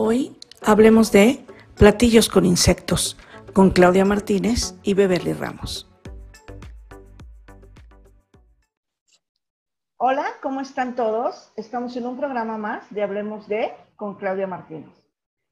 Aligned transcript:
Hoy 0.00 0.38
hablemos 0.62 1.10
de 1.10 1.44
platillos 1.76 2.28
con 2.28 2.44
insectos 2.44 3.18
con 3.52 3.70
Claudia 3.70 4.04
Martínez 4.04 4.78
y 4.84 4.94
Beverly 4.94 5.32
Ramos. 5.32 5.90
Hola, 9.96 10.24
¿cómo 10.40 10.60
están 10.60 10.94
todos? 10.94 11.52
Estamos 11.56 11.96
en 11.96 12.06
un 12.06 12.16
programa 12.16 12.56
más 12.58 12.88
de 12.94 13.02
Hablemos 13.02 13.48
de 13.48 13.72
con 13.96 14.14
Claudia 14.14 14.46
Martínez. 14.46 14.94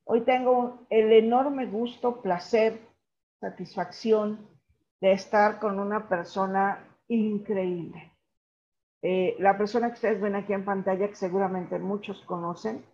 Hoy 0.04 0.20
tengo 0.20 0.86
el 0.90 1.10
enorme 1.10 1.66
gusto, 1.66 2.22
placer, 2.22 2.80
satisfacción 3.40 4.48
de 5.00 5.10
estar 5.10 5.58
con 5.58 5.80
una 5.80 6.08
persona 6.08 6.86
increíble. 7.08 8.12
Eh, 9.02 9.34
la 9.40 9.58
persona 9.58 9.88
que 9.88 9.94
ustedes 9.94 10.20
ven 10.20 10.36
aquí 10.36 10.52
en 10.52 10.64
pantalla, 10.64 11.08
que 11.08 11.16
seguramente 11.16 11.80
muchos 11.80 12.22
conocen, 12.26 12.84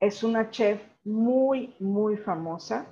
es 0.00 0.24
una 0.24 0.50
chef 0.50 0.80
muy, 1.04 1.74
muy 1.78 2.16
famosa. 2.16 2.86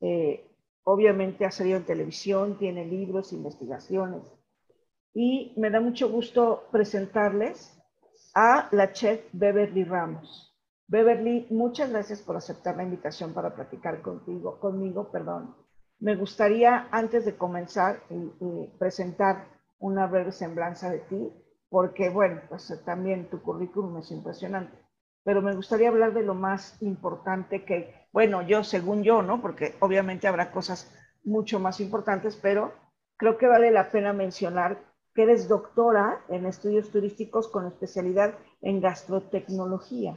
Eh, 0.00 0.50
obviamente 0.84 1.44
ha 1.44 1.50
salido 1.50 1.76
en 1.76 1.84
televisión, 1.84 2.58
tiene 2.58 2.86
libros, 2.86 3.32
investigaciones. 3.32 4.22
Y 5.14 5.52
me 5.56 5.70
da 5.70 5.80
mucho 5.80 6.08
gusto 6.08 6.64
presentarles 6.72 7.78
a 8.34 8.68
la 8.72 8.92
chef 8.92 9.20
Beverly 9.32 9.84
Ramos. 9.84 10.56
Beverly, 10.86 11.46
muchas 11.50 11.90
gracias 11.90 12.22
por 12.22 12.36
aceptar 12.36 12.76
la 12.76 12.84
invitación 12.84 13.34
para 13.34 13.54
platicar 13.54 14.00
contigo, 14.00 14.58
conmigo. 14.58 15.10
Perdón. 15.10 15.54
Me 16.00 16.16
gustaría, 16.16 16.88
antes 16.92 17.24
de 17.24 17.36
comenzar, 17.36 18.00
presentar 18.78 19.48
una 19.80 20.06
breve 20.06 20.32
semblanza 20.32 20.90
de 20.90 21.00
ti, 21.00 21.32
porque, 21.68 22.08
bueno, 22.08 22.40
pues 22.48 22.72
también 22.86 23.28
tu 23.28 23.42
currículum 23.42 23.98
es 23.98 24.10
impresionante 24.12 24.87
pero 25.28 25.42
me 25.42 25.54
gustaría 25.54 25.90
hablar 25.90 26.14
de 26.14 26.22
lo 26.22 26.34
más 26.34 26.80
importante 26.80 27.66
que, 27.66 28.08
bueno, 28.14 28.40
yo 28.40 28.64
según 28.64 29.02
yo, 29.02 29.20
¿no? 29.20 29.42
Porque 29.42 29.74
obviamente 29.78 30.26
habrá 30.26 30.50
cosas 30.50 30.90
mucho 31.22 31.60
más 31.60 31.80
importantes, 31.80 32.34
pero 32.40 32.72
creo 33.18 33.36
que 33.36 33.46
vale 33.46 33.70
la 33.70 33.90
pena 33.90 34.14
mencionar 34.14 34.78
que 35.14 35.24
eres 35.24 35.46
doctora 35.46 36.24
en 36.30 36.46
estudios 36.46 36.90
turísticos 36.90 37.46
con 37.46 37.66
especialidad 37.66 38.38
en 38.62 38.80
gastrotecnología. 38.80 40.16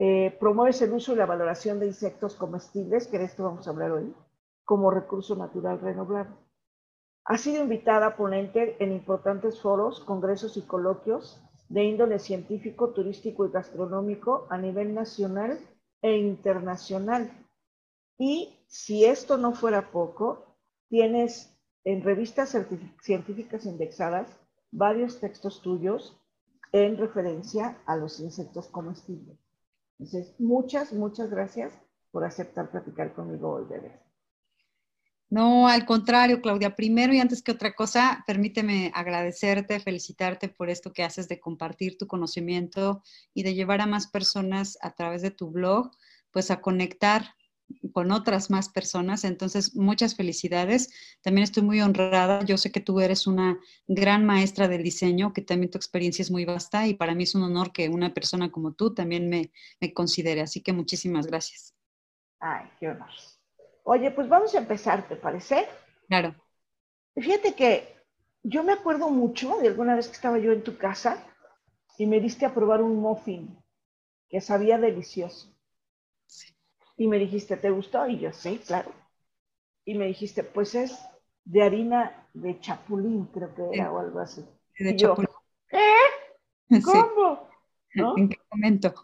Eh, 0.00 0.36
promueves 0.40 0.82
el 0.82 0.92
uso 0.92 1.12
y 1.12 1.16
la 1.16 1.26
valoración 1.26 1.78
de 1.78 1.86
insectos 1.86 2.34
comestibles, 2.34 3.06
que 3.06 3.20
de 3.20 3.26
esto 3.26 3.44
vamos 3.44 3.68
a 3.68 3.70
hablar 3.70 3.92
hoy, 3.92 4.12
como 4.64 4.90
recurso 4.90 5.36
natural 5.36 5.80
renovable. 5.80 6.34
Ha 7.26 7.38
sido 7.38 7.62
invitada 7.62 8.16
ponente 8.16 8.74
en 8.82 8.90
importantes 8.90 9.60
foros, 9.60 10.00
congresos 10.00 10.56
y 10.56 10.62
coloquios 10.62 11.40
de 11.70 11.84
índole 11.84 12.18
científico, 12.18 12.90
turístico 12.90 13.46
y 13.46 13.50
gastronómico 13.50 14.46
a 14.50 14.58
nivel 14.58 14.92
nacional 14.92 15.58
e 16.02 16.16
internacional. 16.16 17.30
Y 18.18 18.58
si 18.66 19.04
esto 19.04 19.38
no 19.38 19.52
fuera 19.52 19.92
poco, 19.92 20.56
tienes 20.88 21.56
en 21.84 22.02
revistas 22.02 22.56
científicas 23.02 23.64
indexadas 23.66 24.28
varios 24.72 25.20
textos 25.20 25.62
tuyos 25.62 26.20
en 26.72 26.96
referencia 26.96 27.78
a 27.86 27.96
los 27.96 28.18
insectos 28.18 28.66
comestibles. 28.68 29.38
Entonces, 29.98 30.34
muchas, 30.40 30.92
muchas 30.92 31.30
gracias 31.30 31.72
por 32.10 32.24
aceptar 32.24 32.70
platicar 32.70 33.14
conmigo 33.14 33.48
hoy, 33.52 33.64
bebé. 33.68 34.09
No, 35.30 35.68
al 35.68 35.86
contrario, 35.86 36.40
Claudia. 36.40 36.74
Primero 36.74 37.14
y 37.14 37.20
antes 37.20 37.40
que 37.40 37.52
otra 37.52 37.72
cosa, 37.74 38.24
permíteme 38.26 38.90
agradecerte, 38.94 39.78
felicitarte 39.78 40.48
por 40.48 40.70
esto 40.70 40.92
que 40.92 41.04
haces 41.04 41.28
de 41.28 41.38
compartir 41.38 41.96
tu 41.96 42.08
conocimiento 42.08 43.04
y 43.32 43.44
de 43.44 43.54
llevar 43.54 43.80
a 43.80 43.86
más 43.86 44.08
personas 44.08 44.76
a 44.82 44.92
través 44.92 45.22
de 45.22 45.30
tu 45.30 45.50
blog, 45.52 45.92
pues 46.32 46.50
a 46.50 46.60
conectar 46.60 47.36
con 47.92 48.10
otras 48.10 48.50
más 48.50 48.68
personas. 48.68 49.22
Entonces, 49.22 49.76
muchas 49.76 50.16
felicidades. 50.16 50.90
También 51.22 51.44
estoy 51.44 51.62
muy 51.62 51.80
honrada. 51.80 52.44
Yo 52.44 52.56
sé 52.56 52.72
que 52.72 52.80
tú 52.80 52.98
eres 52.98 53.28
una 53.28 53.56
gran 53.86 54.26
maestra 54.26 54.66
del 54.66 54.82
diseño, 54.82 55.32
que 55.32 55.42
también 55.42 55.70
tu 55.70 55.78
experiencia 55.78 56.24
es 56.24 56.32
muy 56.32 56.44
vasta 56.44 56.88
y 56.88 56.94
para 56.94 57.14
mí 57.14 57.22
es 57.22 57.36
un 57.36 57.44
honor 57.44 57.72
que 57.72 57.88
una 57.88 58.12
persona 58.12 58.50
como 58.50 58.72
tú 58.72 58.94
también 58.94 59.28
me, 59.28 59.52
me 59.80 59.94
considere. 59.94 60.40
Así 60.40 60.60
que 60.60 60.72
muchísimas 60.72 61.28
gracias. 61.28 61.72
Ay, 62.40 62.68
qué 62.80 62.88
honor. 62.88 63.10
Oye, 63.84 64.10
pues 64.10 64.28
vamos 64.28 64.54
a 64.54 64.58
empezar, 64.58 65.08
¿te 65.08 65.16
parece? 65.16 65.66
Claro. 66.08 66.34
Fíjate 67.14 67.54
que 67.54 67.96
yo 68.42 68.62
me 68.62 68.72
acuerdo 68.72 69.10
mucho 69.10 69.58
de 69.58 69.68
alguna 69.68 69.94
vez 69.96 70.08
que 70.08 70.14
estaba 70.14 70.38
yo 70.38 70.52
en 70.52 70.62
tu 70.62 70.76
casa 70.78 71.22
y 71.98 72.06
me 72.06 72.20
diste 72.20 72.46
a 72.46 72.54
probar 72.54 72.82
un 72.82 72.96
muffin 72.96 73.58
que 74.28 74.40
sabía 74.40 74.78
delicioso. 74.78 75.52
Y 76.96 77.06
me 77.06 77.18
dijiste, 77.18 77.56
¿te 77.56 77.70
gustó? 77.70 78.06
Y 78.06 78.18
yo, 78.18 78.32
sí, 78.32 78.60
claro. 78.66 78.92
Y 79.84 79.94
me 79.94 80.06
dijiste, 80.06 80.44
pues 80.44 80.74
es 80.74 80.98
de 81.44 81.62
harina 81.62 82.28
de 82.34 82.60
chapulín, 82.60 83.26
creo 83.26 83.54
que 83.54 83.62
era, 83.72 83.90
o 83.90 83.98
algo 83.98 84.20
así. 84.20 84.44
De 84.78 84.96
chapulín. 84.96 85.30
¿Qué? 85.68 86.80
¿Cómo? 86.82 87.48
¿En 87.94 88.28
qué 88.28 88.38
momento? 88.50 88.94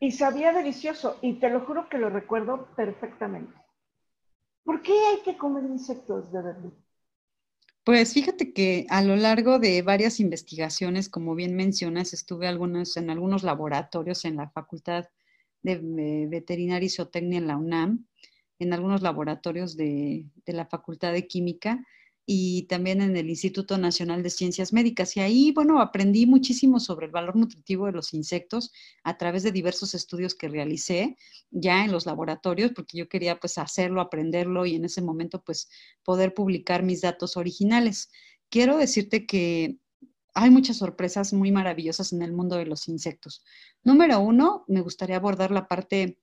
Y 0.00 0.12
sabía 0.12 0.52
delicioso, 0.52 1.16
y 1.22 1.34
te 1.34 1.48
lo 1.48 1.60
juro 1.60 1.88
que 1.88 1.98
lo 1.98 2.10
recuerdo 2.10 2.66
perfectamente. 2.76 3.54
¿Por 4.64 4.82
qué 4.82 4.92
hay 4.92 5.22
que 5.22 5.36
comer 5.36 5.64
insectos 5.64 6.32
de 6.32 6.42
verdad? 6.42 6.72
Pues 7.84 8.14
fíjate 8.14 8.54
que 8.54 8.86
a 8.88 9.02
lo 9.02 9.14
largo 9.14 9.58
de 9.58 9.82
varias 9.82 10.18
investigaciones, 10.18 11.10
como 11.10 11.34
bien 11.34 11.54
mencionas, 11.54 12.14
estuve 12.14 12.48
algunos, 12.48 12.96
en 12.96 13.10
algunos 13.10 13.42
laboratorios 13.42 14.24
en 14.24 14.36
la 14.36 14.48
Facultad 14.48 15.04
de 15.62 16.26
Veterinaria 16.30 16.86
y 16.86 16.90
Zootecnia 16.90 17.38
en 17.38 17.46
la 17.46 17.58
UNAM, 17.58 18.06
en 18.58 18.72
algunos 18.72 19.02
laboratorios 19.02 19.76
de 19.76 20.26
la 20.46 20.64
Facultad 20.64 21.12
de 21.12 21.26
Química, 21.26 21.84
y 22.26 22.62
también 22.64 23.02
en 23.02 23.16
el 23.16 23.28
Instituto 23.28 23.76
Nacional 23.76 24.22
de 24.22 24.30
Ciencias 24.30 24.72
Médicas. 24.72 25.16
Y 25.16 25.20
ahí, 25.20 25.52
bueno, 25.52 25.80
aprendí 25.80 26.26
muchísimo 26.26 26.80
sobre 26.80 27.06
el 27.06 27.12
valor 27.12 27.36
nutritivo 27.36 27.86
de 27.86 27.92
los 27.92 28.14
insectos 28.14 28.72
a 29.02 29.16
través 29.18 29.42
de 29.42 29.52
diversos 29.52 29.94
estudios 29.94 30.34
que 30.34 30.48
realicé 30.48 31.16
ya 31.50 31.84
en 31.84 31.92
los 31.92 32.06
laboratorios, 32.06 32.72
porque 32.72 32.96
yo 32.96 33.08
quería 33.08 33.38
pues 33.38 33.58
hacerlo, 33.58 34.00
aprenderlo 34.00 34.64
y 34.64 34.76
en 34.76 34.84
ese 34.86 35.02
momento 35.02 35.42
pues 35.42 35.68
poder 36.02 36.32
publicar 36.32 36.82
mis 36.82 37.02
datos 37.02 37.36
originales. 37.36 38.10
Quiero 38.48 38.78
decirte 38.78 39.26
que 39.26 39.78
hay 40.34 40.50
muchas 40.50 40.78
sorpresas 40.78 41.32
muy 41.32 41.52
maravillosas 41.52 42.12
en 42.12 42.22
el 42.22 42.32
mundo 42.32 42.56
de 42.56 42.66
los 42.66 42.88
insectos. 42.88 43.44
Número 43.82 44.18
uno, 44.20 44.64
me 44.66 44.80
gustaría 44.80 45.16
abordar 45.16 45.50
la 45.50 45.68
parte 45.68 46.18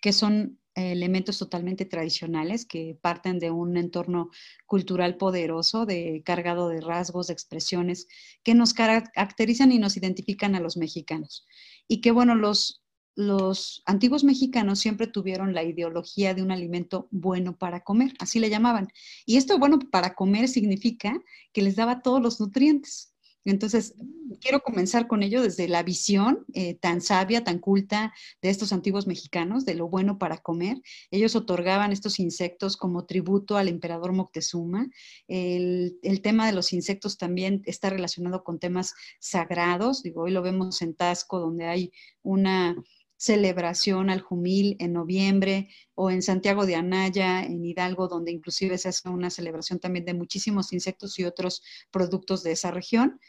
que 0.00 0.12
son 0.12 0.59
elementos 0.74 1.38
totalmente 1.38 1.84
tradicionales 1.84 2.64
que 2.64 2.96
parten 3.00 3.38
de 3.38 3.50
un 3.50 3.76
entorno 3.76 4.30
cultural 4.66 5.16
poderoso, 5.16 5.86
de, 5.86 6.22
cargado 6.24 6.68
de 6.68 6.80
rasgos, 6.80 7.26
de 7.26 7.32
expresiones 7.32 8.06
que 8.42 8.54
nos 8.54 8.74
caracterizan 8.74 9.72
y 9.72 9.78
nos 9.78 9.96
identifican 9.96 10.54
a 10.54 10.60
los 10.60 10.76
mexicanos. 10.76 11.46
Y 11.88 12.00
que, 12.00 12.12
bueno, 12.12 12.34
los, 12.34 12.82
los 13.14 13.82
antiguos 13.86 14.24
mexicanos 14.24 14.78
siempre 14.78 15.06
tuvieron 15.06 15.54
la 15.54 15.64
ideología 15.64 16.34
de 16.34 16.42
un 16.42 16.52
alimento 16.52 17.08
bueno 17.10 17.56
para 17.56 17.80
comer, 17.80 18.14
así 18.18 18.38
le 18.38 18.50
llamaban. 18.50 18.88
Y 19.26 19.36
esto 19.36 19.58
bueno 19.58 19.78
para 19.78 20.14
comer 20.14 20.48
significa 20.48 21.20
que 21.52 21.62
les 21.62 21.76
daba 21.76 22.02
todos 22.02 22.22
los 22.22 22.40
nutrientes. 22.40 23.14
Entonces, 23.44 23.94
quiero 24.40 24.62
comenzar 24.62 25.06
con 25.06 25.22
ello 25.22 25.42
desde 25.42 25.68
la 25.68 25.82
visión 25.82 26.44
eh, 26.52 26.74
tan 26.74 27.00
sabia, 27.00 27.42
tan 27.42 27.58
culta 27.58 28.12
de 28.42 28.50
estos 28.50 28.72
antiguos 28.72 29.06
mexicanos, 29.06 29.64
de 29.64 29.74
lo 29.74 29.88
bueno 29.88 30.18
para 30.18 30.38
comer. 30.38 30.80
Ellos 31.10 31.36
otorgaban 31.36 31.92
estos 31.92 32.20
insectos 32.20 32.76
como 32.76 33.06
tributo 33.06 33.56
al 33.56 33.68
emperador 33.68 34.12
Moctezuma. 34.12 34.88
El, 35.28 35.98
tema 36.22 36.46
de 36.46 36.52
los 36.52 36.72
insectos 36.72 37.16
también 37.16 37.62
está 37.64 37.88
relacionado 37.88 38.44
con 38.44 38.58
temas 38.58 38.94
sagrados. 39.20 40.02
Digo, 40.02 40.22
hoy 40.22 40.32
lo 40.32 40.42
vemos 40.42 40.82
en 40.82 40.94
Tasco, 40.94 41.38
donde 41.38 41.64
hay 41.64 41.92
una 42.22 42.76
celebración 43.20 44.08
al 44.08 44.22
Jumil 44.22 44.76
en 44.78 44.94
noviembre, 44.94 45.68
o 45.94 46.10
en 46.10 46.22
Santiago 46.22 46.64
de 46.64 46.74
Anaya, 46.74 47.44
en 47.44 47.62
Hidalgo, 47.62 48.08
donde 48.08 48.32
inclusive 48.32 48.78
se 48.78 48.88
hace 48.88 49.10
una 49.10 49.28
celebración 49.28 49.78
también 49.78 50.06
de 50.06 50.14
muchísimos 50.14 50.72
insectos 50.72 51.18
y 51.18 51.24
otros 51.24 51.62
productos 51.90 52.42
de 52.42 52.52
esa 52.52 52.70
región. 52.70 53.20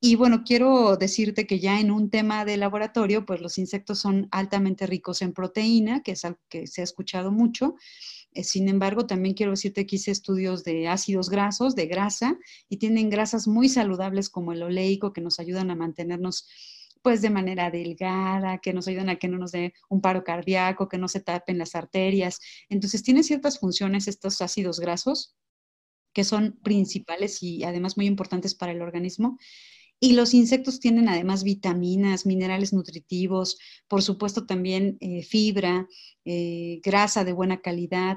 Y 0.00 0.16
bueno, 0.16 0.42
quiero 0.44 0.96
decirte 0.96 1.46
que 1.46 1.60
ya 1.60 1.78
en 1.78 1.92
un 1.92 2.10
tema 2.10 2.44
de 2.44 2.56
laboratorio, 2.56 3.24
pues 3.24 3.40
los 3.40 3.56
insectos 3.56 4.00
son 4.00 4.26
altamente 4.32 4.84
ricos 4.84 5.22
en 5.22 5.32
proteína, 5.32 6.02
que 6.02 6.12
es 6.12 6.24
algo 6.24 6.40
que 6.48 6.66
se 6.66 6.80
ha 6.80 6.84
escuchado 6.84 7.30
mucho. 7.30 7.76
Eh, 8.32 8.42
sin 8.42 8.68
embargo, 8.68 9.06
también 9.06 9.36
quiero 9.36 9.52
decirte 9.52 9.86
que 9.86 9.94
hice 9.94 10.10
estudios 10.10 10.64
de 10.64 10.88
ácidos 10.88 11.30
grasos, 11.30 11.76
de 11.76 11.86
grasa, 11.86 12.36
y 12.68 12.78
tienen 12.78 13.10
grasas 13.10 13.46
muy 13.46 13.68
saludables 13.68 14.28
como 14.28 14.52
el 14.52 14.64
oleico, 14.64 15.12
que 15.12 15.20
nos 15.20 15.38
ayudan 15.38 15.70
a 15.70 15.76
mantenernos 15.76 16.48
pues 17.06 17.22
de 17.22 17.30
manera 17.30 17.70
delgada, 17.70 18.58
que 18.58 18.72
nos 18.72 18.88
ayudan 18.88 19.10
a 19.10 19.14
que 19.14 19.28
no 19.28 19.38
nos 19.38 19.52
dé 19.52 19.72
un 19.88 20.00
paro 20.00 20.24
cardíaco, 20.24 20.88
que 20.88 20.98
no 20.98 21.06
se 21.06 21.20
tapen 21.20 21.56
las 21.56 21.76
arterias. 21.76 22.40
Entonces, 22.68 23.04
tiene 23.04 23.22
ciertas 23.22 23.60
funciones 23.60 24.08
estos 24.08 24.42
ácidos 24.42 24.80
grasos 24.80 25.36
que 26.12 26.24
son 26.24 26.58
principales 26.64 27.44
y 27.44 27.62
además 27.62 27.96
muy 27.96 28.06
importantes 28.06 28.56
para 28.56 28.72
el 28.72 28.82
organismo. 28.82 29.38
Y 30.00 30.14
los 30.14 30.34
insectos 30.34 30.80
tienen 30.80 31.08
además 31.08 31.44
vitaminas, 31.44 32.26
minerales 32.26 32.72
nutritivos, 32.72 33.56
por 33.86 34.02
supuesto 34.02 34.44
también 34.44 34.98
eh, 34.98 35.22
fibra, 35.22 35.86
eh, 36.24 36.80
grasa 36.82 37.22
de 37.22 37.34
buena 37.34 37.60
calidad. 37.60 38.16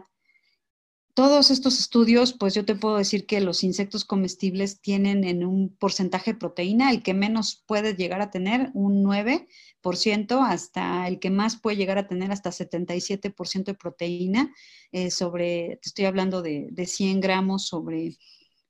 Todos 1.20 1.52
estos 1.52 1.82
estudios, 1.82 2.32
pues 2.32 2.54
yo 2.54 2.64
te 2.64 2.76
puedo 2.76 2.96
decir 2.96 3.26
que 3.26 3.42
los 3.42 3.66
insectos 3.66 4.06
comestibles 4.06 4.80
tienen 4.80 5.26
en 5.26 5.44
un 5.44 5.76
porcentaje 5.76 6.32
de 6.32 6.40
proteína, 6.40 6.92
el 6.92 7.04
que 7.04 7.14
menos 7.14 7.62
puede 7.68 7.94
llegar 7.94 8.22
a 8.22 8.32
tener 8.32 8.72
un 8.74 9.04
9%, 9.04 10.42
hasta 10.42 11.10
el 11.10 11.20
que 11.20 11.30
más 11.30 11.60
puede 11.60 11.76
llegar 11.76 11.98
a 11.98 12.08
tener 12.08 12.32
hasta 12.32 12.54
77% 12.54 13.74
de 13.74 13.78
proteína, 13.78 14.56
eh, 14.94 15.12
sobre, 15.12 15.80
te 15.82 15.90
estoy 15.90 16.06
hablando 16.06 16.42
de, 16.42 16.70
de 16.72 16.86
100 16.86 17.20
gramos 17.20 17.68
sobre 17.68 18.16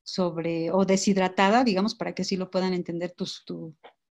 sobre, 0.02 0.72
o 0.72 0.86
deshidratada, 0.86 1.64
digamos, 1.64 1.94
para 1.94 2.16
que 2.16 2.24
así 2.24 2.36
lo 2.36 2.50
puedan 2.50 2.74
entender 2.74 3.12
tus, 3.12 3.46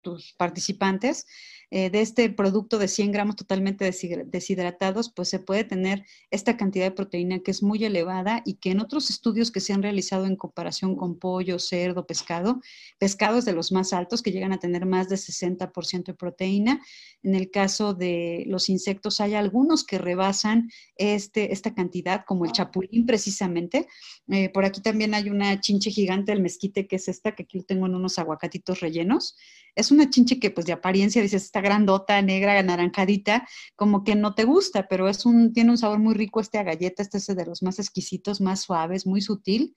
tus 0.01 0.33
participantes, 0.37 1.25
eh, 1.71 1.89
de 1.89 2.01
este 2.01 2.29
producto 2.29 2.79
de 2.79 2.87
100 2.87 3.11
gramos 3.11 3.35
totalmente 3.35 3.85
deshidratados, 3.85 5.11
pues 5.11 5.29
se 5.29 5.39
puede 5.39 5.63
tener 5.63 6.03
esta 6.31 6.57
cantidad 6.57 6.85
de 6.85 6.91
proteína 6.91 7.39
que 7.39 7.51
es 7.51 7.61
muy 7.61 7.83
elevada 7.85 8.41
y 8.45 8.55
que 8.55 8.71
en 8.71 8.79
otros 8.79 9.09
estudios 9.09 9.51
que 9.51 9.59
se 9.59 9.73
han 9.73 9.83
realizado 9.83 10.25
en 10.25 10.35
comparación 10.35 10.95
con 10.95 11.19
pollo, 11.19 11.59
cerdo, 11.59 12.07
pescado, 12.07 12.59
pescados 12.97 13.45
de 13.45 13.53
los 13.53 13.71
más 13.71 13.93
altos 13.93 14.23
que 14.23 14.31
llegan 14.31 14.51
a 14.51 14.59
tener 14.59 14.85
más 14.87 15.09
de 15.09 15.15
60% 15.15 16.05
de 16.05 16.13
proteína. 16.15 16.81
En 17.21 17.35
el 17.35 17.51
caso 17.51 17.93
de 17.93 18.45
los 18.47 18.69
insectos 18.69 19.19
hay 19.19 19.35
algunos 19.35 19.83
que 19.83 19.97
rebasan 19.97 20.71
este, 20.95 21.53
esta 21.53 21.75
cantidad, 21.75 22.23
como 22.25 22.45
el 22.45 22.51
chapulín 22.51 23.05
precisamente. 23.05 23.87
Eh, 24.27 24.49
por 24.49 24.65
aquí 24.65 24.81
también 24.81 25.13
hay 25.13 25.29
una 25.29 25.59
chinche 25.59 25.91
gigante 25.91 26.31
del 26.31 26.41
mezquite 26.41 26.87
que 26.87 26.95
es 26.95 27.07
esta, 27.07 27.35
que 27.35 27.43
aquí 27.43 27.61
tengo 27.61 27.85
en 27.85 27.95
unos 27.95 28.17
aguacatitos 28.17 28.79
rellenos. 28.79 29.35
Es 29.75 29.91
una 29.91 30.09
chinche 30.09 30.39
que 30.39 30.49
pues 30.51 30.65
de 30.65 30.73
apariencia 30.73 31.21
dices, 31.21 31.51
grandota, 31.61 32.21
negra, 32.21 32.57
anaranjadita, 32.59 33.47
como 33.75 34.03
que 34.03 34.15
no 34.15 34.35
te 34.35 34.43
gusta, 34.43 34.87
pero 34.87 35.07
es 35.09 35.25
un, 35.25 35.53
tiene 35.53 35.71
un 35.71 35.77
sabor 35.77 35.99
muy 35.99 36.13
rico 36.13 36.39
este 36.39 36.57
a 36.57 36.63
galleta, 36.63 37.01
este 37.01 37.17
es 37.17 37.27
de 37.27 37.45
los 37.45 37.63
más 37.63 37.79
exquisitos, 37.79 38.41
más 38.41 38.61
suaves, 38.61 39.05
muy 39.05 39.21
sutil. 39.21 39.75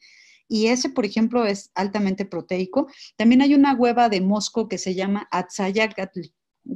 Y 0.48 0.66
ese, 0.66 0.90
por 0.90 1.06
ejemplo, 1.06 1.46
es 1.46 1.70
altamente 1.74 2.24
proteico. 2.26 2.88
También 3.16 3.42
hay 3.42 3.54
una 3.54 3.74
hueva 3.74 4.08
de 4.08 4.20
mosco 4.20 4.68
que 4.68 4.78
se 4.78 4.94
llama 4.94 5.28
Atzayacatl, 5.30 6.20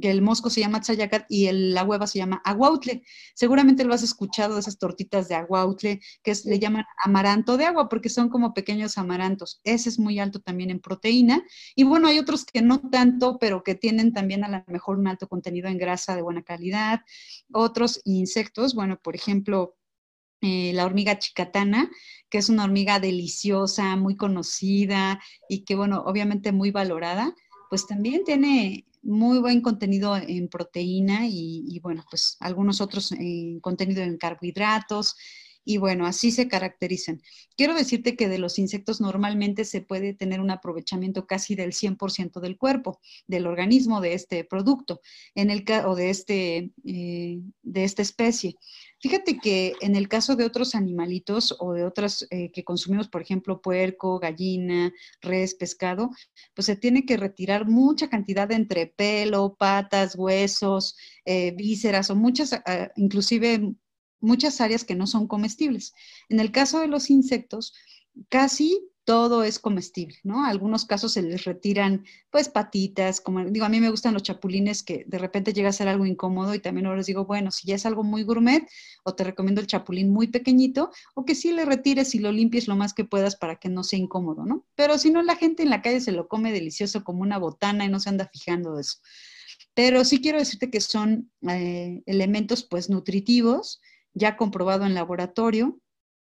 que 0.01 0.11
el 0.11 0.21
mosco 0.21 0.49
se 0.49 0.61
llama 0.61 0.81
tzayacat 0.81 1.25
y 1.29 1.49
la 1.51 1.83
hueva 1.83 2.07
se 2.07 2.19
llama 2.19 2.41
aguautle. 2.43 3.03
Seguramente 3.33 3.85
lo 3.85 3.93
has 3.93 4.03
escuchado, 4.03 4.57
esas 4.57 4.77
tortitas 4.77 5.27
de 5.27 5.35
aguautle, 5.35 6.01
que 6.23 6.33
le 6.45 6.59
llaman 6.59 6.85
amaranto 7.03 7.57
de 7.57 7.65
agua, 7.65 7.89
porque 7.89 8.09
son 8.09 8.29
como 8.29 8.53
pequeños 8.53 8.97
amarantos. 8.97 9.61
Ese 9.63 9.89
es 9.89 9.99
muy 9.99 10.19
alto 10.19 10.39
también 10.39 10.69
en 10.69 10.79
proteína. 10.79 11.43
Y 11.75 11.83
bueno, 11.83 12.07
hay 12.07 12.19
otros 12.19 12.45
que 12.45 12.61
no 12.61 12.79
tanto, 12.89 13.37
pero 13.39 13.63
que 13.63 13.75
tienen 13.75 14.13
también 14.13 14.43
a 14.43 14.49
lo 14.49 14.63
mejor 14.67 14.97
un 14.97 15.07
alto 15.07 15.27
contenido 15.27 15.69
en 15.69 15.77
grasa 15.77 16.15
de 16.15 16.21
buena 16.21 16.43
calidad. 16.43 17.01
Otros 17.51 18.01
insectos, 18.03 18.75
bueno, 18.75 18.99
por 19.01 19.15
ejemplo, 19.15 19.77
eh, 20.41 20.71
la 20.73 20.85
hormiga 20.85 21.17
chicatana, 21.17 21.89
que 22.29 22.37
es 22.37 22.49
una 22.49 22.65
hormiga 22.65 22.99
deliciosa, 22.99 23.95
muy 23.95 24.15
conocida 24.15 25.19
y 25.49 25.63
que, 25.63 25.75
bueno, 25.75 26.03
obviamente 26.05 26.51
muy 26.51 26.69
valorada, 26.69 27.33
pues 27.69 27.87
también 27.87 28.23
tiene 28.23 28.85
muy 29.07 29.39
buen 29.39 29.61
contenido 29.61 30.15
en 30.17 30.49
proteína 30.49 31.27
y, 31.27 31.79
bueno, 31.81 32.05
pues 32.09 32.35
algunos 32.41 32.81
otros 32.81 33.13
en 33.13 33.59
contenido 33.61 34.03
en 34.03 34.17
carbohidratos. 34.17 35.15
Y 35.69 35.79
bueno, 35.79 36.05
así 36.05 36.31
se 36.31 36.47
caracterizan. 36.47 37.21
Quiero 37.57 37.73
decirte 37.73 38.15
que 38.15 38.29
de 38.29 38.37
los 38.37 38.57
insectos 38.57 39.01
normalmente 39.01 39.65
se 39.65 39.81
puede 39.81 40.13
tener 40.13 40.39
un 40.39 40.49
aprovechamiento 40.49 41.27
casi 41.27 41.55
del 41.55 41.73
100% 41.73 42.39
del 42.39 42.57
cuerpo, 42.57 43.01
del 43.27 43.45
organismo 43.47 43.99
de 43.99 44.13
este 44.13 44.45
producto, 44.45 45.01
en 45.35 45.49
el 45.49 45.65
o 45.85 45.93
de, 45.93 46.09
este, 46.09 46.71
eh, 46.85 47.39
de 47.63 47.83
esta 47.83 48.01
especie. 48.01 48.55
Fíjate 49.01 49.39
que 49.39 49.73
en 49.81 49.97
el 49.97 50.07
caso 50.07 50.37
de 50.37 50.45
otros 50.45 50.73
animalitos 50.73 51.53
o 51.59 51.73
de 51.73 51.83
otras 51.83 52.25
eh, 52.31 52.49
que 52.53 52.63
consumimos, 52.63 53.09
por 53.09 53.21
ejemplo, 53.21 53.59
puerco, 53.59 54.19
gallina, 54.19 54.93
res, 55.19 55.53
pescado, 55.53 56.11
pues 56.55 56.67
se 56.67 56.77
tiene 56.77 57.05
que 57.05 57.17
retirar 57.17 57.67
mucha 57.67 58.09
cantidad 58.09 58.49
entre 58.53 58.87
pelo, 58.87 59.57
patas, 59.59 60.15
huesos, 60.15 60.95
eh, 61.25 61.51
vísceras 61.57 62.09
o 62.09 62.15
muchas, 62.15 62.53
ah, 62.53 62.89
inclusive 62.95 63.75
muchas 64.19 64.61
áreas 64.61 64.83
que 64.83 64.95
no 64.95 65.07
son 65.07 65.27
comestibles. 65.27 65.93
En 66.29 66.39
el 66.39 66.51
caso 66.51 66.79
de 66.79 66.87
los 66.87 67.09
insectos, 67.09 67.73
casi 68.29 68.89
todo 69.07 69.45
es 69.45 69.57
comestible, 69.57 70.17
¿no? 70.23 70.43
algunos 70.43 70.83
casos 70.83 71.13
se 71.13 71.21
les 71.21 71.45
retiran, 71.45 72.03
pues, 72.29 72.49
patitas, 72.49 73.21
como 73.21 73.45
digo, 73.45 73.65
a 73.65 73.69
mí 73.69 73.79
me 73.79 73.89
gustan 73.89 74.13
los 74.13 74.21
chapulines 74.21 74.83
que 74.83 75.05
de 75.07 75.17
repente 75.17 75.53
llega 75.53 75.69
a 75.69 75.71
ser 75.71 75.87
algo 75.87 76.05
incómodo 76.05 76.53
y 76.53 76.59
también 76.59 76.87
ahora 76.87 76.97
les 76.97 77.05
digo, 77.05 77.23
bueno, 77.23 77.49
si 77.49 77.67
ya 77.67 77.75
es 77.75 77.85
algo 77.85 78.03
muy 78.03 78.23
gourmet, 78.23 78.67
o 79.05 79.15
te 79.15 79.23
recomiendo 79.23 79.61
el 79.61 79.67
chapulín 79.67 80.11
muy 80.11 80.27
pequeñito, 80.27 80.91
o 81.15 81.23
que 81.23 81.35
sí 81.35 81.53
le 81.53 81.63
retires 81.63 82.15
y 82.15 82.19
lo 82.19 82.33
limpies 82.33 82.67
lo 82.67 82.75
más 82.75 82.93
que 82.93 83.05
puedas 83.05 83.37
para 83.37 83.55
que 83.55 83.69
no 83.69 83.85
sea 83.85 83.97
incómodo, 83.97 84.45
¿no? 84.45 84.65
Pero 84.75 84.97
si 84.97 85.09
no, 85.09 85.23
la 85.23 85.37
gente 85.37 85.63
en 85.63 85.69
la 85.69 85.81
calle 85.81 86.01
se 86.01 86.11
lo 86.11 86.27
come 86.27 86.51
delicioso 86.51 87.05
como 87.05 87.21
una 87.21 87.37
botana 87.37 87.85
y 87.85 87.89
no 87.89 88.01
se 88.01 88.09
anda 88.09 88.29
fijando 88.29 88.77
eso. 88.77 88.97
Pero 89.73 90.03
sí 90.03 90.19
quiero 90.19 90.37
decirte 90.37 90.69
que 90.69 90.81
son 90.81 91.31
eh, 91.47 92.03
elementos, 92.07 92.65
pues, 92.69 92.89
nutritivos, 92.89 93.79
ya 94.17 94.37
comprobado 94.37 94.85
en 94.85 94.93
laboratorio, 94.93 95.79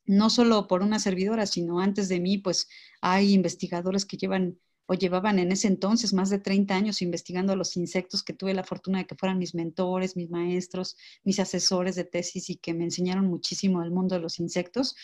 no 0.05 0.31
solo 0.31 0.67
por 0.67 0.83
una 0.83 0.99
servidora, 0.99 1.47
sino 1.47 1.81
antes 1.81 2.09
de 2.09 2.21
mí, 2.21 2.39
pues 2.39 2.69
hay 3.01 3.33
investigadores 3.33 4.05
que 4.05 4.17
llevan 4.17 4.59
o 4.87 4.95
llevaban 4.95 5.39
en 5.39 5.53
ese 5.53 5.69
entonces 5.69 6.13
más 6.13 6.31
de 6.31 6.41
30 6.41 6.75
años 6.75 7.01
investigando 7.01 7.55
los 7.55 7.77
insectos, 7.77 8.25
que 8.25 8.33
tuve 8.33 8.55
la 8.55 8.65
fortuna 8.65 8.99
de 8.99 9.07
que 9.07 9.15
fueran 9.15 9.39
mis 9.39 9.55
mentores, 9.55 10.17
mis 10.17 10.31
maestros, 10.31 10.97
mis 11.23 11.39
asesores 11.39 11.95
de 11.95 12.03
tesis 12.03 12.51
y 12.51 12.57
que 12.57 12.75
me 12.75 12.83
enseñaron 12.83 13.27
muchísimo 13.29 13.83
del 13.83 13.93
mundo 13.93 14.17
de 14.17 14.21
los 14.21 14.41
insectos, 14.41 14.97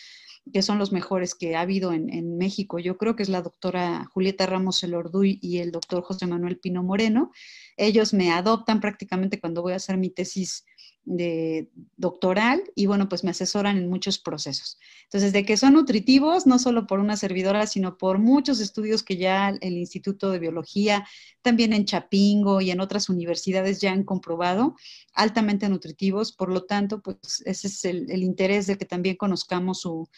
que 0.53 0.63
son 0.63 0.81
los 0.81 0.91
mejores 0.91 1.37
que 1.37 1.55
ha 1.55 1.61
habido 1.61 1.93
en, 1.93 2.37
México. 2.37 2.81
Yo 2.81 2.99
creo 2.99 3.15
que 3.15 3.23
es 3.23 3.29
la 3.29 3.43
doctora 3.43 4.07
Julieta 4.13 4.45
Ramos 4.47 4.83
Elorduy 4.83 5.39
y 5.41 5.59
el 5.59 5.71
doctor 5.71 6.03
José 6.03 6.27
Manuel 6.27 6.59
Pino 6.59 6.83
Moreno. 6.83 7.31
Ellos 7.77 8.13
me 8.13 8.33
adoptan 8.33 8.81
prácticamente 8.81 9.39
cuando 9.41 9.63
voy 9.63 9.75
a 9.75 9.77
hacer 9.77 9.99
mi 9.99 10.11
tesis 10.11 10.65
de 11.07 11.71
doctoral 11.97 12.63
y 12.75 12.87
bueno, 12.87 13.09
pues 13.09 13.23
me 13.23 13.31
asesoran 13.31 13.79
en 13.79 13.89
muchos 13.89 14.19
procesos. 14.19 14.79
Entonces, 15.05 15.33
de 15.33 15.45
que 15.45 15.57
son 15.57 15.75
nutritivos, 15.75 16.47
no 16.47 16.59
solo 16.59 16.87
por 16.87 16.99
una 16.99 17.17
servidora, 17.17 17.67
sino 17.67 17.97
por 17.97 18.19
muchos 18.19 18.61
estudios 18.61 19.05
que 19.05 19.17
ya 19.17 19.51
el 19.61 19.79
Instituto 19.79 20.31
de 20.31 20.41
Biología, 20.41 21.07
también 21.43 21.73
en 21.73 21.85
Chapingo 21.85 22.61
y 22.61 22.73
en 22.73 22.81
otras 22.81 23.09
universidades 23.09 23.81
ya 23.81 23.93
han 23.93 24.03
comprobado, 24.03 24.75
altamente 25.15 25.69
nutritivos. 25.69 26.33
Por 26.33 26.53
lo 26.53 26.65
tanto, 26.65 27.01
pues 27.01 27.43
ese 27.47 27.69
es 27.69 27.85
el, 27.85 28.23
interés 28.23 28.67
de 28.67 28.77
que 28.77 28.85
también 28.85 29.15
conozcamos 29.17 29.83
su, 29.83 30.09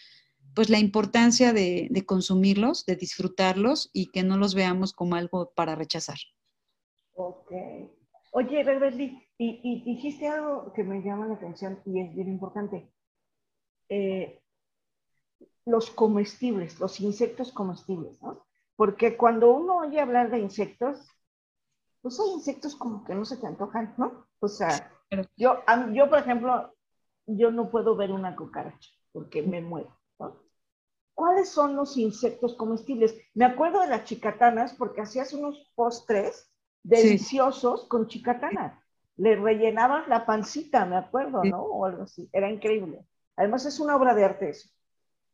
pues 0.55 0.71
la 0.71 0.79
importancia 0.79 1.53
de, 1.53 1.89
de 1.91 2.07
consumirlos, 2.07 2.87
de 2.87 2.97
disfrutarlos 2.97 3.91
y 3.93 4.07
que 4.07 4.23
no 4.23 4.39
los 4.39 4.55
veamos 4.55 4.95
como 4.95 5.17
algo 5.17 5.53
para 5.55 5.75
rechazar. 5.75 6.19
Ok. 7.15 7.53
Oye, 8.39 8.63
Beverly, 8.63 9.21
y, 9.37 9.83
dijiste 9.83 10.29
algo 10.29 10.73
que 10.73 10.85
me 10.85 11.03
llama 11.03 11.27
la 11.27 11.35
atención 11.35 11.83
y 11.85 12.01
es 12.01 12.15
bien 12.15 12.29
importante. 12.29 12.89
Eh, 13.89 14.41
los 15.67 15.91
comestibles, 15.91 16.79
los 16.79 17.01
insectos 17.01 17.51
comestibles, 17.51 18.23
¿no? 18.23 18.47
Porque 18.77 19.17
cuando 19.17 19.51
uno 19.51 19.79
oye 19.79 20.01
hablar 20.01 20.31
de 20.31 20.39
insectos, 20.39 21.05
pues 22.01 22.21
hay 22.21 22.31
insectos 22.31 22.77
como 22.77 23.03
que 23.03 23.13
no 23.13 23.25
se 23.25 23.39
te 23.39 23.49
antojan, 23.49 23.93
¿no? 23.99 24.29
O 24.39 24.47
sea, 24.47 24.89
yo, 25.37 25.65
yo 25.93 26.09
por 26.09 26.21
ejemplo, 26.21 26.73
yo 27.27 27.51
no 27.51 27.69
puedo 27.73 27.97
ver 27.97 28.13
una 28.13 28.37
cucaracha 28.37 28.91
porque 29.11 29.43
me 29.43 29.63
muero, 29.63 29.99
¿no? 30.21 30.45
¿Cuáles 31.13 31.49
son 31.49 31.75
los 31.75 31.97
insectos 31.97 32.55
comestibles? 32.55 33.17
Me 33.35 33.47
acuerdo 33.47 33.81
de 33.81 33.89
las 33.89 34.05
chicatanas 34.05 34.75
porque 34.75 35.01
hacías 35.01 35.33
unos 35.33 35.73
postres 35.75 36.48
deliciosos 36.83 37.87
con 37.87 38.09
chicatanas 38.09 38.79
le 39.19 39.35
rellenabas 39.37 40.09
la 40.09 40.25
pancita, 40.25 40.87
me 40.87 40.97
acuerdo, 40.97 41.45
¿no? 41.45 41.61
O 41.61 41.85
algo 41.85 42.05
así. 42.05 42.29
Era 42.33 42.51
increíble. 42.51 43.05
Además 43.37 43.67
es 43.67 43.81
una 43.81 43.97
obra 43.97 44.15
de 44.15 44.25
arte 44.25 44.51
eso. 44.51 44.69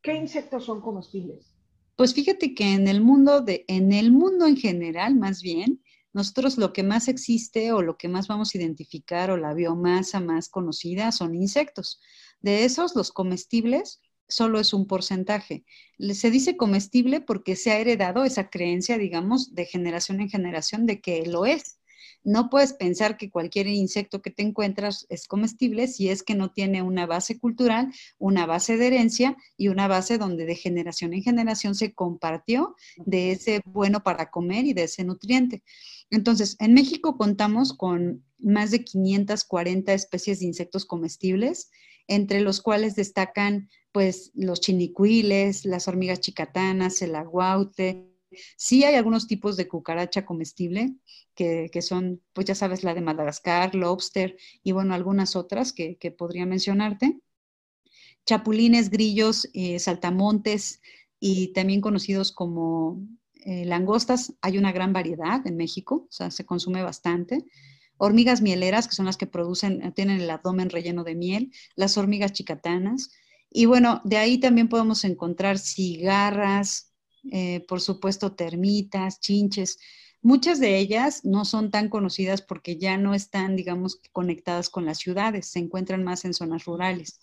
¿Qué 0.02 0.14
insectos 0.14 0.64
son 0.64 0.80
comestibles? 0.80 1.54
Pues 1.94 2.14
fíjate 2.14 2.54
que 2.54 2.72
en 2.72 2.88
el 2.88 3.02
mundo 3.02 3.40
de, 3.40 3.64
en 3.68 3.92
el 3.92 4.10
mundo 4.10 4.46
en 4.46 4.56
general, 4.56 5.16
más 5.16 5.42
bien, 5.42 5.82
nosotros 6.14 6.56
lo 6.56 6.72
que 6.72 6.82
más 6.82 7.08
existe 7.08 7.72
o 7.72 7.82
lo 7.82 7.96
que 7.98 8.08
más 8.08 8.26
vamos 8.26 8.54
a 8.54 8.58
identificar 8.58 9.30
o 9.30 9.36
la 9.36 9.52
biomasa 9.52 10.18
más 10.18 10.48
conocida 10.48 11.12
son 11.12 11.34
insectos. 11.34 12.00
De 12.40 12.64
esos, 12.64 12.96
los 12.96 13.12
comestibles 13.12 14.00
solo 14.28 14.60
es 14.60 14.72
un 14.72 14.86
porcentaje. 14.86 15.64
Se 16.12 16.30
dice 16.30 16.56
comestible 16.56 17.20
porque 17.20 17.56
se 17.56 17.70
ha 17.72 17.78
heredado 17.78 18.24
esa 18.24 18.50
creencia, 18.50 18.98
digamos, 18.98 19.54
de 19.54 19.66
generación 19.66 20.20
en 20.20 20.28
generación 20.28 20.86
de 20.86 21.00
que 21.00 21.26
lo 21.26 21.46
es 21.46 21.78
no 22.24 22.48
puedes 22.48 22.72
pensar 22.72 23.18
que 23.18 23.30
cualquier 23.30 23.66
insecto 23.66 24.22
que 24.22 24.30
te 24.30 24.42
encuentras 24.42 25.06
es 25.10 25.28
comestible 25.28 25.86
si 25.86 26.08
es 26.08 26.22
que 26.22 26.34
no 26.34 26.50
tiene 26.50 26.82
una 26.82 27.06
base 27.06 27.38
cultural, 27.38 27.92
una 28.18 28.46
base 28.46 28.78
de 28.78 28.86
herencia 28.86 29.36
y 29.58 29.68
una 29.68 29.88
base 29.88 30.16
donde 30.16 30.46
de 30.46 30.56
generación 30.56 31.12
en 31.12 31.22
generación 31.22 31.74
se 31.74 31.92
compartió 31.92 32.74
de 32.96 33.32
ese 33.32 33.60
bueno 33.66 34.02
para 34.02 34.30
comer 34.30 34.64
y 34.64 34.72
de 34.72 34.84
ese 34.84 35.04
nutriente. 35.04 35.62
Entonces, 36.10 36.56
en 36.60 36.72
México 36.72 37.18
contamos 37.18 37.74
con 37.74 38.24
más 38.38 38.70
de 38.70 38.84
540 38.84 39.92
especies 39.92 40.40
de 40.40 40.46
insectos 40.46 40.86
comestibles, 40.86 41.70
entre 42.06 42.40
los 42.40 42.62
cuales 42.62 42.96
destacan 42.96 43.68
pues 43.94 44.32
los 44.34 44.60
chinicuiles, 44.60 45.64
las 45.64 45.86
hormigas 45.86 46.18
chicatanas, 46.18 47.00
el 47.00 47.14
aguaute, 47.14 48.10
Sí 48.56 48.82
hay 48.82 48.96
algunos 48.96 49.28
tipos 49.28 49.56
de 49.56 49.68
cucaracha 49.68 50.26
comestible, 50.26 50.96
que, 51.36 51.70
son, 51.80 52.20
pues 52.32 52.46
ya 52.46 52.56
sabes, 52.56 52.82
la 52.82 52.92
de 52.92 53.00
Madagascar, 53.00 53.76
lobster 53.76 54.36
y 54.64 54.72
bueno, 54.72 54.94
algunas 54.94 55.36
otras 55.36 55.72
que, 55.72 55.96
podría 56.18 56.44
mencionarte. 56.44 57.20
Chapulines, 58.26 58.90
grillos, 58.90 59.48
eh, 59.52 59.78
saltamontes 59.78 60.80
y 61.20 61.52
también 61.52 61.80
conocidos 61.80 62.32
como 62.32 63.00
eh, 63.44 63.64
langostas. 63.64 64.34
Hay 64.40 64.58
una 64.58 64.72
gran 64.72 64.92
variedad 64.92 65.46
en 65.46 65.56
México, 65.56 66.06
o 66.08 66.12
sea, 66.12 66.32
se 66.32 66.44
consume 66.44 66.82
bastante 66.82 67.44
hormigas 67.96 68.42
mieleras, 68.42 68.88
que 68.88 68.96
son 68.96 69.06
las 69.06 69.16
que 69.16 69.28
producen, 69.28 69.92
tienen 69.94 70.20
el 70.20 70.28
abdomen 70.28 70.68
relleno 70.68 71.04
de 71.04 71.14
miel, 71.14 71.52
las 71.76 71.96
hormigas 71.96 72.32
chicatanas. 72.32 73.12
Y 73.56 73.66
bueno, 73.66 74.00
de 74.02 74.16
ahí 74.16 74.38
también 74.38 74.68
podemos 74.68 75.04
encontrar 75.04 75.60
cigarras, 75.60 76.92
eh, 77.30 77.64
por 77.68 77.80
supuesto 77.80 78.32
termitas, 78.32 79.20
chinches. 79.20 79.78
Muchas 80.22 80.58
de 80.58 80.76
ellas 80.76 81.24
no 81.24 81.44
son 81.44 81.70
tan 81.70 81.88
conocidas 81.88 82.42
porque 82.42 82.78
ya 82.78 82.98
no 82.98 83.14
están, 83.14 83.54
digamos, 83.54 84.00
conectadas 84.10 84.70
con 84.70 84.84
las 84.84 84.98
ciudades, 84.98 85.46
se 85.46 85.60
encuentran 85.60 86.02
más 86.02 86.24
en 86.24 86.34
zonas 86.34 86.64
rurales. 86.64 87.20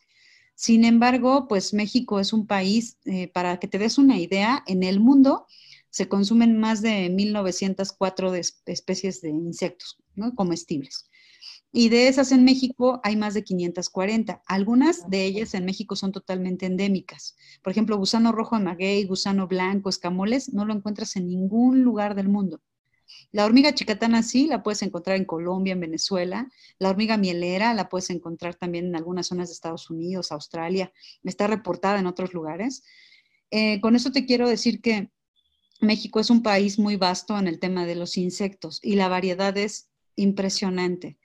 Sin 0.56 0.86
embargo, 0.86 1.50
pues 1.50 1.74
México 1.74 2.22
es 2.22 2.32
un 2.32 2.48
país, 2.48 2.98
eh, 3.04 3.28
para 3.28 3.60
que 3.60 3.68
te 3.68 3.78
des 3.78 3.98
una 3.98 4.18
idea, 4.18 4.64
en 4.68 4.84
el 4.84 5.02
mundo 5.02 5.48
se 5.90 6.08
consumen 6.08 6.58
más 6.58 6.82
de 6.82 7.10
1.904 7.10 8.36
especies 8.68 9.20
de 9.20 9.32
insectos 9.32 9.98
comestibles. 10.38 11.11
Y 11.74 11.90
de 11.90 12.10
esas 12.10 12.32
en 12.34 12.44
México 12.44 13.00
hay 13.04 13.16
más 13.16 13.34
de 13.34 13.44
540. 13.44 14.42
Algunas 14.46 15.10
de 15.10 15.24
ellas 15.24 15.54
en 15.54 15.66
México 15.66 15.96
son 15.96 16.12
totalmente 16.12 16.66
endémicas. 16.66 17.38
Por 17.64 17.72
ejemplo, 17.72 17.98
gusano 17.98 18.34
rojo 18.34 18.58
de 18.58 18.64
maguey, 18.64 19.06
gusano 19.06 19.48
blanco, 19.48 19.90
escamoles, 19.90 20.54
no 20.54 20.66
lo 20.66 20.74
encuentras 20.74 21.16
en 21.16 21.28
ningún 21.28 21.82
lugar 21.82 22.14
del 22.16 22.28
mundo. 22.28 22.62
La 23.32 23.46
hormiga 23.46 23.74
chicatana 23.74 24.24
sí, 24.24 24.48
la 24.48 24.64
puedes 24.64 24.82
encontrar 24.82 25.16
en 25.16 25.26
Colombia, 25.26 25.74
en 25.74 25.80
Venezuela. 25.80 26.50
La 26.80 26.90
hormiga 26.90 27.18
mielera 27.18 27.74
la 27.74 27.88
puedes 27.88 28.10
encontrar 28.10 28.56
también 28.56 28.88
en 28.88 28.96
algunas 28.96 29.28
zonas 29.28 29.48
de 29.48 29.54
Estados 29.54 29.90
Unidos, 29.90 30.32
Australia. 30.32 30.92
Está 31.24 31.48
reportada 31.48 32.00
en 32.00 32.08
otros 32.08 32.34
lugares. 32.34 32.84
Eh, 33.50 33.80
con 33.82 33.96
eso 33.96 34.12
te 34.12 34.26
quiero 34.26 34.50
decir 34.50 34.82
que 34.82 35.12
México 35.80 36.20
es 36.20 36.30
un 36.30 36.44
país 36.44 36.78
muy 36.78 36.96
vasto 36.96 37.38
en 37.38 37.48
el 37.48 37.60
tema 37.60 37.86
de 37.86 37.96
los 37.96 38.18
insectos 38.18 38.80
y 38.82 38.96
la 38.96 39.08
variedad 39.08 39.58
es 39.58 39.90
impresionante. 40.16 41.18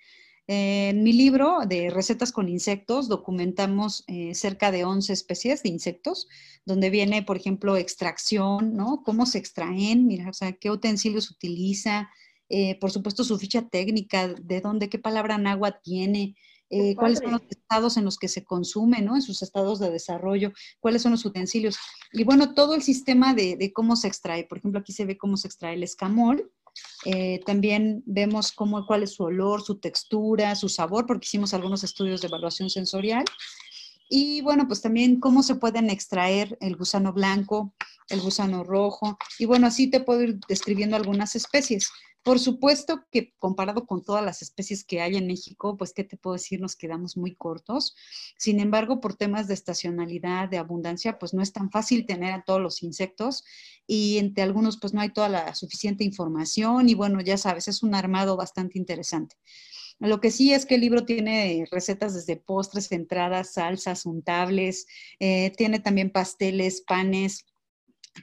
En 0.48 1.02
mi 1.02 1.12
libro 1.12 1.60
de 1.66 1.90
recetas 1.90 2.30
con 2.30 2.48
insectos 2.48 3.08
documentamos 3.08 4.04
eh, 4.06 4.32
cerca 4.34 4.70
de 4.70 4.84
11 4.84 5.12
especies 5.12 5.64
de 5.64 5.70
insectos, 5.70 6.28
donde 6.64 6.88
viene, 6.88 7.24
por 7.24 7.36
ejemplo, 7.36 7.76
extracción, 7.76 8.74
¿no? 8.76 9.02
Cómo 9.04 9.26
se 9.26 9.38
extraen, 9.38 10.06
mira, 10.06 10.30
o 10.30 10.32
sea, 10.32 10.52
qué 10.52 10.70
utensilios 10.70 11.32
utiliza, 11.32 12.10
eh, 12.48 12.78
por 12.78 12.92
supuesto 12.92 13.24
su 13.24 13.36
ficha 13.38 13.68
técnica, 13.68 14.28
de 14.28 14.60
dónde, 14.60 14.88
qué 14.88 15.00
palabra 15.00 15.36
náhuatl 15.36 15.80
tiene, 15.82 16.36
eh, 16.70 16.94
cuáles 16.94 17.18
son 17.18 17.32
los 17.32 17.42
estados 17.48 17.96
en 17.96 18.04
los 18.04 18.16
que 18.16 18.28
se 18.28 18.44
consume, 18.44 19.02
¿no? 19.02 19.16
En 19.16 19.22
sus 19.22 19.42
estados 19.42 19.80
de 19.80 19.90
desarrollo, 19.90 20.52
cuáles 20.78 21.02
son 21.02 21.10
los 21.10 21.24
utensilios. 21.24 21.76
Y 22.12 22.22
bueno, 22.22 22.54
todo 22.54 22.74
el 22.74 22.82
sistema 22.82 23.34
de, 23.34 23.56
de 23.56 23.72
cómo 23.72 23.96
se 23.96 24.06
extrae. 24.06 24.44
Por 24.44 24.58
ejemplo, 24.58 24.78
aquí 24.78 24.92
se 24.92 25.06
ve 25.06 25.18
cómo 25.18 25.36
se 25.36 25.48
extrae 25.48 25.74
el 25.74 25.82
escamol, 25.82 26.52
eh, 27.04 27.40
también 27.46 28.02
vemos 28.06 28.52
cómo, 28.52 28.86
cuál 28.86 29.02
es 29.02 29.14
su 29.14 29.24
olor, 29.24 29.62
su 29.62 29.78
textura, 29.78 30.54
su 30.54 30.68
sabor, 30.68 31.06
porque 31.06 31.26
hicimos 31.26 31.54
algunos 31.54 31.84
estudios 31.84 32.20
de 32.20 32.28
evaluación 32.28 32.70
sensorial. 32.70 33.24
Y 34.08 34.40
bueno, 34.42 34.66
pues 34.68 34.82
también 34.82 35.20
cómo 35.20 35.42
se 35.42 35.56
pueden 35.56 35.90
extraer 35.90 36.56
el 36.60 36.76
gusano 36.76 37.12
blanco, 37.12 37.74
el 38.08 38.20
gusano 38.20 38.64
rojo. 38.64 39.18
Y 39.38 39.44
bueno, 39.44 39.66
así 39.66 39.88
te 39.88 40.00
puedo 40.00 40.22
ir 40.22 40.38
describiendo 40.48 40.96
algunas 40.96 41.36
especies. 41.36 41.90
Por 42.26 42.40
supuesto 42.40 43.04
que 43.12 43.34
comparado 43.38 43.86
con 43.86 44.02
todas 44.02 44.24
las 44.24 44.42
especies 44.42 44.84
que 44.84 45.00
hay 45.00 45.16
en 45.16 45.28
México, 45.28 45.76
pues, 45.76 45.92
¿qué 45.92 46.02
te 46.02 46.16
puedo 46.16 46.34
decir? 46.34 46.60
Nos 46.60 46.74
quedamos 46.74 47.16
muy 47.16 47.36
cortos. 47.36 47.94
Sin 48.36 48.58
embargo, 48.58 49.00
por 49.00 49.14
temas 49.14 49.46
de 49.46 49.54
estacionalidad, 49.54 50.48
de 50.48 50.58
abundancia, 50.58 51.20
pues 51.20 51.34
no 51.34 51.40
es 51.40 51.52
tan 51.52 51.70
fácil 51.70 52.04
tener 52.04 52.32
a 52.32 52.42
todos 52.42 52.60
los 52.60 52.82
insectos 52.82 53.44
y 53.86 54.18
entre 54.18 54.42
algunos, 54.42 54.76
pues 54.76 54.92
no 54.92 55.02
hay 55.02 55.10
toda 55.10 55.28
la 55.28 55.54
suficiente 55.54 56.02
información 56.02 56.88
y 56.88 56.94
bueno, 56.94 57.20
ya 57.20 57.38
sabes, 57.38 57.68
es 57.68 57.84
un 57.84 57.94
armado 57.94 58.36
bastante 58.36 58.76
interesante. 58.76 59.36
Lo 60.00 60.20
que 60.20 60.32
sí 60.32 60.52
es 60.52 60.66
que 60.66 60.74
el 60.74 60.80
libro 60.80 61.04
tiene 61.04 61.64
recetas 61.70 62.12
desde 62.12 62.36
postres, 62.36 62.90
entradas, 62.90 63.54
salsas, 63.54 64.04
untables, 64.04 64.88
eh, 65.20 65.52
tiene 65.56 65.78
también 65.78 66.10
pasteles, 66.10 66.82
panes, 66.82 67.46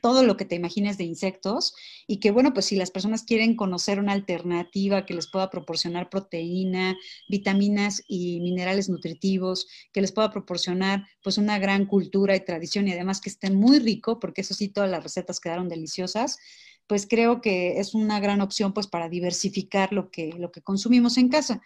todo 0.01 0.23
lo 0.23 0.37
que 0.37 0.45
te 0.45 0.55
imagines 0.55 0.97
de 0.97 1.03
insectos 1.03 1.75
y 2.07 2.17
que 2.17 2.31
bueno, 2.31 2.53
pues 2.53 2.65
si 2.65 2.75
las 2.75 2.91
personas 2.91 3.23
quieren 3.23 3.55
conocer 3.55 3.99
una 3.99 4.13
alternativa 4.13 5.05
que 5.05 5.13
les 5.13 5.27
pueda 5.27 5.49
proporcionar 5.49 6.09
proteína, 6.09 6.97
vitaminas 7.29 8.03
y 8.07 8.39
minerales 8.41 8.89
nutritivos, 8.89 9.67
que 9.91 10.01
les 10.01 10.11
pueda 10.11 10.31
proporcionar 10.31 11.05
pues 11.23 11.37
una 11.37 11.59
gran 11.59 11.85
cultura 11.85 12.35
y 12.35 12.45
tradición 12.45 12.87
y 12.87 12.93
además 12.93 13.21
que 13.21 13.29
esté 13.29 13.51
muy 13.51 13.79
rico, 13.79 14.19
porque 14.19 14.41
eso 14.41 14.53
sí, 14.53 14.69
todas 14.69 14.89
las 14.89 15.03
recetas 15.03 15.39
quedaron 15.39 15.69
deliciosas, 15.69 16.37
pues 16.87 17.07
creo 17.07 17.41
que 17.41 17.79
es 17.79 17.93
una 17.93 18.19
gran 18.19 18.41
opción 18.41 18.73
pues 18.73 18.87
para 18.87 19.09
diversificar 19.09 19.93
lo 19.93 20.11
que, 20.11 20.33
lo 20.33 20.51
que 20.51 20.61
consumimos 20.61 21.17
en 21.17 21.29
casa. 21.29 21.61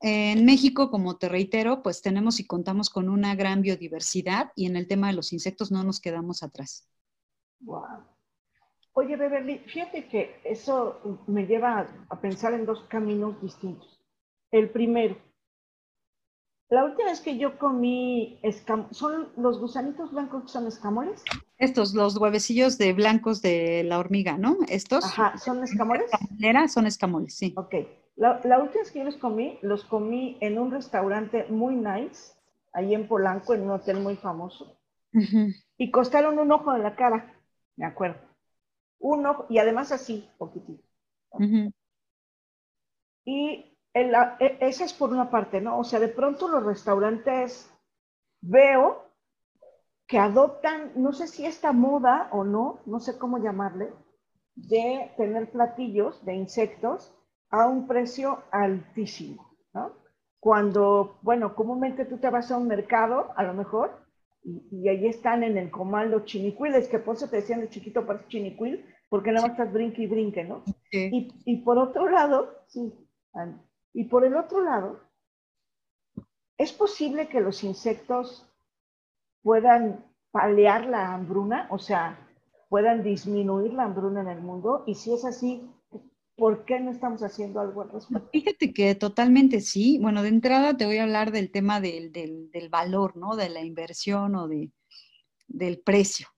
En 0.00 0.44
México, 0.44 0.90
como 0.90 1.16
te 1.16 1.30
reitero, 1.30 1.82
pues 1.82 2.02
tenemos 2.02 2.38
y 2.38 2.46
contamos 2.46 2.90
con 2.90 3.08
una 3.08 3.34
gran 3.34 3.62
biodiversidad 3.62 4.50
y 4.54 4.66
en 4.66 4.76
el 4.76 4.86
tema 4.86 5.06
de 5.06 5.14
los 5.14 5.32
insectos 5.32 5.70
no 5.70 5.82
nos 5.82 5.98
quedamos 5.98 6.42
atrás. 6.42 6.86
Wow. 7.64 8.04
Oye, 8.96 9.16
Beverly, 9.16 9.58
fíjate 9.58 10.06
que 10.06 10.40
eso 10.44 11.22
me 11.26 11.46
lleva 11.46 11.88
a, 12.08 12.20
pensar 12.20 12.54
en 12.54 12.64
dos 12.64 12.82
caminos 12.88 13.40
distintos. 13.42 14.00
El 14.52 14.70
primero, 14.70 15.16
la 16.68 16.84
última 16.84 17.10
vez 17.10 17.20
que 17.20 17.36
yo 17.36 17.58
comí 17.58 18.38
escamoles, 18.42 18.96
¿son 18.96 19.32
los 19.36 19.58
gusanitos 19.58 20.12
blancos 20.12 20.44
que 20.44 20.48
son 20.48 20.68
escamoles? 20.68 21.24
Estos, 21.58 21.94
los 21.94 22.16
huevecillos 22.16 22.78
de 22.78 22.92
blancos 22.92 23.42
de 23.42 23.82
la 23.82 23.98
hormiga, 23.98 24.38
¿no? 24.38 24.58
Estos. 24.68 25.04
Ajá, 25.04 25.38
¿son 25.38 25.64
escamoles? 25.64 26.10
Son 26.68 26.86
escamoles, 26.86 27.34
sí. 27.34 27.52
Ok. 27.56 27.74
La, 28.16 28.60
última 28.60 28.82
vez 28.82 28.92
que 28.92 29.00
yo 29.00 29.04
los 29.04 29.16
comí, 29.16 29.58
los 29.62 29.84
comí 29.84 30.38
en 30.40 30.58
un 30.58 30.70
restaurante 30.70 31.46
muy 31.48 31.74
nice, 31.74 32.34
ahí 32.72 32.94
en 32.94 33.08
Polanco, 33.08 33.54
en 33.54 33.62
un 33.62 33.70
hotel 33.70 33.98
muy 33.98 34.14
famoso. 34.14 34.78
Y 35.78 35.90
costaron 35.90 36.38
un 36.38 36.50
ojo 36.52 36.72
de 36.72 36.80
la 36.80 36.96
cara 36.96 37.33
me 37.76 37.86
acuerdo. 37.86 38.20
Uno, 38.98 39.46
y 39.48 39.58
además 39.58 39.92
así, 39.92 40.28
poquitito. 40.38 40.82
Y 43.24 43.78
esa 43.92 44.36
e, 44.40 44.58
es 44.68 44.92
por 44.92 45.10
una 45.10 45.30
parte, 45.30 45.60
¿no? 45.60 45.78
O 45.78 45.84
sea, 45.84 46.00
de 46.00 46.08
pronto 46.08 46.48
los 46.48 46.64
restaurantes 46.64 47.70
veo 48.40 49.04
que 50.06 50.18
adoptan, 50.18 50.92
no 50.96 51.12
sé 51.12 51.26
si 51.26 51.46
esta 51.46 51.72
moda 51.72 52.28
o 52.32 52.44
no, 52.44 52.80
no 52.86 53.00
sé 53.00 53.18
cómo 53.18 53.38
llamarle, 53.38 53.92
de 54.54 55.12
tener 55.16 55.50
platillos 55.50 56.24
de 56.24 56.34
insectos 56.34 57.14
a 57.50 57.66
un 57.66 57.86
precio 57.86 58.42
altísimo, 58.50 59.56
¿no? 59.72 59.92
Cuando, 60.40 61.18
bueno, 61.22 61.54
comúnmente 61.54 62.04
tú 62.04 62.18
te 62.18 62.28
vas 62.28 62.50
a 62.50 62.58
un 62.58 62.68
mercado, 62.68 63.32
a 63.36 63.42
lo 63.44 63.54
mejor, 63.54 64.03
y, 64.44 64.88
ahí 64.88 65.06
están 65.06 65.42
en 65.42 65.56
el 65.56 65.70
comando 65.70 66.24
chinicuiles, 66.24 66.88
que 66.88 66.98
por 66.98 67.16
eso 67.16 67.28
te 67.28 67.36
decían 67.36 67.60
de 67.60 67.70
chiquito 67.70 68.06
parece 68.06 68.28
chinicuil, 68.28 68.84
porque 69.08 69.32
nada 69.32 69.46
más 69.46 69.58
estás 69.58 69.72
brinque 69.72 70.02
y 70.02 70.06
brinque, 70.06 70.44
¿no? 70.44 70.62
Y, 70.92 71.32
y, 71.44 71.56
por 71.62 71.78
otro 71.78 72.08
lado, 72.08 72.64
sí, 72.68 72.92
y 73.92 74.04
por 74.04 74.24
el 74.24 74.36
otro 74.36 74.62
lado, 74.62 75.00
¿es 76.58 76.72
posible 76.72 77.28
que 77.28 77.40
los 77.40 77.64
insectos 77.64 78.48
puedan 79.42 80.04
paliar 80.30 80.86
la 80.86 81.14
hambruna? 81.14 81.66
O 81.70 81.78
sea, 81.78 82.18
puedan 82.68 83.02
disminuir 83.02 83.72
la 83.72 83.84
hambruna 83.84 84.20
en 84.20 84.28
el 84.28 84.40
mundo? 84.40 84.84
Y 84.86 84.94
si 84.94 85.12
es 85.12 85.24
así, 85.24 85.70
¿Por 86.36 86.64
qué 86.64 86.80
no 86.80 86.90
estamos 86.90 87.22
haciendo 87.22 87.60
algo 87.60 87.82
al 87.82 87.90
respecto? 87.90 88.28
Fíjate 88.32 88.72
que 88.72 88.94
totalmente 88.96 89.60
sí. 89.60 89.98
Bueno, 90.00 90.22
de 90.22 90.30
entrada 90.30 90.76
te 90.76 90.84
voy 90.84 90.98
a 90.98 91.04
hablar 91.04 91.30
del 91.30 91.50
tema 91.52 91.80
del, 91.80 92.10
valor, 92.70 93.16
¿no? 93.16 93.36
De 93.36 93.48
la 93.48 93.62
inversión 93.62 94.34
o 94.34 94.48
de, 94.48 94.72
del 95.46 95.78
precio, 95.78 96.28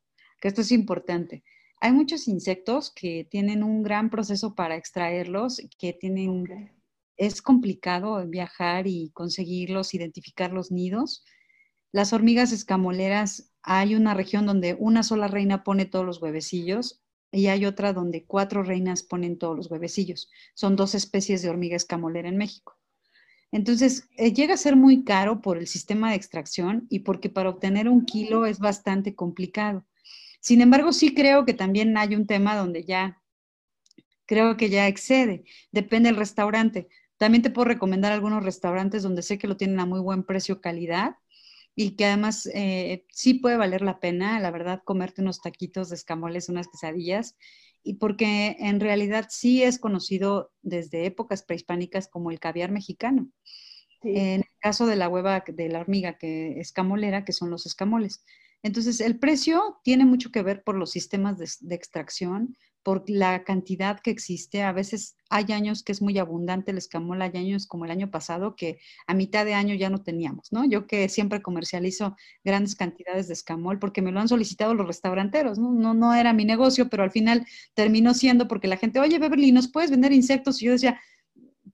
que 0.41 0.49
esto 0.49 0.61
es 0.61 0.71
importante. 0.71 1.45
hay 1.81 1.93
muchos 1.93 2.29
insectos 2.29 2.93
que 2.95 3.27
tienen 3.31 3.63
un 3.63 3.83
gran 3.83 4.11
proceso 4.11 4.55
para 4.55 4.77
extraerlos, 4.77 5.63
que 5.79 5.95
tienen, 5.95 6.73
es 7.17 7.41
complicado 7.41 8.27
viajar 8.27 8.87
y 8.87 9.11
conseguirlos, 9.15 9.95
identificar 9.95 10.53
los 10.53 10.71
nidos. 10.71 11.25
Las 11.91 12.13
hormigas 12.13 12.53
escamoleras, 12.53 13.55
hay 13.63 13.95
una 13.95 14.13
región 14.13 14.45
donde 14.45 14.75
una 14.79 15.03
sola 15.03 15.27
reina 15.27 15.65
pone 15.65 15.87
todos 15.87 16.05
los 16.05 16.21
huevecillos 16.21 17.03
y 17.37 17.49
hay 17.49 17.67
otra 17.67 17.93
donde 17.93 18.25
cuatro 18.25 18.63
reinas 18.63 19.03
ponen 19.03 19.39
todos 19.39 19.57
los 19.57 19.71
huevecillos. 19.71 20.31
Son 20.55 20.75
dos 20.75 20.95
especies 20.95 21.43
de 21.43 21.51
hormiga 21.51 21.77
escamolera 21.77 22.29
en 22.29 22.39
México. 22.39 22.79
Entonces, 23.53 24.09
eh, 24.17 24.33
llega 24.33 24.55
a 24.55 24.59
ser 24.59 24.75
muy 24.75 25.05
caro 25.05 25.41
por 25.41 25.59
el 25.59 25.67
sistema 25.67 26.11
de 26.11 26.17
extracción 26.17 26.87
y 26.91 27.01
porque 27.01 27.29
para 27.29 27.51
obtener 27.51 27.89
un 27.89 28.05
kilo 28.05 28.47
es 28.47 28.59
bastante 28.59 29.15
complicado. 29.15 29.85
Sin 30.41 30.61
embargo, 30.61 30.93
sí 30.93 31.15
creo 31.15 31.45
que 31.45 31.55
también 31.55 31.97
hay 31.97 32.15
un 32.15 32.27
tema 32.27 32.57
donde 32.57 32.85
ya, 32.85 33.23
creo 34.27 34.57
que 34.57 34.71
ya 34.71 34.89
excede, 34.89 35.45
depende 35.73 36.09
del 36.09 36.17
restaurante. 36.17 36.89
También 37.19 37.43
te 37.43 37.51
puedo 37.51 37.67
recomendar 37.69 38.13
algunos 38.13 38.45
restaurantes 38.45 39.03
donde 39.03 39.23
sé 39.23 39.39
que 39.39 39.49
lo 39.49 39.57
tienen 39.57 39.81
a 39.81 39.87
muy 39.87 40.01
buen 40.01 40.23
precio, 40.23 40.61
calidad, 40.61 41.17
y 41.77 41.91
que 41.95 42.07
además 42.07 42.49
eh, 42.55 43.05
sí 43.11 43.35
puede 43.35 43.59
valer 43.59 43.83
la 43.83 44.01
pena, 44.01 44.41
la 44.41 44.51
verdad, 44.51 44.83
comerte 44.83 45.21
unos 45.21 45.43
taquitos 45.43 45.91
de 45.91 45.97
escamoles, 45.97 46.49
unas 46.49 46.69
quesadillas, 46.69 47.37
y 47.83 47.95
porque 47.95 48.57
en 48.59 48.81
realidad 48.81 49.27
sí 49.29 49.63
es 49.63 49.79
conocido 49.79 50.51
desde 50.63 51.05
épocas 51.05 51.43
prehispánicas 51.43 52.09
como 52.09 52.31
el 52.31 52.41
caviar 52.41 52.73
mexicano. 52.73 53.31
En 54.03 54.41
el 54.41 54.59
caso 54.61 54.87
de 54.87 54.97
la 54.97 55.09
hueva 55.09 55.45
de 55.47 55.69
la 55.69 55.81
hormiga 55.81 56.17
que 56.17 56.61
escamolera, 56.61 57.25
que 57.25 57.33
son 57.33 57.51
los 57.51 57.67
escamoles. 57.67 58.25
Entonces, 58.63 59.01
el 59.01 59.19
precio 59.19 59.79
tiene 59.85 60.05
mucho 60.05 60.31
que 60.31 60.43
ver 60.43 60.63
por 60.63 60.77
los 60.77 60.91
sistemas 60.91 61.39
de, 61.39 61.75
extracción, 61.75 62.57
por 62.87 63.03
la 63.11 63.43
cantidad 63.43 63.99
que 63.99 64.13
existe. 64.13 64.63
A 64.63 64.71
veces 64.71 65.17
hay 65.29 65.47
años 65.51 65.83
que 65.83 65.91
es 65.91 66.01
muy 66.01 66.17
abundante 66.19 66.71
el 66.71 66.79
escamol, 66.79 67.21
hay 67.21 67.33
años 67.35 67.67
como 67.67 67.85
el 67.85 67.91
año 67.91 68.13
pasado 68.13 68.55
que 68.55 68.79
a 69.09 69.15
mitad 69.15 69.45
de 69.45 69.55
año 69.55 69.75
ya 69.75 69.91
no 69.91 70.05
teníamos, 70.05 70.53
¿no? 70.53 70.65
Yo 70.65 70.87
que 70.87 71.09
siempre 71.09 71.43
comercializo 71.43 72.15
grandes 72.45 72.77
cantidades 72.77 73.27
de 73.27 73.33
escamol 73.33 73.81
porque 73.81 74.03
me 74.03 74.13
lo 74.13 74.21
han 74.21 74.29
solicitado 74.29 74.73
los 74.73 74.87
restauranteros, 74.87 75.59
¿no? 75.59 75.73
No, 75.73 75.95
no 75.95 76.15
era 76.15 76.33
mi 76.33 76.45
negocio, 76.45 76.89
pero 76.89 77.03
al 77.03 77.11
final 77.11 77.45
terminó 77.75 78.15
siendo 78.15 78.47
porque 78.47 78.69
la 78.69 78.77
gente, 78.77 79.01
oye, 79.01 79.19
Beverly, 79.19 79.51
¿nos 79.51 79.67
puedes 79.67 79.91
vender 79.91 80.13
insectos? 80.13 80.63
Y 80.63 80.67
yo 80.67 80.71
decía, 80.71 81.01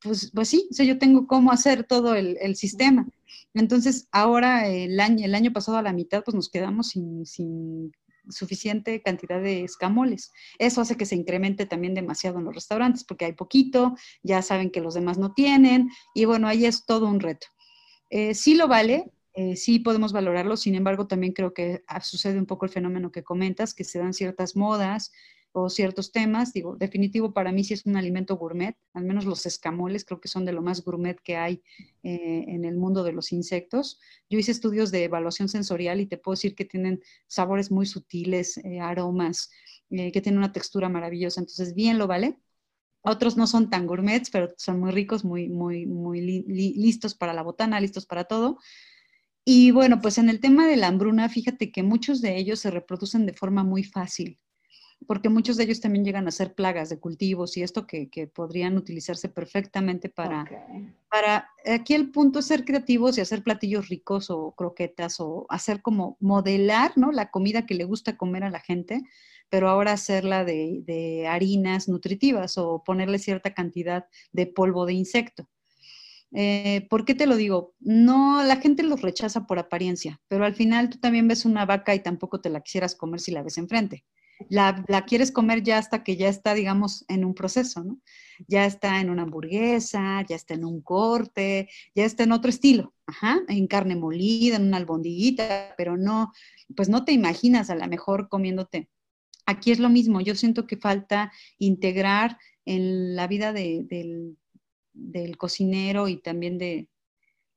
pues, 0.00 0.30
pues 0.34 0.48
sí, 0.48 0.66
o 0.80 0.82
yo 0.82 0.98
tengo 0.98 1.26
cómo 1.26 1.52
hacer 1.52 1.84
todo 1.84 2.14
el, 2.14 2.38
el 2.40 2.56
sistema. 2.56 3.06
Entonces, 3.52 4.08
ahora 4.12 4.66
el 4.66 4.98
año, 4.98 5.26
el 5.26 5.34
año 5.34 5.52
pasado 5.52 5.76
a 5.76 5.82
la 5.82 5.92
mitad, 5.92 6.24
pues 6.24 6.34
nos 6.34 6.48
quedamos 6.48 6.88
sin, 6.88 7.92
suficiente 8.28 9.02
cantidad 9.02 9.40
de 9.40 9.64
escamoles. 9.64 10.32
Eso 10.58 10.80
hace 10.80 10.96
que 10.96 11.06
se 11.06 11.16
incremente 11.16 11.66
también 11.66 11.94
demasiado 11.94 12.38
en 12.38 12.44
los 12.44 12.54
restaurantes 12.54 13.04
porque 13.04 13.24
hay 13.24 13.32
poquito, 13.32 13.94
ya 14.22 14.42
saben 14.42 14.70
que 14.70 14.80
los 14.80 14.94
demás 14.94 15.18
no 15.18 15.32
tienen 15.32 15.90
y 16.14 16.24
bueno, 16.24 16.48
ahí 16.48 16.64
es 16.64 16.84
todo 16.84 17.06
un 17.06 17.20
reto. 17.20 17.46
Eh, 18.10 18.34
sí 18.34 18.54
lo 18.54 18.68
vale, 18.68 19.10
eh, 19.34 19.56
sí 19.56 19.78
podemos 19.78 20.12
valorarlo, 20.12 20.56
sin 20.56 20.74
embargo 20.74 21.06
también 21.06 21.32
creo 21.32 21.54
que 21.54 21.82
sucede 22.02 22.38
un 22.38 22.46
poco 22.46 22.66
el 22.66 22.70
fenómeno 22.70 23.10
que 23.10 23.24
comentas, 23.24 23.72
que 23.72 23.84
se 23.84 23.98
dan 23.98 24.12
ciertas 24.12 24.56
modas, 24.56 25.12
o 25.52 25.68
ciertos 25.68 26.12
temas. 26.12 26.52
Digo, 26.52 26.76
definitivo 26.76 27.32
para 27.32 27.52
mí 27.52 27.62
sí 27.64 27.74
es 27.74 27.86
un 27.86 27.96
alimento 27.96 28.36
gourmet, 28.36 28.76
al 28.94 29.04
menos 29.04 29.24
los 29.24 29.46
escamoles 29.46 30.04
creo 30.04 30.20
que 30.20 30.28
son 30.28 30.44
de 30.44 30.52
lo 30.52 30.62
más 30.62 30.82
gourmet 30.82 31.20
que 31.20 31.36
hay 31.36 31.62
eh, 32.02 32.44
en 32.48 32.64
el 32.64 32.76
mundo 32.76 33.04
de 33.04 33.12
los 33.12 33.32
insectos. 33.32 34.00
Yo 34.28 34.38
hice 34.38 34.50
estudios 34.50 34.90
de 34.90 35.04
evaluación 35.04 35.48
sensorial 35.48 36.00
y 36.00 36.06
te 36.06 36.16
puedo 36.18 36.34
decir 36.34 36.54
que 36.54 36.64
tienen 36.64 37.02
sabores 37.26 37.70
muy 37.70 37.86
sutiles, 37.86 38.58
eh, 38.58 38.80
aromas, 38.80 39.50
eh, 39.90 40.10
que 40.10 40.20
tienen 40.20 40.38
una 40.38 40.52
textura 40.52 40.88
maravillosa, 40.88 41.40
entonces 41.40 41.74
bien 41.74 41.98
lo 41.98 42.06
vale. 42.06 42.38
Otros 43.04 43.36
no 43.36 43.46
son 43.46 43.68
tan 43.68 43.86
gourmets, 43.86 44.30
pero 44.30 44.54
son 44.56 44.80
muy 44.80 44.92
ricos, 44.92 45.24
muy, 45.24 45.48
muy, 45.48 45.86
muy 45.86 46.20
listos 46.20 47.14
para 47.14 47.34
la 47.34 47.42
botana, 47.42 47.80
listos 47.80 48.06
para 48.06 48.24
todo. 48.24 48.58
Y 49.44 49.72
bueno, 49.72 50.00
pues 50.00 50.18
en 50.18 50.28
el 50.28 50.40
tema 50.40 50.68
de 50.68 50.76
la 50.76 50.86
hambruna, 50.86 51.28
fíjate 51.28 51.72
que 51.72 51.82
muchos 51.82 52.20
de 52.20 52.36
ellos 52.38 52.60
se 52.60 52.70
reproducen 52.70 53.26
de 53.26 53.32
forma 53.32 53.64
muy 53.64 53.82
fácil 53.82 54.38
porque 55.06 55.28
muchos 55.28 55.56
de 55.56 55.64
ellos 55.64 55.80
también 55.80 56.04
llegan 56.04 56.28
a 56.28 56.30
ser 56.30 56.54
plagas 56.54 56.88
de 56.88 56.98
cultivos 56.98 57.56
y 57.56 57.62
esto 57.62 57.86
que, 57.86 58.08
podrían 58.34 58.76
utilizarse 58.76 59.28
perfectamente 59.28 60.08
para, 60.08 60.44
para, 61.10 61.48
aquí 61.66 61.94
el 61.94 62.10
punto 62.10 62.38
es 62.38 62.46
ser 62.46 62.64
creativos 62.64 63.16
y 63.16 63.20
hacer 63.20 63.42
platillos 63.42 63.88
ricos 63.88 64.30
o 64.30 64.52
croquetas 64.52 65.20
o 65.20 65.46
hacer 65.48 65.82
como 65.82 66.16
modelar, 66.20 66.92
¿no? 66.96 67.12
La 67.12 67.30
comida 67.30 67.66
que 67.66 67.74
le 67.74 67.84
gusta 67.84 68.16
comer 68.16 68.44
a 68.44 68.50
la 68.50 68.60
gente, 68.60 69.02
pero 69.48 69.68
ahora 69.68 69.92
hacerla 69.92 70.44
de, 70.44 71.26
harinas 71.28 71.88
nutritivas 71.88 72.58
o 72.58 72.82
ponerle 72.84 73.18
cierta 73.18 73.54
cantidad 73.54 74.06
de 74.32 74.46
polvo 74.46 74.86
de 74.86 74.94
insecto. 74.94 75.48
Eh, 76.34 76.86
¿Por 76.88 77.04
qué 77.04 77.14
te 77.14 77.26
lo 77.26 77.36
digo? 77.36 77.74
No, 77.78 78.42
la 78.42 78.56
gente 78.56 78.82
los 78.82 79.02
rechaza 79.02 79.46
por 79.46 79.58
apariencia, 79.58 80.20
pero 80.28 80.46
al 80.46 80.54
final 80.54 80.88
tú 80.88 80.98
también 80.98 81.28
ves 81.28 81.44
una 81.44 81.66
vaca 81.66 81.94
y 81.94 82.00
tampoco 82.00 82.40
te 82.40 82.48
la 82.48 82.62
quisieras 82.62 82.94
comer 82.94 83.20
si 83.20 83.32
la 83.32 83.42
ves 83.42 83.58
enfrente 83.58 84.04
la, 84.48 85.04
quieres 85.06 85.32
comer 85.32 85.62
ya 85.62 85.78
hasta 85.78 86.02
que 86.02 86.16
ya 86.16 86.28
está, 86.28 86.54
digamos, 86.54 87.04
en 87.08 87.24
un 87.24 87.34
proceso, 87.34 87.82
¿no? 87.84 88.00
Ya 88.48 88.64
está 88.66 89.00
en 89.00 89.10
una 89.10 89.22
hamburguesa, 89.22 90.24
ya 90.28 90.36
está 90.36 90.54
en 90.54 90.64
un 90.64 90.80
corte, 90.80 91.68
ya 91.94 92.04
está 92.04 92.24
en 92.24 92.32
otro 92.32 92.50
estilo, 92.50 92.94
ajá, 93.06 93.40
en 93.48 93.66
carne 93.66 93.96
molida, 93.96 94.56
en 94.56 94.68
una 94.68 94.78
albondiguita, 94.78 95.74
pero 95.76 95.96
no, 95.96 96.32
pues 96.76 96.88
no 96.88 97.04
te 97.04 97.12
imaginas 97.12 97.70
a 97.70 97.74
lo 97.74 97.86
mejor 97.88 98.28
comiéndote. 98.28 98.88
Aquí 99.46 99.72
es 99.72 99.78
lo 99.78 99.88
mismo, 99.88 100.20
yo 100.20 100.34
siento 100.34 100.66
que 100.66 100.76
falta 100.76 101.32
integrar 101.58 102.38
en 102.64 103.16
la 103.16 103.26
vida 103.26 103.52
del, 103.52 104.36
cocinero 105.38 106.08
y 106.08 106.18
también 106.18 106.58
de, 106.58 106.88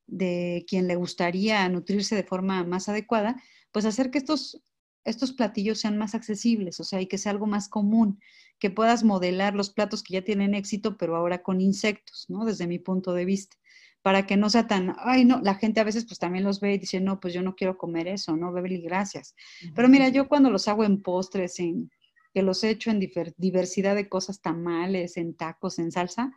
de 0.07 0.65
quien 0.67 0.87
le 0.87 0.95
gustaría 0.95 1.67
nutrirse 1.69 2.15
de 2.15 2.23
forma 2.23 2.63
más 2.63 2.89
adecuada, 2.89 3.41
pues 3.71 3.85
hacer 3.85 4.09
que 4.09 4.17
estos 4.17 4.61
estos 5.05 5.31
platillos 5.33 5.79
sean 5.79 5.97
más 5.97 6.15
accesibles, 6.15 6.79
o 6.79 6.83
sea, 6.83 6.99
y 6.99 7.05
que 7.05 7.17
sea 7.17 7.31
algo 7.31 7.45
más 7.45 7.69
común, 7.69 8.19
que 8.59 8.69
puedas 8.69 9.03
modelar 9.03 9.53
los 9.53 9.69
platos 9.69 10.03
que 10.03 10.15
ya 10.15 10.23
tienen 10.23 10.55
éxito, 10.55 10.97
pero 10.97 11.15
ahora 11.15 11.43
con 11.43 11.61
insectos, 11.61 12.25
¿no? 12.27 12.43
Desde 12.43 12.67
mi 12.67 12.79
punto 12.79 13.13
de 13.13 13.25
vista, 13.25 13.55
para 14.01 14.25
que 14.25 14.35
no 14.37 14.49
sea 14.49 14.67
tan, 14.67 14.95
ay, 14.99 15.23
no, 15.25 15.41
la 15.41 15.55
gente 15.55 15.79
a 15.79 15.83
veces 15.83 16.05
pues 16.05 16.19
también 16.19 16.43
los 16.43 16.59
ve 16.59 16.73
y 16.73 16.77
dice, 16.77 16.99
no, 16.99 17.19
pues 17.19 17.33
yo 17.33 17.41
no 17.41 17.55
quiero 17.55 17.77
comer 17.77 18.07
eso, 18.07 18.35
¿no? 18.35 18.51
Beverly, 18.51 18.81
gracias. 18.81 19.35
Pero 19.75 19.87
mira, 19.89 20.09
yo 20.09 20.27
cuando 20.27 20.49
los 20.49 20.67
hago 20.67 20.83
en 20.83 21.01
postres, 21.01 21.59
en, 21.59 21.91
que 22.33 22.41
los 22.41 22.63
he 22.63 22.69
hecho 22.69 22.91
en 22.91 22.99
diversidad 23.37 23.95
de 23.95 24.09
cosas, 24.09 24.41
tamales, 24.41 25.17
en 25.17 25.35
tacos, 25.35 25.79
en 25.79 25.91
salsa, 25.91 26.33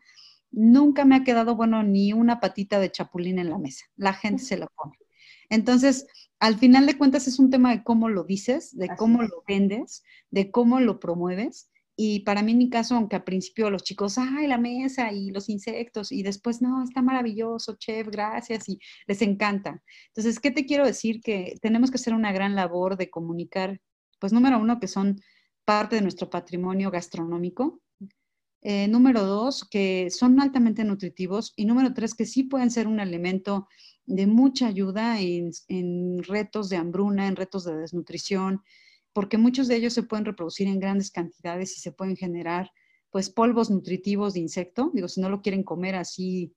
nunca 0.50 1.04
me 1.04 1.16
ha 1.16 1.24
quedado 1.24 1.56
bueno 1.56 1.82
ni 1.82 2.12
una 2.12 2.40
patita 2.40 2.78
de 2.80 2.90
chapulín 2.90 3.38
en 3.38 3.50
la 3.50 3.58
mesa. 3.58 3.86
La 3.96 4.12
gente 4.12 4.42
se 4.42 4.56
la 4.56 4.66
pone. 4.68 4.96
Entonces, 5.50 6.06
al 6.40 6.58
final 6.58 6.86
de 6.86 6.96
cuentas 6.96 7.26
es 7.26 7.38
un 7.38 7.50
tema 7.50 7.70
de 7.70 7.82
cómo 7.82 8.08
lo 8.08 8.24
dices, 8.24 8.76
de 8.76 8.90
cómo 8.96 9.22
lo 9.22 9.42
vendes, 9.46 10.02
de 10.30 10.50
cómo 10.50 10.80
lo 10.80 11.00
promueves. 11.00 11.70
Y 11.96 12.20
para 12.20 12.42
mí, 12.42 12.52
en 12.52 12.58
mi 12.58 12.70
caso, 12.70 12.94
aunque 12.94 13.16
al 13.16 13.24
principio 13.24 13.70
los 13.70 13.82
chicos, 13.82 14.18
ay, 14.18 14.46
la 14.46 14.56
mesa 14.56 15.12
y 15.12 15.30
los 15.30 15.48
insectos, 15.48 16.12
y 16.12 16.22
después, 16.22 16.62
no, 16.62 16.84
está 16.84 17.02
maravilloso, 17.02 17.74
chef, 17.76 18.06
gracias, 18.08 18.68
y 18.68 18.78
les 19.08 19.20
encanta. 19.20 19.82
Entonces, 20.08 20.38
¿qué 20.38 20.52
te 20.52 20.64
quiero 20.64 20.86
decir? 20.86 21.20
Que 21.20 21.56
tenemos 21.60 21.90
que 21.90 21.96
hacer 21.96 22.14
una 22.14 22.30
gran 22.30 22.54
labor 22.54 22.96
de 22.96 23.10
comunicar, 23.10 23.80
pues 24.20 24.32
número 24.32 24.60
uno, 24.60 24.78
que 24.78 24.86
son 24.86 25.20
parte 25.64 25.96
de 25.96 26.02
nuestro 26.02 26.30
patrimonio 26.30 26.92
gastronómico. 26.92 27.80
Eh, 28.60 28.88
número 28.88 29.24
dos, 29.24 29.64
que 29.64 30.10
son 30.10 30.40
altamente 30.40 30.84
nutritivos. 30.84 31.52
Y 31.56 31.64
número 31.64 31.94
tres, 31.94 32.14
que 32.14 32.26
sí 32.26 32.44
pueden 32.44 32.70
ser 32.70 32.86
un 32.86 33.00
elemento 33.00 33.68
de 34.06 34.26
mucha 34.26 34.66
ayuda 34.66 35.20
en, 35.20 36.22
retos 36.22 36.68
de 36.68 36.76
hambruna, 36.76 37.28
en 37.28 37.36
retos 37.36 37.64
de 37.64 37.76
desnutrición, 37.76 38.62
porque 39.12 39.38
muchos 39.38 39.68
de 39.68 39.76
ellos 39.76 39.92
se 39.92 40.02
pueden 40.02 40.24
reproducir 40.24 40.66
en 40.66 40.80
grandes 40.80 41.10
cantidades 41.10 41.76
y 41.76 41.80
se 41.80 41.92
pueden 41.92 42.16
generar 42.16 42.70
pues 43.10 43.30
polvos 43.30 43.70
nutritivos 43.70 44.34
de 44.34 44.40
insecto. 44.40 44.90
Digo, 44.94 45.08
si 45.08 45.20
no 45.20 45.28
lo 45.28 45.40
quieren 45.42 45.62
comer 45.62 45.94
así 45.94 46.54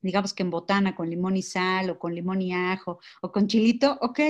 digamos 0.00 0.34
que 0.34 0.42
en 0.42 0.50
botana 0.50 0.94
con 0.94 1.10
limón 1.10 1.36
y 1.36 1.42
sal 1.42 1.90
o 1.90 1.98
con 1.98 2.14
limón 2.14 2.42
y 2.42 2.52
ajo 2.52 3.00
o 3.22 3.32
con 3.32 3.46
chilito, 3.46 3.98
ok, 4.00 4.20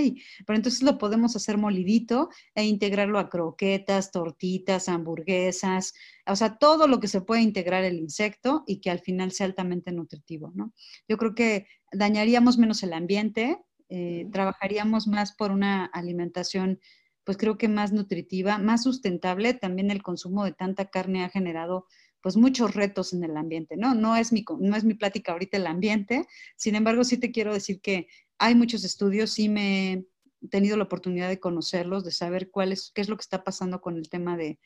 pero 0.46 0.56
entonces 0.56 0.82
lo 0.82 0.98
podemos 0.98 1.36
hacer 1.36 1.58
molidito 1.58 2.30
e 2.54 2.64
integrarlo 2.64 3.18
a 3.18 3.28
croquetas, 3.28 4.10
tortitas, 4.10 4.88
hamburguesas, 4.88 5.94
o 6.26 6.36
sea, 6.36 6.58
todo 6.58 6.86
lo 6.88 7.00
que 7.00 7.08
se 7.08 7.20
puede 7.20 7.42
integrar 7.42 7.84
el 7.84 7.98
insecto 7.98 8.64
y 8.66 8.80
que 8.80 8.90
al 8.90 9.00
final 9.00 9.32
sea 9.32 9.46
altamente 9.46 9.92
nutritivo, 9.92 10.52
¿no? 10.54 10.72
Yo 11.08 11.16
creo 11.16 11.34
que 11.34 11.66
dañaríamos 11.92 12.58
menos 12.58 12.82
el 12.82 12.92
ambiente, 12.92 13.58
eh, 13.88 14.26
trabajaríamos 14.32 15.06
más 15.06 15.34
por 15.34 15.50
una 15.50 15.86
alimentación 15.86 16.80
pues 17.28 17.36
creo 17.36 17.58
que 17.58 17.68
más 17.68 17.92
nutritiva, 17.92 18.56
más 18.56 18.84
sustentable, 18.84 19.52
también 19.52 19.90
el 19.90 20.02
consumo 20.02 20.46
de 20.46 20.52
tanta 20.52 20.86
carne 20.86 21.24
ha 21.24 21.28
generado 21.28 21.84
pues 22.20 22.36
muchos 22.36 22.74
retos 22.74 23.12
en 23.12 23.24
el 23.24 23.36
ambiente, 23.36 23.76
¿no? 23.76 23.94
No 23.94 24.16
es 24.16 24.32
mi, 24.32 24.44
no 24.60 24.76
es 24.76 24.84
mi 24.84 24.94
plática 24.94 25.32
ahorita 25.32 25.56
el 25.56 25.66
ambiente, 25.66 26.26
sin 26.56 26.74
embargo 26.74 27.04
sí 27.04 27.18
te 27.18 27.30
quiero 27.30 27.52
decir 27.52 27.80
que 27.80 28.08
hay 28.38 28.54
muchos 28.54 28.84
estudios, 28.84 29.30
sí 29.30 29.48
me, 29.48 30.04
tenido 30.50 30.76
la 30.76 30.84
oportunidad 30.84 31.28
de 31.28 31.40
conocerlos, 31.40 32.04
de 32.04 32.12
saber 32.12 32.50
cuál 32.50 32.72
es, 32.72 32.92
qué 32.94 33.00
es 33.00 33.08
lo 33.08 33.16
que 33.16 33.22
está 33.22 33.44
pasando 33.44 33.80
con 33.80 33.96
el 33.96 34.08
tema 34.08 34.36
de, 34.36 34.58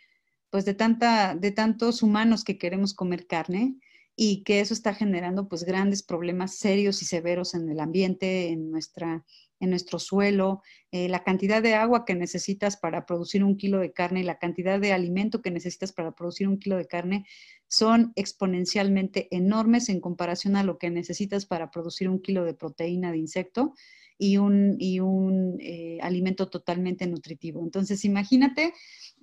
pues 0.50 0.64
de 0.64 0.74
tanta, 0.74 1.34
de 1.34 1.50
tantos 1.50 2.02
humanos 2.02 2.44
que 2.44 2.58
queremos 2.58 2.94
comer 2.94 3.26
carne 3.26 3.76
y 4.14 4.42
que 4.44 4.60
eso 4.60 4.74
está 4.74 4.94
generando 4.94 5.48
pues 5.48 5.64
grandes 5.64 6.02
problemas 6.02 6.56
serios 6.56 7.00
y 7.02 7.06
severos 7.06 7.54
en 7.54 7.70
el 7.70 7.80
ambiente, 7.80 8.48
en 8.48 8.70
nuestra 8.70 9.24
en 9.62 9.70
nuestro 9.70 10.00
suelo, 10.00 10.60
eh, 10.90 11.08
la 11.08 11.22
cantidad 11.22 11.62
de 11.62 11.74
agua 11.74 12.04
que 12.04 12.16
necesitas 12.16 12.76
para 12.76 13.06
producir 13.06 13.44
un 13.44 13.56
kilo 13.56 13.78
de 13.78 13.92
carne 13.92 14.20
y 14.20 14.24
la 14.24 14.40
cantidad 14.40 14.80
de 14.80 14.92
alimento 14.92 15.40
que 15.40 15.52
necesitas 15.52 15.92
para 15.92 16.16
producir 16.16 16.48
un 16.48 16.58
kilo 16.58 16.76
de 16.76 16.86
carne 16.86 17.24
son 17.68 18.12
exponencialmente 18.16 19.28
enormes 19.30 19.88
en 19.88 20.00
comparación 20.00 20.56
a 20.56 20.64
lo 20.64 20.78
que 20.78 20.90
necesitas 20.90 21.46
para 21.46 21.70
producir 21.70 22.08
un 22.08 22.20
kilo 22.20 22.44
de 22.44 22.54
proteína 22.54 23.12
de 23.12 23.18
insecto 23.18 23.74
y 24.18 24.38
un, 24.38 24.74
y 24.80 24.98
un 24.98 25.58
eh, 25.60 25.98
alimento 26.02 26.50
totalmente 26.50 27.06
nutritivo. 27.06 27.62
Entonces, 27.62 28.04
imagínate 28.04 28.74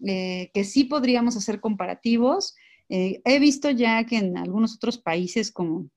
eh, 0.08 0.52
que 0.54 0.64
sí 0.64 0.86
podríamos 0.86 1.36
hacer 1.36 1.60
comparativos. 1.60 2.56
he 2.88 3.40
visto 3.40 3.70
ya 3.70 4.06
que 4.06 4.18
en 4.18 4.38
algunos 4.38 4.76
otros 4.76 4.98
países 4.98 5.52
como 5.52 5.90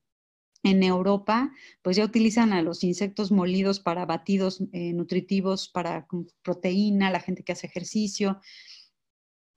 en 0.63 0.83
Europa, 0.83 1.53
pues 1.83 1.97
ya 1.97 2.05
utilizan 2.05 2.53
a 2.53 2.63
los 2.63 2.85
insectos 2.85 3.33
molidos 3.33 3.81
para 3.81 4.07
batidos 4.07 4.63
eh, 4.73 4.93
nutritivos, 4.93 5.69
para 5.69 6.07
proteína, 6.43 7.11
la 7.11 7.21
gente 7.21 7.43
que 7.43 7.53
hace 7.53 7.67
ejercicio. 7.67 8.41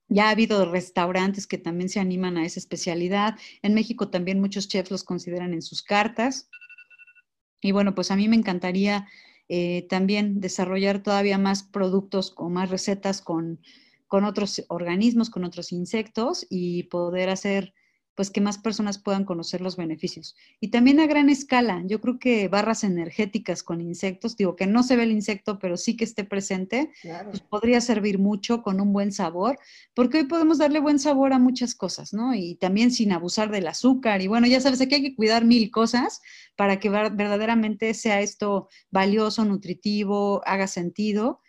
Ya 0.07 0.27
ha 0.27 0.31
habido 0.31 0.71
restaurantes 0.71 1.47
que 1.47 1.57
también 1.57 1.89
se 1.89 1.99
animan 1.99 2.37
a 2.37 2.45
esa 2.45 2.59
especialidad. 2.59 3.37
En 3.61 3.73
México 3.73 4.09
también 4.09 4.39
muchos 4.39 4.67
chefs 4.67 4.91
los 4.91 5.03
consideran 5.03 5.53
en 5.53 5.61
sus 5.61 5.83
cartas. 5.83 6.49
Y 7.61 7.71
bueno, 7.71 7.95
pues 7.95 8.11
a 8.11 8.15
mí 8.15 8.27
me 8.27 8.35
encantaría 8.35 9.07
eh, 9.47 9.85
también 9.89 10.39
desarrollar 10.39 11.03
todavía 11.03 11.37
más 11.37 11.63
productos 11.63 12.33
o 12.37 12.49
más 12.49 12.69
recetas 12.69 13.21
con, 13.21 13.59
con 14.07 14.23
otros 14.23 14.63
organismos, 14.69 15.29
con 15.29 15.43
otros 15.43 15.71
insectos 15.71 16.45
y 16.49 16.83
poder 16.83 17.29
hacer 17.29 17.73
pues 18.15 18.30
que 18.30 18.41
más 18.41 18.58
personas 18.58 18.97
puedan 18.97 19.25
conocer 19.25 19.62
los 19.62 19.75
beneficios. 19.75 20.36
Y 20.60 20.69
también 20.69 20.99
a 20.99 21.06
gran 21.06 21.30
escala, 21.30 21.84
yo 21.86 21.99
creo 21.99 22.17
que 22.17 22.47
barras 22.47 22.84
energéticas 22.84 23.62
con 23.62 23.82
insectos, 23.82 24.38
digo 24.38 24.56
que 24.56 24.67
no 24.67 24.84
se 24.84 24.95
ve 24.95 25.04
el 25.04 25.12
insecto, 25.12 25.60
pero 25.60 25.78
sí 25.78 25.97
que 25.97 26.06
esté 26.06 26.23
presente, 26.23 26.91
pues 27.25 27.41
podría 27.41 27.82
servir 27.82 28.17
mucho 28.17 28.63
con 28.63 28.80
un 28.80 28.93
buen 28.93 29.12
sabor, 29.12 29.60
porque 29.93 30.19
hoy 30.19 30.25
podemos 30.25 30.58
darle 30.58 30.80
buen 30.80 30.97
sabor 30.97 31.34
a 31.34 31.39
muchas 31.39 31.75
cosas, 31.75 32.13
¿no? 32.13 32.34
Y 32.34 32.56
también 32.56 32.91
sin 32.91 33.12
abusar 33.12 33.51
del 33.51 33.67
azúcar. 33.67 34.21
Y 34.21 34.28
bueno, 34.28 34.47
ya 34.47 34.62
sabes, 34.62 34.82
aquí 34.82 34.95
hay 34.95 35.04
que 35.04 35.15
cuidar 35.15 35.45
mil 35.45 35.69
cosas 35.69 36.21
para 36.56 36.80
que 36.80 36.89
verdaderamente 36.89 37.93
sea 37.93 38.21
esto 38.21 38.69
valioso, 38.91 39.43
nutritivo, 39.43 40.41
haga 40.45 40.67
sentido. 40.67 41.41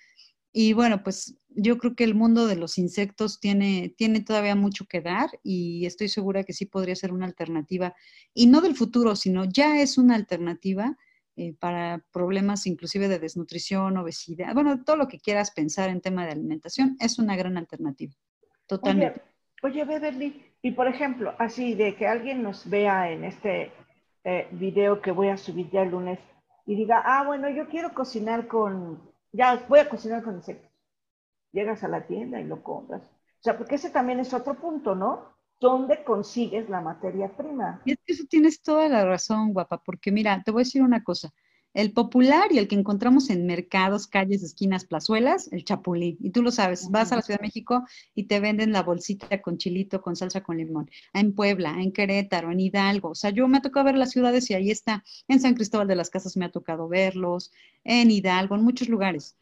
Y 0.52 0.72
bueno, 0.72 1.02
pues 1.05 1.37
yo 1.56 1.78
creo 1.78 1.96
que 1.96 2.04
el 2.04 2.14
mundo 2.14 2.46
de 2.46 2.56
los 2.56 2.78
insectos 2.78 3.40
tiene, 3.40 3.94
tiene 3.96 4.20
todavía 4.20 4.54
mucho 4.54 4.86
que 4.86 5.00
dar 5.00 5.30
y 5.42 5.86
estoy 5.86 6.08
segura 6.08 6.44
que 6.44 6.52
sí 6.52 6.66
podría 6.66 6.94
ser 6.94 7.12
una 7.12 7.26
alternativa, 7.26 7.94
y 8.34 8.46
no 8.46 8.60
del 8.60 8.76
futuro, 8.76 9.16
sino 9.16 9.44
ya 9.44 9.80
es 9.80 9.98
una 9.98 10.14
alternativa 10.14 10.96
eh, 11.36 11.54
para 11.58 12.04
problemas 12.12 12.66
inclusive 12.66 13.08
de 13.08 13.18
desnutrición, 13.18 13.96
obesidad, 13.96 14.52
bueno, 14.54 14.84
todo 14.84 14.96
lo 14.96 15.08
que 15.08 15.18
quieras 15.18 15.50
pensar 15.50 15.88
en 15.88 16.00
tema 16.00 16.26
de 16.26 16.32
alimentación, 16.32 16.96
es 17.00 17.18
una 17.18 17.36
gran 17.36 17.56
alternativa. 17.56 18.12
Totalmente. 18.66 19.22
Oye, 19.62 19.82
oye 19.82 19.84
Beverly, 19.84 20.44
y 20.62 20.72
por 20.72 20.88
ejemplo, 20.88 21.34
así 21.38 21.74
de 21.74 21.96
que 21.96 22.06
alguien 22.06 22.42
nos 22.42 22.68
vea 22.68 23.10
en 23.10 23.24
este 23.24 23.72
eh, 24.24 24.48
video 24.52 25.00
que 25.00 25.10
voy 25.10 25.28
a 25.28 25.36
subir 25.36 25.70
ya 25.70 25.82
el 25.82 25.90
lunes 25.90 26.18
y 26.66 26.74
diga, 26.74 27.02
ah, 27.04 27.24
bueno, 27.26 27.48
yo 27.48 27.68
quiero 27.68 27.94
cocinar 27.94 28.46
con, 28.46 29.00
ya 29.32 29.64
voy 29.68 29.78
a 29.78 29.88
cocinar 29.88 30.22
con 30.22 30.34
insectos 30.34 30.75
llegas 31.56 31.82
a 31.82 31.88
la 31.88 32.06
tienda 32.06 32.40
y 32.40 32.44
lo 32.44 32.62
compras. 32.62 33.02
O 33.02 33.42
sea, 33.42 33.56
porque 33.56 33.76
ese 33.76 33.90
también 33.90 34.20
es 34.20 34.34
otro 34.34 34.54
punto, 34.54 34.94
¿no? 34.94 35.34
¿Dónde 35.58 36.04
consigues 36.04 36.68
la 36.68 36.82
materia 36.82 37.34
prima? 37.34 37.80
Y 37.86 37.92
es 37.92 37.98
que 38.04 38.12
eso 38.12 38.24
tienes 38.28 38.60
toda 38.60 38.88
la 38.88 39.06
razón, 39.06 39.54
guapa, 39.54 39.82
porque 39.82 40.12
mira, 40.12 40.42
te 40.44 40.50
voy 40.50 40.60
a 40.60 40.64
decir 40.64 40.82
una 40.82 41.02
cosa. 41.02 41.32
El 41.72 41.92
popular 41.92 42.52
y 42.52 42.58
el 42.58 42.68
que 42.68 42.74
encontramos 42.74 43.28
en 43.30 43.46
mercados, 43.46 44.06
calles, 44.06 44.42
esquinas, 44.42 44.86
plazuelas, 44.86 45.50
el 45.52 45.64
chapulí. 45.64 46.16
Y 46.20 46.30
tú 46.30 46.42
lo 46.42 46.50
sabes, 46.50 46.90
vas 46.90 47.12
a 47.12 47.16
la 47.16 47.22
Ciudad 47.22 47.38
de 47.38 47.46
México 47.46 47.84
y 48.14 48.24
te 48.24 48.40
venden 48.40 48.72
la 48.72 48.82
bolsita 48.82 49.42
con 49.42 49.58
chilito, 49.58 50.00
con 50.00 50.16
salsa 50.16 50.42
con 50.42 50.56
limón. 50.56 50.90
En 51.12 51.34
Puebla, 51.34 51.76
en 51.78 51.92
Querétaro, 51.92 52.50
en 52.50 52.60
Hidalgo. 52.60 53.10
O 53.10 53.14
sea, 53.14 53.30
yo 53.30 53.46
me 53.46 53.58
ha 53.58 53.62
tocado 53.62 53.84
ver 53.84 53.96
las 53.96 54.10
ciudades 54.10 54.48
y 54.50 54.54
ahí 54.54 54.70
está. 54.70 55.04
En 55.28 55.40
San 55.40 55.54
Cristóbal 55.54 55.88
de 55.88 55.96
las 55.96 56.10
Casas 56.10 56.36
me 56.36 56.46
ha 56.46 56.50
tocado 56.50 56.88
verlos, 56.88 57.52
en 57.84 58.10
Hidalgo, 58.10 58.54
en 58.54 58.62
muchos 58.62 58.88
lugares. 58.88 59.36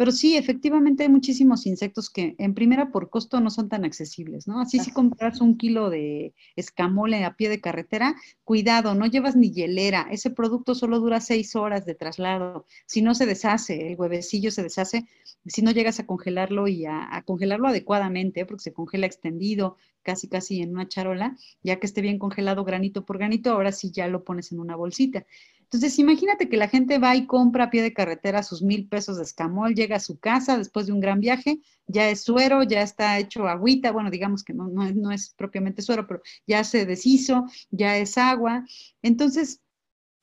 Pero 0.00 0.12
sí, 0.12 0.38
efectivamente 0.38 1.02
hay 1.02 1.10
muchísimos 1.10 1.66
insectos 1.66 2.08
que 2.08 2.34
en 2.38 2.54
primera 2.54 2.90
por 2.90 3.10
costo 3.10 3.38
no 3.38 3.50
son 3.50 3.68
tan 3.68 3.84
accesibles, 3.84 4.48
¿no? 4.48 4.58
Así 4.58 4.78
si 4.78 4.92
compras 4.92 5.42
un 5.42 5.58
kilo 5.58 5.90
de 5.90 6.32
escamole 6.56 7.22
a 7.22 7.36
pie 7.36 7.50
de 7.50 7.60
carretera, 7.60 8.16
cuidado, 8.42 8.94
no 8.94 9.04
llevas 9.04 9.36
ni 9.36 9.52
hielera, 9.52 10.08
ese 10.10 10.30
producto 10.30 10.74
solo 10.74 11.00
dura 11.00 11.20
seis 11.20 11.54
horas 11.54 11.84
de 11.84 11.94
traslado, 11.94 12.64
si 12.86 13.02
no 13.02 13.14
se 13.14 13.26
deshace, 13.26 13.92
el 13.92 14.00
huevecillo 14.00 14.50
se 14.50 14.62
deshace, 14.62 15.06
si 15.44 15.60
no 15.60 15.70
llegas 15.70 16.00
a 16.00 16.06
congelarlo 16.06 16.66
y 16.66 16.86
a, 16.86 17.22
congelarlo 17.26 17.68
adecuadamente, 17.68 18.46
porque 18.46 18.62
se 18.62 18.72
congela 18.72 19.04
extendido, 19.04 19.76
casi 20.02 20.28
casi 20.28 20.62
en 20.62 20.70
una 20.70 20.88
charola, 20.88 21.36
ya 21.62 21.78
que 21.78 21.86
esté 21.86 22.00
bien 22.00 22.18
congelado 22.18 22.64
granito 22.64 23.04
por 23.04 23.18
granito, 23.18 23.52
ahora 23.52 23.72
sí 23.72 23.90
ya 23.92 24.08
lo 24.08 24.24
pones 24.24 24.52
en 24.52 24.60
una 24.60 24.76
bolsita. 24.76 25.26
Entonces, 25.72 26.00
imagínate 26.00 26.48
que 26.48 26.56
la 26.56 26.66
gente 26.66 26.98
va 26.98 27.14
y 27.14 27.28
compra 27.28 27.64
a 27.64 27.70
pie 27.70 27.80
de 27.82 27.92
carretera 27.92 28.42
sus 28.42 28.60
mil 28.60 28.88
pesos 28.88 29.18
de 29.18 29.22
escamol, 29.22 29.72
llega 29.76 29.96
a 29.96 30.00
su 30.00 30.18
casa 30.18 30.58
después 30.58 30.86
de 30.86 30.92
un 30.92 30.98
gran 30.98 31.20
viaje, 31.20 31.60
ya 31.86 32.10
es 32.10 32.22
suero, 32.22 32.64
ya 32.64 32.82
está 32.82 33.16
hecho 33.20 33.46
agüita, 33.46 33.92
bueno, 33.92 34.10
digamos 34.10 34.42
que 34.42 34.52
no, 34.52 34.68
no, 34.68 35.12
es 35.12 35.32
propiamente 35.36 35.80
suero, 35.80 36.08
pero 36.08 36.22
ya 36.44 36.64
se 36.64 36.86
deshizo, 36.86 37.44
ya 37.70 37.96
es 37.98 38.18
agua. 38.18 38.64
Entonces, 39.00 39.60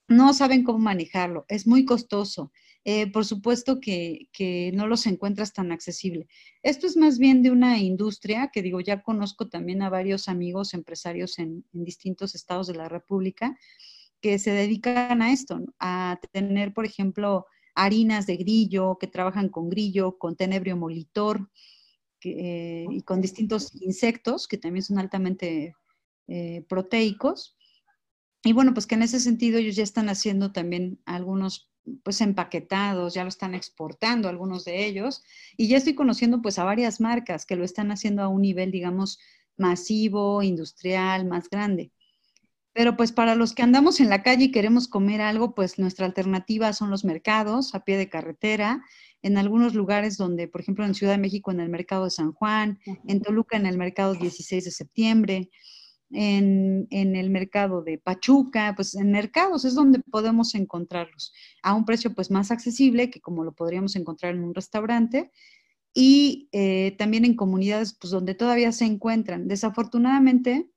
no 0.09 0.33
saben 0.33 0.65
cómo 0.65 0.79
manejarlo, 0.79 1.45
es 1.47 1.65
muy 1.65 1.85
costoso. 1.85 2.51
Eh, 2.89 3.11
por 3.11 3.25
supuesto 3.25 3.81
que, 3.81 4.29
no 4.73 4.87
los 4.87 5.07
encuentras 5.07 5.51
tan 5.51 5.73
accesible. 5.73 6.29
Esto 6.63 6.87
es 6.87 6.95
más 6.95 7.19
bien 7.19 7.43
de 7.43 7.51
una 7.51 7.79
industria 7.79 8.49
que 8.53 8.61
digo, 8.61 8.79
ya 8.79 9.01
conozco 9.03 9.49
también 9.49 9.81
a 9.81 9.89
varios 9.89 10.29
amigos 10.29 10.73
empresarios 10.73 11.37
en, 11.37 11.65
distintos 11.73 12.33
estados 12.33 12.65
de 12.67 12.75
la 12.75 12.87
República 12.87 13.57
que 14.21 14.39
se 14.39 14.51
dedican 14.51 15.21
a 15.21 15.33
esto, 15.33 15.59
a 15.79 16.17
tener, 16.31 16.73
por 16.73 16.85
ejemplo, 16.85 17.45
harinas 17.75 18.25
de 18.25 18.37
grillo, 18.37 18.97
que 18.97 19.07
trabajan 19.07 19.49
con 19.49 19.69
grillo, 19.69 20.17
con 20.17 20.37
tenebrio 20.37 20.77
molitor 20.77 21.49
eh, 22.23 22.85
y 22.89 23.01
con 23.01 23.19
distintos 23.19 23.75
insectos 23.81 24.47
que 24.47 24.57
también 24.57 24.83
son 24.83 24.97
altamente 24.97 25.75
eh, 26.29 26.63
proteicos. 26.69 27.57
Y 28.45 28.53
bueno, 28.53 28.73
pues 28.73 28.87
que 28.87 28.95
en 28.95 29.01
ese 29.01 29.19
sentido 29.19 29.59
ellos 29.59 29.75
ya 29.75 29.83
están 29.83 30.07
haciendo 30.07 30.53
también 30.53 31.01
algunos 31.03 31.69
pues 32.03 32.21
empaquetados, 32.21 33.13
ya 33.13 33.23
lo 33.23 33.29
están 33.29 33.55
exportando 33.55 34.29
algunos 34.29 34.65
de 34.65 34.85
ellos. 34.85 35.23
Y 35.57 35.67
ya 35.67 35.77
estoy 35.77 35.95
conociendo 35.95 36.41
pues 36.41 36.59
a 36.59 36.63
varias 36.63 36.99
marcas 37.01 37.45
que 37.45 37.55
lo 37.55 37.63
están 37.63 37.91
haciendo 37.91 38.21
a 38.23 38.27
un 38.27 38.41
nivel 38.41 38.71
digamos 38.71 39.19
masivo, 39.57 40.43
industrial, 40.43 41.25
más 41.25 41.49
grande. 41.49 41.91
Pero 42.73 42.95
pues 42.95 43.11
para 43.11 43.33
los 43.33 43.53
que 43.53 43.63
andamos 43.63 43.99
en 43.99 44.09
la 44.09 44.21
calle 44.21 44.45
y 44.45 44.51
queremos 44.51 44.87
comer 44.87 45.19
algo, 45.19 45.55
pues 45.55 45.79
nuestra 45.79 46.05
alternativa 46.05 46.73
son 46.73 46.91
los 46.91 47.03
mercados 47.03 47.73
a 47.73 47.83
pie 47.83 47.97
de 47.97 48.07
carretera, 48.07 48.83
en 49.23 49.39
algunos 49.39 49.73
lugares 49.73 50.15
donde, 50.15 50.47
por 50.47 50.61
ejemplo, 50.61 50.85
en 50.85 50.93
Ciudad 50.93 51.13
de 51.13 51.17
México 51.17 51.49
en 51.49 51.59
el 51.59 51.69
mercado 51.69 52.03
de 52.03 52.11
San 52.11 52.33
Juan, 52.33 52.79
en 53.07 53.21
Toluca 53.21 53.57
en 53.57 53.65
el 53.65 53.79
mercado 53.79 54.13
16 54.13 54.63
de 54.63 54.71
septiembre, 54.71 55.49
en, 56.11 56.87
el 56.91 57.29
mercado 57.29 57.81
de 57.81 57.97
Pachuca, 57.97 58.73
pues 58.75 58.95
en 58.95 59.11
mercados 59.11 59.65
es 59.65 59.75
donde 59.75 59.99
podemos 59.99 60.55
encontrarlos 60.55 61.33
a 61.61 61.73
un 61.73 61.85
precio 61.85 62.13
pues 62.13 62.31
más 62.31 62.51
accesible 62.51 63.09
que 63.09 63.21
como 63.21 63.43
lo 63.43 63.53
podríamos 63.53 63.95
encontrar 63.95 64.35
en 64.35 64.43
un 64.43 64.55
restaurante 64.55 65.31
y 65.93 66.49
eh, 66.51 66.95
también 66.97 67.25
en 67.25 67.35
comunidades 67.35 67.97
pues 67.99 68.11
donde 68.11 68.35
todavía 68.35 68.71
se 68.71 68.85
encuentran. 68.85 69.47
Desafortunadamente, 69.47 70.69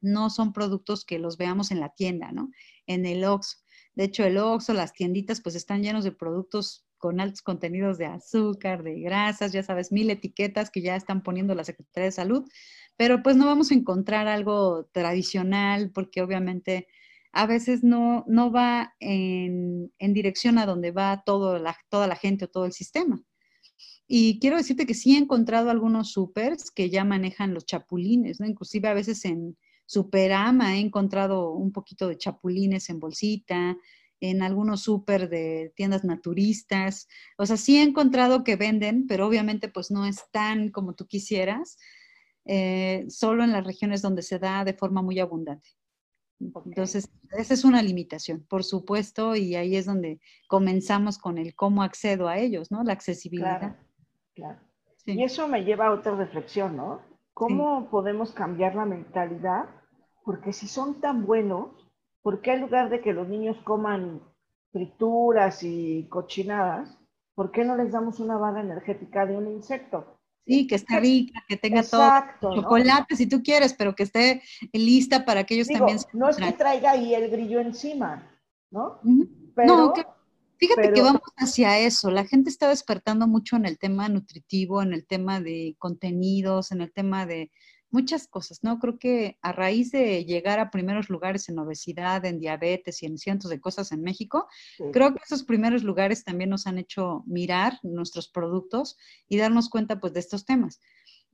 no 0.00 0.30
son 0.30 0.52
productos 0.52 1.04
que 1.04 1.18
los 1.18 1.36
veamos 1.36 1.70
en 1.70 1.80
la 1.80 1.90
tienda, 1.90 2.32
¿no? 2.32 2.50
En 2.86 3.06
el 3.06 3.24
Oxxo. 3.24 3.58
De 3.94 4.04
hecho, 4.04 4.24
el 4.24 4.38
Oxxo, 4.38 4.72
las 4.72 4.92
tienditas, 4.92 5.40
pues 5.40 5.54
están 5.54 5.82
llenos 5.82 6.02
de 6.02 6.12
productos 6.12 6.84
con 6.98 7.20
altos 7.20 7.42
contenidos 7.42 7.98
de 7.98 8.06
azúcar, 8.06 8.84
de 8.84 9.00
grasas, 9.00 9.52
ya 9.52 9.62
sabes, 9.62 9.90
mil 9.90 10.08
etiquetas 10.10 10.70
que 10.70 10.82
ya 10.82 10.94
están 10.94 11.22
poniendo 11.22 11.54
la 11.54 11.64
Secretaría 11.64 12.06
de 12.06 12.12
Salud, 12.12 12.48
pero 12.96 13.22
pues 13.22 13.36
no 13.36 13.46
vamos 13.46 13.70
a 13.70 13.74
encontrar 13.74 14.28
algo 14.28 14.88
tradicional 14.92 15.90
porque 15.92 16.22
obviamente 16.22 16.88
a 17.32 17.46
veces 17.46 17.82
no, 17.82 18.24
no 18.28 18.52
va 18.52 18.94
en, 19.00 19.90
dirección 19.98 20.58
a 20.58 20.66
donde 20.66 20.90
va 20.90 21.22
todo 21.24 21.58
la, 21.58 21.76
toda 21.88 22.06
la 22.06 22.16
gente 22.16 22.44
o 22.44 22.48
todo 22.48 22.66
el 22.66 22.72
sistema. 22.72 23.22
Y 24.06 24.38
quiero 24.40 24.58
decirte 24.58 24.86
que 24.86 24.94
sí 24.94 25.14
he 25.14 25.18
encontrado 25.18 25.70
algunos 25.70 26.12
supers 26.12 26.70
que 26.70 26.90
ya 26.90 27.04
manejan 27.04 27.54
los 27.54 27.64
chapulines, 27.64 28.40
¿no? 28.40 28.46
Inclusive 28.46 28.88
a 28.88 28.94
veces 28.94 29.24
en, 29.24 29.56
Superama 29.92 30.76
he 30.76 30.80
encontrado 30.80 31.50
un 31.50 31.70
poquito 31.70 32.08
de 32.08 32.16
chapulines 32.16 32.88
en 32.88 32.98
bolsita, 32.98 33.76
en 34.20 34.42
algunos 34.42 34.80
súper 34.82 35.28
de 35.28 35.70
tiendas 35.76 36.02
naturistas. 36.02 37.08
O 37.36 37.44
sea, 37.44 37.58
sí 37.58 37.76
he 37.76 37.82
encontrado 37.82 38.42
que 38.42 38.56
venden, 38.56 39.06
pero 39.06 39.26
obviamente 39.26 39.68
pues 39.68 39.90
no 39.90 40.06
es 40.06 40.22
tan 40.30 40.70
como 40.70 40.94
tú 40.94 41.06
quisieras, 41.06 41.76
eh, 42.44 43.06
solo 43.08 43.44
en 43.44 43.52
las 43.52 43.64
regiones 43.64 44.02
donde 44.02 44.22
se 44.22 44.38
da 44.38 44.64
de 44.64 44.74
forma 44.74 45.02
muy 45.02 45.18
abundante. 45.20 45.70
Entonces, 46.66 47.08
esa 47.38 47.54
es 47.54 47.64
una 47.64 47.82
limitación, 47.82 48.44
por 48.48 48.64
supuesto, 48.64 49.36
y 49.36 49.54
ahí 49.54 49.76
es 49.76 49.86
donde 49.86 50.20
comenzamos 50.48 51.18
con 51.18 51.38
el 51.38 51.54
cómo 51.54 51.82
accedo 51.82 52.28
a 52.28 52.38
ellos, 52.38 52.70
¿no? 52.70 52.82
La 52.82 52.92
accesibilidad. 52.92 53.58
Claro, 53.58 53.76
claro. 54.34 54.60
Y 55.06 55.22
eso 55.22 55.48
me 55.48 55.64
lleva 55.64 55.86
a 55.86 55.92
otra 55.92 56.14
reflexión, 56.16 56.76
¿no? 56.76 57.00
¿Cómo 57.34 57.88
podemos 57.90 58.32
cambiar 58.32 58.74
la 58.74 58.84
mentalidad? 58.84 59.64
Porque 60.24 60.52
si 60.52 60.68
son 60.68 61.00
tan 61.00 61.26
buenos, 61.26 61.70
¿por 62.22 62.40
qué 62.40 62.52
en 62.52 62.62
lugar 62.62 62.90
de 62.90 63.00
que 63.00 63.12
los 63.12 63.28
niños 63.28 63.56
coman 63.64 64.20
frituras 64.70 65.62
y 65.62 66.08
cochinadas, 66.08 66.98
¿por 67.34 67.50
qué 67.50 67.64
no 67.64 67.76
les 67.76 67.92
damos 67.92 68.20
una 68.20 68.36
barra 68.36 68.60
energética 68.60 69.26
de 69.26 69.36
un 69.36 69.48
insecto? 69.48 70.18
Sí, 70.46 70.66
que 70.66 70.74
esté 70.74 70.98
rica, 70.98 71.44
que 71.48 71.56
tenga 71.56 71.82
todo. 71.82 72.54
Chocolate 72.54 73.16
si 73.16 73.26
tú 73.26 73.42
quieres, 73.42 73.74
pero 73.74 73.94
que 73.94 74.02
esté 74.02 74.42
lista 74.72 75.24
para 75.24 75.44
que 75.44 75.54
ellos 75.54 75.68
también 75.68 76.00
se 76.00 76.06
No 76.12 76.28
es 76.28 76.36
que 76.36 76.52
traiga 76.52 76.92
ahí 76.92 77.14
el 77.14 77.30
grillo 77.30 77.60
encima, 77.60 78.28
¿no? 78.70 79.00
no, 79.04 79.94
fíjate 80.56 80.92
que 80.92 81.02
vamos 81.02 81.22
hacia 81.36 81.78
eso. 81.78 82.10
La 82.10 82.24
gente 82.24 82.50
está 82.50 82.68
despertando 82.68 83.28
mucho 83.28 83.56
en 83.56 83.66
el 83.66 83.78
tema 83.78 84.08
nutritivo, 84.08 84.82
en 84.82 84.92
el 84.92 85.06
tema 85.06 85.40
de 85.40 85.76
contenidos, 85.78 86.72
en 86.72 86.80
el 86.80 86.92
tema 86.92 87.24
de 87.24 87.50
muchas 87.92 88.26
cosas, 88.26 88.64
¿no? 88.64 88.78
Creo 88.78 88.98
que 88.98 89.38
a 89.42 89.52
raíz 89.52 89.92
de 89.92 90.24
llegar 90.24 90.58
a 90.58 90.70
primeros 90.70 91.10
lugares 91.10 91.48
en 91.48 91.58
obesidad, 91.58 92.24
en 92.24 92.40
diabetes 92.40 93.02
y 93.02 93.06
en 93.06 93.18
cientos 93.18 93.50
de 93.50 93.60
cosas 93.60 93.92
en 93.92 94.02
México, 94.02 94.48
creo 94.92 95.14
que 95.14 95.20
esos 95.24 95.44
primeros 95.44 95.84
lugares 95.84 96.24
también 96.24 96.50
nos 96.50 96.66
han 96.66 96.78
hecho 96.78 97.22
mirar 97.26 97.78
nuestros 97.82 98.28
productos 98.28 98.96
y 99.28 99.36
darnos 99.36 99.68
cuenta 99.68 100.00
pues 100.00 100.12
de 100.14 100.20
estos 100.20 100.44
temas. 100.44 100.80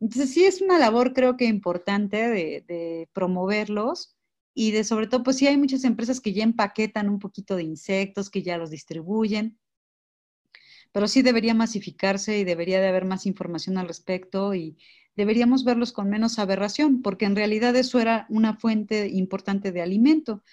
Entonces 0.00 0.30
sí 0.30 0.44
es 0.44 0.60
una 0.60 0.78
labor 0.78 1.12
creo 1.14 1.36
que 1.36 1.46
importante 1.46 2.28
de, 2.28 2.64
de 2.66 3.08
promoverlos 3.12 4.16
y 4.52 4.72
de 4.72 4.84
sobre 4.84 5.06
todo 5.06 5.22
pues 5.22 5.36
sí 5.36 5.46
hay 5.46 5.56
muchas 5.56 5.84
empresas 5.84 6.20
que 6.20 6.32
ya 6.32 6.42
empaquetan 6.42 7.08
un 7.08 7.20
poquito 7.20 7.56
de 7.56 7.62
insectos, 7.62 8.30
que 8.30 8.42
ya 8.42 8.58
los 8.58 8.70
distribuyen 8.70 9.58
pero 10.92 11.06
sí 11.06 11.22
debería 11.22 11.54
masificarse 11.54 12.38
y 12.38 12.44
debería 12.44 12.80
de 12.80 12.88
haber 12.88 13.04
más 13.04 13.26
información 13.26 13.78
al 13.78 13.88
respecto 13.88 14.54
y, 14.54 14.78
deberíamos 15.18 15.64
verlos 15.64 15.90
con 15.90 16.09
menos 16.09 16.38
aberración, 16.38 17.02
porque 17.02 17.24
en 17.24 17.35
realidad 17.35 17.74
eso 17.74 17.98
era 17.98 18.24
una 18.28 18.54
fuente 18.54 19.09
importante 19.09 19.72
de 19.72 19.83
alimento. 19.83 20.44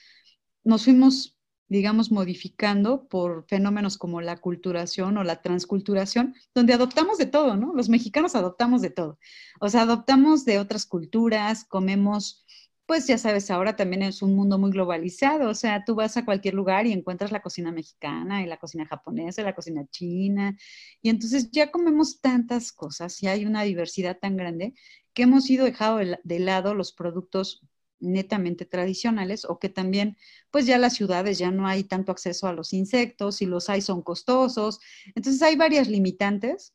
Nos 0.64 0.86
fuimos, 0.86 1.38
digamos, 1.68 2.12
modificando 2.12 3.08
por 3.08 3.46
fenómenos 3.48 4.00
como 4.00 4.22
la 4.22 4.38
culturación 4.38 5.20
o 5.20 5.24
la 5.24 5.44
transculturación, 5.44 6.34
donde 6.56 6.74
adoptamos 6.74 7.20
de 7.20 7.28
todo, 7.28 7.56
¿no? 7.56 7.76
Los 7.76 7.90
mexicanos 7.90 8.34
adoptamos 8.34 8.82
de 8.82 8.90
todo. 8.90 9.20
O 9.62 9.70
sea, 9.70 9.84
adoptamos 9.84 10.46
de 10.46 10.58
otras 10.58 10.88
culturas, 10.88 11.64
comemos 11.64 12.44
pues 12.86 13.08
ya 13.08 13.18
sabes, 13.18 13.50
ahora 13.52 13.76
también 13.76 14.04
es 14.04 14.22
un 14.22 14.36
mundo 14.36 14.58
muy 14.58 14.72
globalizado, 14.72 15.50
o 15.50 15.56
sea, 15.56 15.84
tú 15.86 15.96
vas 15.96 16.18
a 16.18 16.26
cualquier 16.26 16.54
lugar 16.54 16.86
y 16.88 16.94
encuentras 16.94 17.32
la 17.32 17.42
cocina 17.42 17.72
mexicana 17.72 18.44
y 18.44 18.48
la 18.48 18.58
cocina 18.58 18.86
japonesa 18.86 19.42
y 19.42 19.46
la 19.46 19.56
cocina 19.56 19.86
china, 19.90 20.58
y 21.02 21.10
entonces 21.10 21.50
ya 21.52 21.72
comemos 21.72 22.22
tantas 22.22 22.72
cosas 22.72 23.22
y 23.24 23.28
hay 23.28 23.46
una 23.46 23.64
diversidad 23.64 24.20
tan 24.20 24.38
grande 24.38 24.74
que 25.14 25.24
hemos 25.24 25.50
ido 25.50 25.66
dejado 25.66 26.00
de 26.24 26.40
lado 26.40 26.76
los 26.76 26.94
productos 26.94 27.62
netamente 28.00 28.66
tradicionales 28.66 29.46
o 29.46 29.60
que 29.60 29.70
también, 29.70 30.18
pues 30.52 30.66
ya 30.66 30.78
las 30.78 30.94
ciudades 30.94 31.38
ya 31.38 31.52
no 31.52 31.68
hay 31.68 31.84
tanto 31.86 32.12
acceso 32.12 32.48
a 32.48 32.54
los 32.54 32.74
insectos 32.74 33.42
y 33.42 33.46
los 33.46 33.70
hay 33.70 33.82
son 33.82 34.02
costosos. 34.02 34.80
Entonces 35.16 35.42
hay 35.42 35.56
varias 35.56 35.88
limitantes 35.88 36.74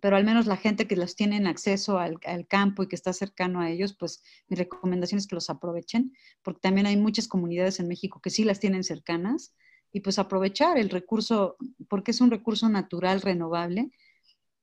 pero 0.00 0.16
al 0.16 0.24
menos 0.24 0.46
la 0.46 0.56
gente 0.56 0.86
que 0.86 0.96
los 0.96 1.16
tiene 1.16 1.36
en 1.36 1.46
acceso 1.46 1.98
al, 1.98 2.18
campo 2.48 2.82
y 2.82 2.88
que 2.88 2.96
está 2.96 3.12
cercano 3.12 3.60
a 3.60 3.70
ellos, 3.70 3.96
pues 3.98 4.22
mi 4.48 4.56
recomendación 4.56 5.18
es 5.18 5.26
que 5.26 5.34
los 5.34 5.50
aprovechen, 5.50 6.12
porque 6.42 6.60
también 6.60 6.86
hay 6.86 6.96
muchas 6.96 7.28
comunidades 7.28 7.80
en 7.80 7.88
México 7.88 8.20
que 8.20 8.30
sí 8.30 8.44
las 8.44 8.60
tienen 8.60 8.84
cercanas 8.84 9.54
y 9.92 10.00
pues 10.00 10.18
aprovechar 10.18 10.78
el 10.78 10.90
recurso, 10.90 11.56
porque 11.88 12.10
es 12.10 12.20
un 12.20 12.30
recurso 12.30 12.68
natural 12.68 13.22
renovable 13.22 13.90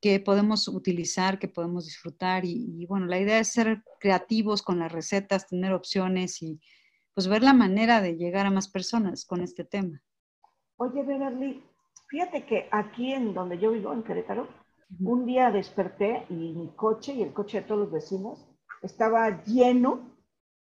que 0.01 0.19
podemos 0.19 0.67
utilizar, 0.67 1.39
que 1.39 1.47
podemos 1.47 1.85
disfrutar 1.85 2.43
y, 2.43 2.85
bueno, 2.87 3.05
la 3.05 3.19
idea 3.19 3.39
es 3.39 3.47
ser 3.47 3.83
creativos 3.99 4.61
con 4.61 4.79
las 4.79 4.91
recetas, 4.91 5.47
tener 5.47 5.71
opciones 5.71 6.41
y 6.41 6.59
pues 7.13 7.27
ver 7.27 7.41
la 7.41 7.53
manera 7.53 8.01
de 8.01 8.17
llegar 8.17 8.45
a 8.45 8.51
más 8.51 8.67
personas 8.67 9.23
con 9.23 9.41
este 9.41 9.63
tema. 9.63 10.01
Oye, 10.77 11.03
Beverly, 11.03 11.63
fíjate 12.09 12.45
que 12.45 12.67
aquí 12.71 13.13
en 13.13 13.33
donde 13.33 13.57
yo 13.59 13.71
vivo, 13.71 13.93
en 13.93 14.03
Querétaro, 14.03 14.62
un 14.99 15.25
día 15.25 15.51
desperté 15.51 16.25
y 16.29 16.33
mi 16.33 16.69
coche 16.75 17.13
y 17.13 17.23
el 17.23 17.33
coche 17.33 17.61
de 17.61 17.67
todos 17.67 17.81
los 17.81 17.91
vecinos 17.91 18.47
estaba 18.81 19.43
lleno, 19.45 20.11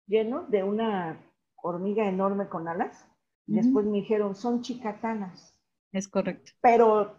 lleno 0.07 0.43
de 0.49 0.63
una 0.63 1.21
hormiga 1.57 2.09
enorme 2.09 2.49
con 2.49 2.69
alas. 2.69 3.07
Después 3.47 3.87
me 3.87 3.99
dijeron, 3.99 4.35
son 4.35 4.63
chicatanas. 4.63 5.57
Es 5.93 6.09
correcto. 6.09 6.53
Pero 6.61 7.15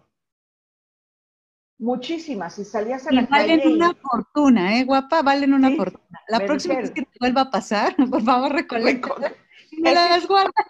muchísimas. 1.79 2.60
Y 2.60 2.65
salías 2.65 3.07
a 3.07 3.12
la 3.12 3.25
valen 3.25 3.67
una 3.67 3.93
fortuna, 3.93 4.77
¿eh, 4.77 4.83
guapa? 4.83 5.21
Valen 5.21 5.53
una 5.53 5.71
fortuna. 5.71 6.19
La 6.27 6.39
próxima 6.39 6.75
vez 6.75 6.91
que 6.91 7.03
te 7.03 7.17
vuelva 7.19 7.41
a 7.41 7.51
pasar, 7.51 7.95
por 8.10 8.21
favor, 8.21 8.51
recolecta. 8.51 9.33
me 9.79 9.93
las 9.93 10.27
guardas. 10.27 10.65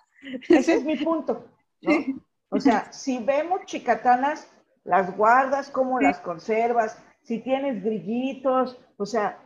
Ese 0.48 0.76
es 0.76 0.84
mi 0.86 0.98
punto. 0.98 1.46
O 2.50 2.60
sea, 2.60 2.92
si 2.92 3.20
vemos 3.20 3.62
chicatanas, 3.66 4.48
las 4.88 5.16
guardas, 5.16 5.70
cómo 5.70 6.00
las 6.00 6.20
conservas, 6.20 6.98
si 7.22 7.40
tienes 7.40 7.84
grillitos, 7.84 8.80
o 8.96 9.06
sea, 9.06 9.38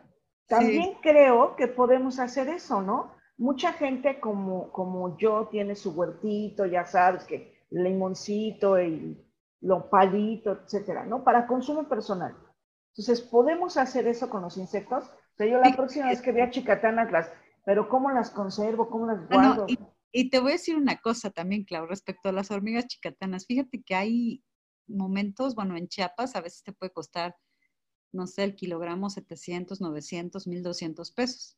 también 0.47 0.93
creo 1.01 1.55
que 1.55 1.67
podemos 1.67 2.19
hacer 2.19 2.47
eso, 2.47 2.81
¿no? 2.83 3.15
Mucha 3.37 3.73
gente 3.73 4.19
como, 4.19 4.71
como 4.71 5.17
yo 5.17 5.47
tiene 5.49 5.75
su 5.75 5.93
huertito, 5.93 6.67
ya 6.67 6.85
sabes, 6.85 7.23
que 7.23 7.65
limoncito, 7.71 8.77
el 8.77 9.25
palito, 9.89 10.59
etcétera, 10.63 11.05
¿no? 11.05 11.23
Para 11.23 11.47
consumo 11.47 11.89
personal. 11.89 12.35
Entonces, 12.89 13.21
¿podemos 13.21 13.77
hacer 13.77 14.07
eso 14.07 14.29
con 14.29 14.43
los 14.43 14.57
insectos? 14.57 15.05
O 15.05 15.37
sea, 15.37 15.47
yo 15.47 15.59
la 15.59 15.75
próxima 15.75 16.09
vez 16.09 16.21
que 16.21 16.33
vea 16.33 16.51
chicatanas, 16.51 17.11
las, 17.11 17.31
pero 17.65 17.89
¿cómo 17.89 18.11
las 18.11 18.29
conservo? 18.29 18.91
¿Cómo 18.91 19.07
las 19.07 19.27
guardo? 19.27 19.65
y, 19.67 19.79
y, 20.11 20.29
te 20.29 20.39
voy 20.39 20.51
a 20.51 20.53
decir 20.53 20.75
una 20.75 20.97
cosa 20.97 21.31
también, 21.31 21.63
Clau, 21.63 21.87
respecto 21.87 22.29
a 22.29 22.31
las 22.31 22.51
hormigas 22.51 22.85
chicatanas. 22.85 23.47
Fíjate 23.47 23.81
que 23.81 23.95
hay 23.95 24.43
momentos, 24.91 25.55
bueno, 25.55 25.77
en 25.77 25.87
Chiapas 25.87 26.35
a 26.35 26.41
veces 26.41 26.63
te 26.63 26.73
puede 26.73 26.91
costar, 26.91 27.35
no 28.11 28.27
sé, 28.27 28.43
el 28.43 28.55
kilogramo 28.55 29.09
700, 29.09 29.81
900, 29.81 30.47
1200 30.47 31.11
pesos. 31.11 31.57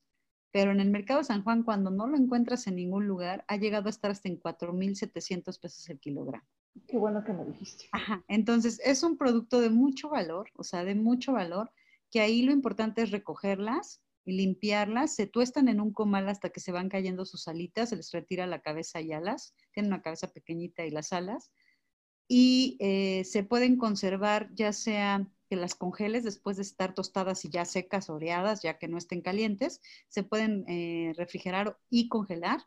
Pero 0.51 0.71
en 0.71 0.79
el 0.79 0.91
mercado 0.91 1.19
de 1.19 1.25
San 1.25 1.43
Juan, 1.43 1.63
cuando 1.63 1.89
no 1.89 2.07
lo 2.07 2.15
encuentras 2.15 2.67
en 2.67 2.75
ningún 2.75 3.07
lugar, 3.07 3.43
ha 3.47 3.57
llegado 3.57 3.87
a 3.87 3.89
estar 3.89 4.11
hasta 4.11 4.29
en 4.29 4.37
4700 4.37 5.57
pesos 5.57 5.89
el 5.89 5.99
kilogramo. 5.99 6.47
Qué 6.87 6.97
bueno 6.97 7.23
que 7.23 7.33
me 7.33 7.45
dijiste. 7.45 7.89
Ajá, 7.91 8.23
entonces 8.27 8.79
es 8.83 9.03
un 9.03 9.17
producto 9.17 9.61
de 9.61 9.69
mucho 9.69 10.09
valor, 10.09 10.49
o 10.55 10.63
sea, 10.63 10.83
de 10.83 10.95
mucho 10.95 11.33
valor, 11.33 11.71
que 12.11 12.19
ahí 12.19 12.43
lo 12.43 12.51
importante 12.51 13.01
es 13.01 13.11
recogerlas 13.11 14.01
y 14.25 14.33
limpiarlas, 14.33 15.15
se 15.15 15.27
tuestan 15.27 15.67
en 15.67 15.81
un 15.81 15.91
comal 15.91 16.29
hasta 16.29 16.49
que 16.49 16.59
se 16.59 16.71
van 16.71 16.89
cayendo 16.89 17.25
sus 17.25 17.47
alitas, 17.47 17.89
se 17.89 17.95
les 17.95 18.11
retira 18.11 18.47
la 18.47 18.61
cabeza 18.61 19.01
y 19.01 19.11
alas, 19.11 19.55
tienen 19.71 19.91
una 19.91 20.01
cabeza 20.01 20.31
pequeñita 20.31 20.85
y 20.85 20.91
las 20.91 21.13
alas, 21.13 21.51
y 22.35 22.77
eh, 22.79 23.25
se 23.25 23.43
pueden 23.43 23.77
conservar 23.77 24.49
ya 24.55 24.73
sea 24.73 25.27
que 25.51 25.55
las 25.55 25.75
congeles 25.75 26.23
después 26.23 26.57
de 26.57 26.63
estar 26.63 26.95
tostadas 26.95 27.45
y 27.45 27.49
ya 27.51 27.63
secas, 27.63 28.09
oreadas, 28.09 28.63
ya 28.63 28.79
que 28.79 28.87
no 28.87 28.97
estén 28.97 29.21
calientes, 29.21 29.81
se 30.07 30.23
pueden 30.23 30.65
eh, 30.67 31.13
refrigerar 31.15 31.77
y 31.91 32.09
congelar 32.09 32.65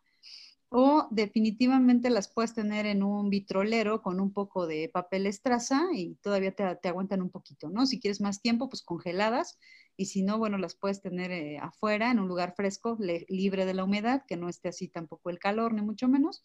o 0.68 1.08
definitivamente 1.10 2.10
las 2.10 2.32
puedes 2.32 2.54
tener 2.54 2.86
en 2.86 3.02
un 3.02 3.28
vitrolero 3.28 4.02
con 4.02 4.20
un 4.20 4.32
poco 4.32 4.68
de 4.68 4.88
papel 4.88 5.26
estraza 5.26 5.82
y 5.92 6.14
todavía 6.22 6.52
te, 6.54 6.88
aguantan 6.88 7.20
un 7.20 7.30
poquito, 7.30 7.68
¿no? 7.68 7.86
Si 7.86 7.98
quieres 7.98 8.20
más 8.20 8.40
tiempo, 8.40 8.68
pues 8.68 8.82
congeladas 8.82 9.58
y 9.96 10.06
si 10.06 10.22
no, 10.22 10.38
bueno, 10.38 10.58
las 10.58 10.76
puedes 10.76 11.02
tener 11.02 11.32
eh, 11.32 11.58
afuera 11.58 12.12
en 12.12 12.20
un 12.20 12.28
lugar 12.28 12.54
fresco, 12.54 12.96
libre 13.00 13.66
de 13.66 13.74
la 13.74 13.82
humedad, 13.82 14.22
que 14.28 14.36
no 14.36 14.48
esté 14.48 14.68
así 14.68 14.86
tampoco 14.86 15.28
el 15.28 15.40
calor, 15.40 15.74
ni 15.74 15.82
mucho 15.82 16.06
menos 16.06 16.44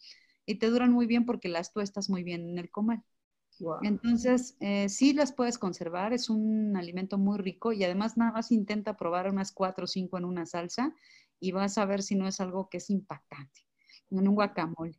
y 0.52 0.58
te 0.58 0.68
duran 0.68 0.92
muy 0.92 1.06
bien 1.06 1.24
porque 1.26 1.48
las 1.48 1.72
tuestas 1.72 2.08
muy 2.10 2.22
bien 2.22 2.48
en 2.48 2.58
el 2.58 2.70
comal. 2.70 3.02
Entonces, 3.80 4.56
eh, 4.60 4.88
sí 4.88 5.12
las 5.12 5.32
puedes 5.32 5.58
conservar, 5.58 6.12
es 6.12 6.30
un 6.30 6.76
alimento 6.76 7.18
muy 7.18 7.38
rico 7.38 7.72
y 7.72 7.82
además 7.82 8.16
nada 8.16 8.32
más 8.32 8.52
intenta 8.52 8.96
probar 8.96 9.28
unas 9.28 9.50
cuatro 9.50 9.84
o 9.84 9.88
cinco 9.88 10.18
en 10.18 10.24
una 10.24 10.46
salsa 10.46 10.94
y 11.40 11.50
vas 11.52 11.78
a 11.78 11.84
ver 11.84 12.02
si 12.02 12.14
no 12.14 12.28
es 12.28 12.40
algo 12.40 12.68
que 12.68 12.76
es 12.76 12.90
impactante, 12.90 13.66
en 14.10 14.28
un 14.28 14.36
guacamole. 14.36 14.96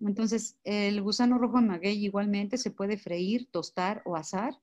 Entonces, 0.00 0.56
el 0.64 1.02
gusano 1.02 1.38
rojo 1.38 1.60
de 1.60 1.66
maguey 1.66 2.04
igualmente 2.04 2.56
se 2.56 2.70
puede 2.70 2.96
freír, 2.96 3.48
tostar 3.50 4.02
o 4.06 4.16
asar 4.16 4.58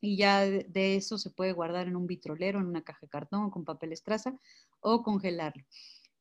y 0.00 0.16
ya 0.16 0.42
de 0.42 0.96
eso 0.96 1.18
se 1.18 1.30
puede 1.30 1.52
guardar 1.52 1.88
en 1.88 1.96
un 1.96 2.06
vitrolero, 2.06 2.60
en 2.60 2.66
una 2.66 2.82
caja 2.82 3.00
de 3.02 3.08
cartón 3.08 3.50
con 3.50 3.64
papel 3.64 3.92
estraza 3.92 4.38
o 4.80 5.02
congelarlo. 5.02 5.64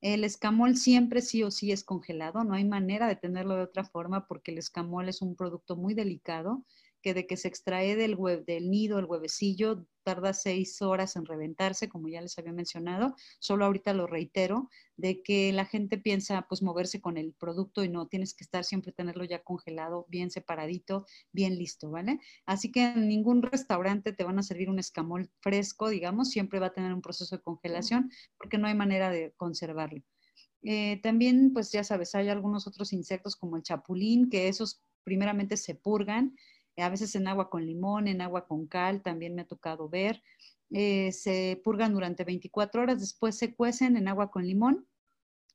El 0.02 0.24
escamol 0.24 0.78
siempre 0.78 1.22
sí 1.22 1.44
o 1.44 1.52
sí 1.52 1.72
es 1.72 1.84
congelado, 1.84 2.44
no 2.44 2.56
hay 2.56 2.66
manera 2.66 3.08
de 3.08 3.16
tenerlo 3.16 3.56
de 3.56 3.64
otra 3.64 3.84
forma 3.84 4.28
porque 4.28 4.52
el 4.52 4.58
escamol 4.58 5.08
es 5.08 5.22
un 5.22 5.36
producto 5.36 5.76
muy 5.76 5.94
delicado 5.94 6.66
que 7.02 7.14
de 7.14 7.28
que 7.28 7.38
se 7.38 7.48
extrae 7.48 7.96
del, 7.96 8.18
del 8.46 8.70
nido, 8.70 9.00
el 9.00 9.06
huevecillo, 9.06 9.86
tarda 10.04 10.34
seis 10.34 10.82
horas 10.82 11.16
en 11.16 11.26
reventarse, 11.26 11.90
como 11.90 12.08
ya 12.08 12.22
les 12.22 12.38
había 12.38 12.54
mencionado. 12.54 13.16
Solo 13.40 13.66
ahorita 13.66 13.94
lo 13.94 14.08
reitero, 14.08 14.70
de 14.98 15.22
que 15.22 15.52
la 15.54 15.66
gente 15.66 15.98
piensa 15.98 16.46
pues 16.48 16.62
moverse 16.62 17.02
con 17.02 17.18
el 17.18 17.34
producto 17.34 17.84
y 17.84 17.90
no, 17.90 18.08
tienes 18.08 18.34
que 18.34 18.44
estar 18.44 18.64
siempre 18.64 18.92
tenerlo 18.92 19.24
ya 19.24 19.44
congelado, 19.44 20.06
bien 20.10 20.32
separadito, 20.32 21.06
bien 21.32 21.58
listo, 21.58 21.90
¿vale? 21.92 22.20
Así 22.46 22.72
que 22.72 22.84
en 22.84 23.08
ningún 23.08 23.42
restaurante 23.42 24.14
te 24.14 24.24
van 24.24 24.40
a 24.40 24.44
servir 24.44 24.70
un 24.70 24.80
escamol 24.80 25.30
fresco, 25.40 25.90
digamos, 25.90 26.30
siempre 26.30 26.60
va 26.60 26.68
a 26.68 26.74
tener 26.74 26.94
un 26.94 27.02
proceso 27.02 27.36
de 27.36 27.44
congelación 27.44 28.12
porque 28.38 28.58
no 28.58 28.68
hay 28.68 28.76
manera 28.76 29.10
de 29.10 29.34
conservarlo. 29.38 30.04
Eh, 30.64 31.00
también, 31.02 31.54
pues 31.54 31.72
ya 31.72 31.84
sabes, 31.84 32.14
hay 32.14 32.30
algunos 32.30 32.68
otros 32.68 32.94
insectos 32.94 33.36
como 33.36 33.58
el 33.58 33.64
chapulín, 33.64 34.30
que 34.30 34.48
esos 34.48 34.84
primeramente 35.04 35.58
se 35.58 35.76
purgan 35.76 36.36
a 36.78 36.90
veces 36.90 37.16
en 37.16 37.28
agua 37.28 37.50
con 37.50 37.66
limón, 37.66 38.08
en 38.08 38.22
agua 38.22 38.48
con 38.48 38.68
cal, 38.68 39.02
también 39.02 39.36
me 39.36 39.44
ha 39.44 39.48
tocado 39.48 39.90
ver. 39.90 40.22
Eh, 40.72 41.12
se 41.12 41.60
purgan 41.64 41.94
durante 41.94 42.24
24 42.24 42.82
horas, 42.82 43.00
después 43.00 43.38
se 43.38 43.54
cuecen 43.54 43.98
en 43.98 44.08
agua 44.08 44.32
con 44.32 44.46
limón 44.48 44.88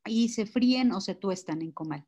y 0.05 0.29
se 0.29 0.45
fríen 0.45 0.91
o 0.91 1.01
se 1.01 1.15
tuestan 1.15 1.61
en 1.61 1.71
comal. 1.71 2.05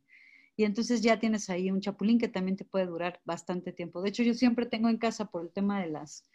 Y 0.56 0.66
entonces 0.66 1.02
ya 1.02 1.20
tienes 1.20 1.50
ahí 1.50 1.72
un 1.72 1.82
chapulín 1.82 2.20
que 2.20 2.28
también 2.28 2.58
te 2.58 2.66
puede 2.66 2.86
durar 2.86 3.22
bastante 3.26 3.72
tiempo. 3.72 4.02
De 4.02 4.10
hecho, 4.10 4.24
yo 4.24 4.34
siempre 4.34 4.66
tengo 4.66 4.90
en 4.90 4.98
casa 4.98 5.26
por 5.32 5.44
el 5.44 5.52
tema 5.52 5.82
de 5.82 5.88
las, 5.90 6.26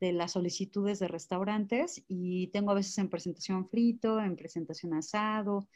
de 0.00 0.12
las 0.12 0.32
solicitudes 0.32 0.98
de 0.98 1.08
restaurantes 1.08 2.02
y 2.08 2.48
tengo 2.48 2.70
a 2.70 2.74
veces 2.74 2.96
en 2.98 3.10
presentación 3.10 3.68
frito, 3.68 4.20
en 4.20 4.36
presentación 4.36 4.94
asado. 4.94 5.68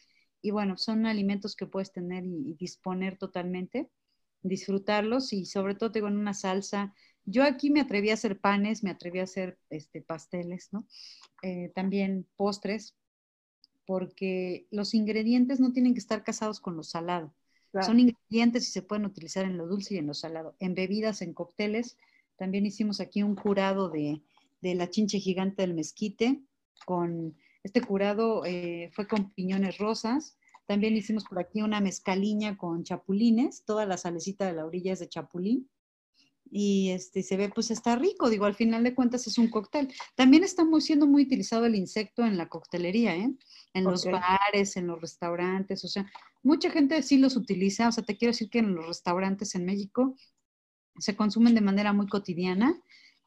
Y 0.42 0.50
bueno, 0.50 0.78
son 0.78 1.06
alimentos 1.06 1.54
que 1.54 1.66
puedes 1.66 1.92
tener 1.92 2.24
y 2.24 2.54
disponer 2.54 3.18
totalmente 3.18 3.90
disfrutarlos 4.42 5.32
y 5.32 5.46
sobre 5.46 5.74
todo 5.74 5.92
tengo 5.92 6.08
en 6.08 6.16
una 6.16 6.34
salsa. 6.34 6.94
Yo 7.24 7.44
aquí 7.44 7.70
me 7.70 7.80
atreví 7.80 8.10
a 8.10 8.14
hacer 8.14 8.40
panes, 8.40 8.82
me 8.82 8.90
atreví 8.90 9.18
a 9.18 9.24
hacer 9.24 9.58
este, 9.68 10.00
pasteles, 10.00 10.68
¿no? 10.72 10.86
Eh, 11.42 11.70
también 11.74 12.26
postres, 12.36 12.96
porque 13.86 14.66
los 14.70 14.94
ingredientes 14.94 15.60
no 15.60 15.72
tienen 15.72 15.94
que 15.94 16.00
estar 16.00 16.24
casados 16.24 16.60
con 16.60 16.76
lo 16.76 16.82
salado. 16.82 17.34
Son 17.82 18.00
ingredientes 18.00 18.68
y 18.68 18.72
se 18.72 18.82
pueden 18.82 19.04
utilizar 19.04 19.44
en 19.44 19.56
lo 19.56 19.68
dulce 19.68 19.94
y 19.94 19.98
en 19.98 20.08
lo 20.08 20.14
salado. 20.14 20.56
En 20.58 20.74
bebidas, 20.74 21.22
en 21.22 21.32
cócteles, 21.32 21.96
también 22.36 22.66
hicimos 22.66 23.00
aquí 23.00 23.22
un 23.22 23.36
curado 23.36 23.88
de, 23.88 24.22
de 24.60 24.74
la 24.74 24.90
chinche 24.90 25.20
gigante 25.20 25.62
del 25.62 25.74
mezquite. 25.74 26.42
Con 26.84 27.36
este 27.62 27.80
curado 27.80 28.44
eh, 28.44 28.90
fue 28.92 29.06
con 29.06 29.30
piñones 29.32 29.78
rosas, 29.78 30.36
también 30.70 30.96
hicimos 30.96 31.24
por 31.24 31.40
aquí 31.40 31.62
una 31.62 31.80
mezcaliña 31.80 32.56
con 32.56 32.84
chapulines, 32.84 33.64
toda 33.64 33.86
la 33.86 33.96
salecita 33.96 34.46
de 34.46 34.52
la 34.52 34.64
orilla 34.64 34.92
es 34.92 35.00
de 35.00 35.08
chapulín. 35.08 35.68
Y 36.48 36.90
este, 36.90 37.24
se 37.24 37.36
ve, 37.36 37.48
pues 37.48 37.72
está 37.72 37.96
rico, 37.96 38.30
digo, 38.30 38.44
al 38.44 38.54
final 38.54 38.84
de 38.84 38.94
cuentas 38.94 39.26
es 39.26 39.36
un 39.36 39.48
cóctel. 39.48 39.92
También 40.14 40.44
está 40.44 40.64
muy, 40.64 40.80
siendo 40.80 41.08
muy 41.08 41.22
utilizado 41.22 41.66
el 41.66 41.74
insecto 41.74 42.24
en 42.24 42.36
la 42.36 42.48
coctelería, 42.48 43.16
¿eh? 43.16 43.34
en 43.74 43.82
los 43.82 44.04
bares, 44.04 44.76
en 44.76 44.86
los 44.86 45.00
restaurantes, 45.00 45.84
o 45.84 45.88
sea, 45.88 46.08
mucha 46.44 46.70
gente 46.70 47.02
sí 47.02 47.18
los 47.18 47.34
utiliza, 47.34 47.88
o 47.88 47.92
sea, 47.92 48.04
te 48.04 48.16
quiero 48.16 48.30
decir 48.30 48.48
que 48.48 48.60
en 48.60 48.72
los 48.72 48.86
restaurantes 48.86 49.56
en 49.56 49.64
México 49.64 50.14
se 51.00 51.16
consumen 51.16 51.56
de 51.56 51.62
manera 51.62 51.92
muy 51.92 52.06
cotidiana 52.06 52.80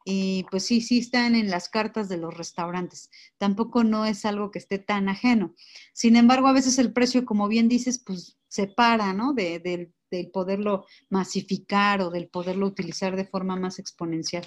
y 0.06 0.46
pues 0.52 0.66
sí, 0.66 0.82
sí 0.82 1.00
están 1.00 1.36
en 1.36 1.50
las 1.50 1.70
cartas 1.70 2.10
de 2.10 2.18
los 2.18 2.36
restaurantes. 2.36 3.10
Tampoco 3.38 3.84
no 3.84 4.06
es 4.06 4.26
algo 4.26 4.52
que 4.52 4.60
esté 4.60 4.80
tan 4.80 5.10
ajeno. 5.10 5.54
Sin 5.94 6.16
embargo, 6.16 6.48
a 6.48 6.54
veces 6.54 6.78
el 6.80 6.92
precio, 6.92 7.26
como 7.26 7.48
bien 7.48 7.70
dices, 7.70 8.04
pues 8.04 8.38
se 8.48 8.68
para, 8.68 9.14
¿no? 9.14 9.34
De, 9.34 9.60
del 9.60 10.32
poderlo 10.32 10.86
masificar 11.10 12.02
o 12.02 12.10
del 12.10 12.28
poderlo 12.28 12.68
utilizar 12.68 13.16
de 13.16 13.26
forma 13.26 13.56
más 13.56 13.80
exponencial. 13.80 14.46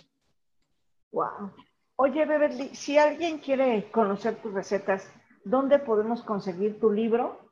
Wow. 1.13 1.53
Oye, 1.97 2.27
Beverly, 2.27 2.75
si 2.75 2.99
alguien 2.99 3.39
quiere 3.39 3.91
conocer 3.91 4.37
tus 4.43 4.53
recetas, 4.53 5.11
¿dónde 5.45 5.79
podemos 5.79 6.23
conseguir 6.23 6.79
tu 6.79 6.93
libro? 6.93 7.51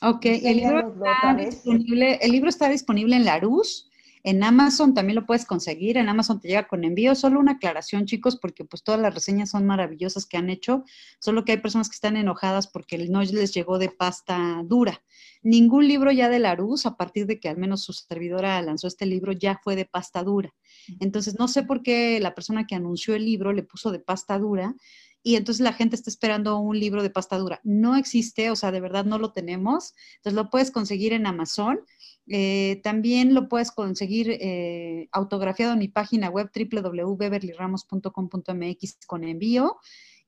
Ok, 0.00 0.24
el 0.24 0.56
libro, 0.56 0.94
está 1.04 1.34
disponible, 1.34 2.14
el 2.22 2.32
libro 2.32 2.48
está 2.48 2.68
disponible 2.68 3.16
en 3.16 3.24
Larus 3.24 3.91
en 4.24 4.44
Amazon 4.44 4.94
también 4.94 5.16
lo 5.16 5.26
puedes 5.26 5.44
conseguir, 5.44 5.96
en 5.96 6.08
Amazon 6.08 6.40
te 6.40 6.48
llega 6.48 6.68
con 6.68 6.84
envío. 6.84 7.14
Solo 7.14 7.40
una 7.40 7.52
aclaración, 7.52 8.06
chicos, 8.06 8.36
porque 8.36 8.64
pues 8.64 8.82
todas 8.82 9.00
las 9.00 9.14
reseñas 9.14 9.50
son 9.50 9.66
maravillosas 9.66 10.26
que 10.26 10.36
han 10.36 10.48
hecho, 10.48 10.84
solo 11.18 11.44
que 11.44 11.52
hay 11.52 11.58
personas 11.58 11.88
que 11.88 11.94
están 11.94 12.16
enojadas 12.16 12.68
porque 12.68 12.98
no 13.08 13.22
les 13.22 13.52
llegó 13.52 13.78
de 13.78 13.88
pasta 13.88 14.62
dura. 14.64 15.02
Ningún 15.42 15.88
libro 15.88 16.12
ya 16.12 16.28
de 16.28 16.38
Larus, 16.38 16.86
a 16.86 16.96
partir 16.96 17.26
de 17.26 17.40
que 17.40 17.48
al 17.48 17.56
menos 17.56 17.82
su 17.82 17.92
servidora 17.92 18.62
lanzó 18.62 18.86
este 18.86 19.06
libro, 19.06 19.32
ya 19.32 19.60
fue 19.62 19.74
de 19.74 19.86
pasta 19.86 20.22
dura. 20.22 20.54
Entonces, 21.00 21.38
no 21.38 21.48
sé 21.48 21.64
por 21.64 21.82
qué 21.82 22.20
la 22.20 22.34
persona 22.34 22.66
que 22.66 22.76
anunció 22.76 23.14
el 23.16 23.24
libro 23.24 23.52
le 23.52 23.64
puso 23.64 23.90
de 23.90 23.98
pasta 23.98 24.38
dura 24.38 24.76
y 25.24 25.36
entonces 25.36 25.62
la 25.62 25.72
gente 25.72 25.94
está 25.94 26.10
esperando 26.10 26.58
un 26.58 26.78
libro 26.78 27.02
de 27.02 27.10
pasta 27.10 27.38
dura. 27.38 27.60
No 27.62 27.96
existe, 27.96 28.50
o 28.50 28.56
sea, 28.56 28.72
de 28.72 28.80
verdad 28.80 29.04
no 29.04 29.18
lo 29.18 29.32
tenemos. 29.32 29.94
Entonces 30.16 30.34
lo 30.34 30.50
puedes 30.50 30.70
conseguir 30.70 31.12
en 31.12 31.26
Amazon 31.26 31.80
eh, 32.28 32.80
también 32.84 33.34
lo 33.34 33.48
puedes 33.48 33.72
conseguir 33.72 34.30
eh, 34.30 35.08
autografiado 35.12 35.72
en 35.72 35.80
mi 35.80 35.88
página 35.88 36.30
web 36.30 36.50
www.beverlyramos.com.mx 36.54 38.98
con 39.06 39.24
envío 39.24 39.78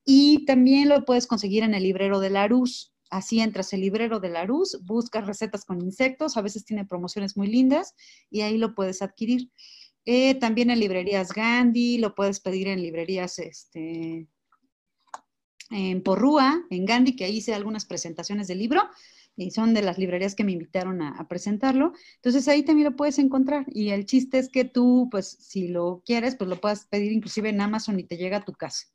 y 0.03 0.43
también 0.45 0.89
lo 0.89 1.05
puedes 1.05 1.27
conseguir 1.27 1.63
en 1.63 1.73
el 1.73 1.83
librero 1.83 2.19
de 2.19 2.29
la 2.29 2.47
Luz. 2.47 2.91
Así 3.09 3.39
entras 3.39 3.71
el 3.71 3.79
librero 3.81 4.19
de 4.19 4.29
la 4.29 4.45
Luz, 4.45 4.79
buscas 4.83 5.25
recetas 5.25 5.63
con 5.63 5.81
insectos, 5.81 6.37
a 6.37 6.41
veces 6.41 6.65
tiene 6.65 6.85
promociones 6.85 7.37
muy 7.37 7.47
lindas 7.47 7.93
y 8.29 8.41
ahí 8.41 8.57
lo 8.57 8.75
puedes 8.75 9.01
adquirir. 9.01 9.49
Eh, 10.05 10.35
también 10.35 10.69
en 10.69 10.79
librerías 10.79 11.33
Gandhi, 11.33 11.97
lo 11.97 12.13
puedes 12.13 12.39
pedir 12.39 12.67
en 12.67 12.81
librerías 12.81 13.39
este, 13.39 14.27
en 15.71 16.03
Porrúa, 16.03 16.63
en 16.69 16.85
Gandhi, 16.85 17.15
que 17.15 17.25
ahí 17.25 17.37
hice 17.37 17.53
algunas 17.53 17.85
presentaciones 17.85 18.47
del 18.47 18.59
libro 18.59 18.83
y 19.37 19.51
son 19.51 19.73
de 19.73 19.81
las 19.81 19.97
librerías 19.97 20.35
que 20.35 20.43
me 20.43 20.53
invitaron 20.53 21.01
a, 21.01 21.27
presentarlo. 21.27 21.93
Entonces 22.15 22.47
ahí 22.47 22.63
también 22.63 22.89
lo 22.89 22.95
puedes 22.95 23.19
encontrar 23.19 23.65
y 23.67 23.89
el 23.89 24.05
chiste 24.05 24.39
es 24.39 24.49
que 24.49 24.65
tú, 24.65 25.07
pues 25.11 25.27
si 25.27 25.67
lo 25.67 26.01
quieres, 26.05 26.35
pues 26.35 26.49
lo 26.49 26.61
puedas 26.61 26.85
pedir 26.85 27.11
inclusive 27.11 27.49
en 27.49 27.61
Amazon 27.61 27.99
y 27.99 28.03
te 28.03 28.17
llega 28.17 28.37
a 28.37 28.45
tu 28.45 28.53
casa. 28.53 28.87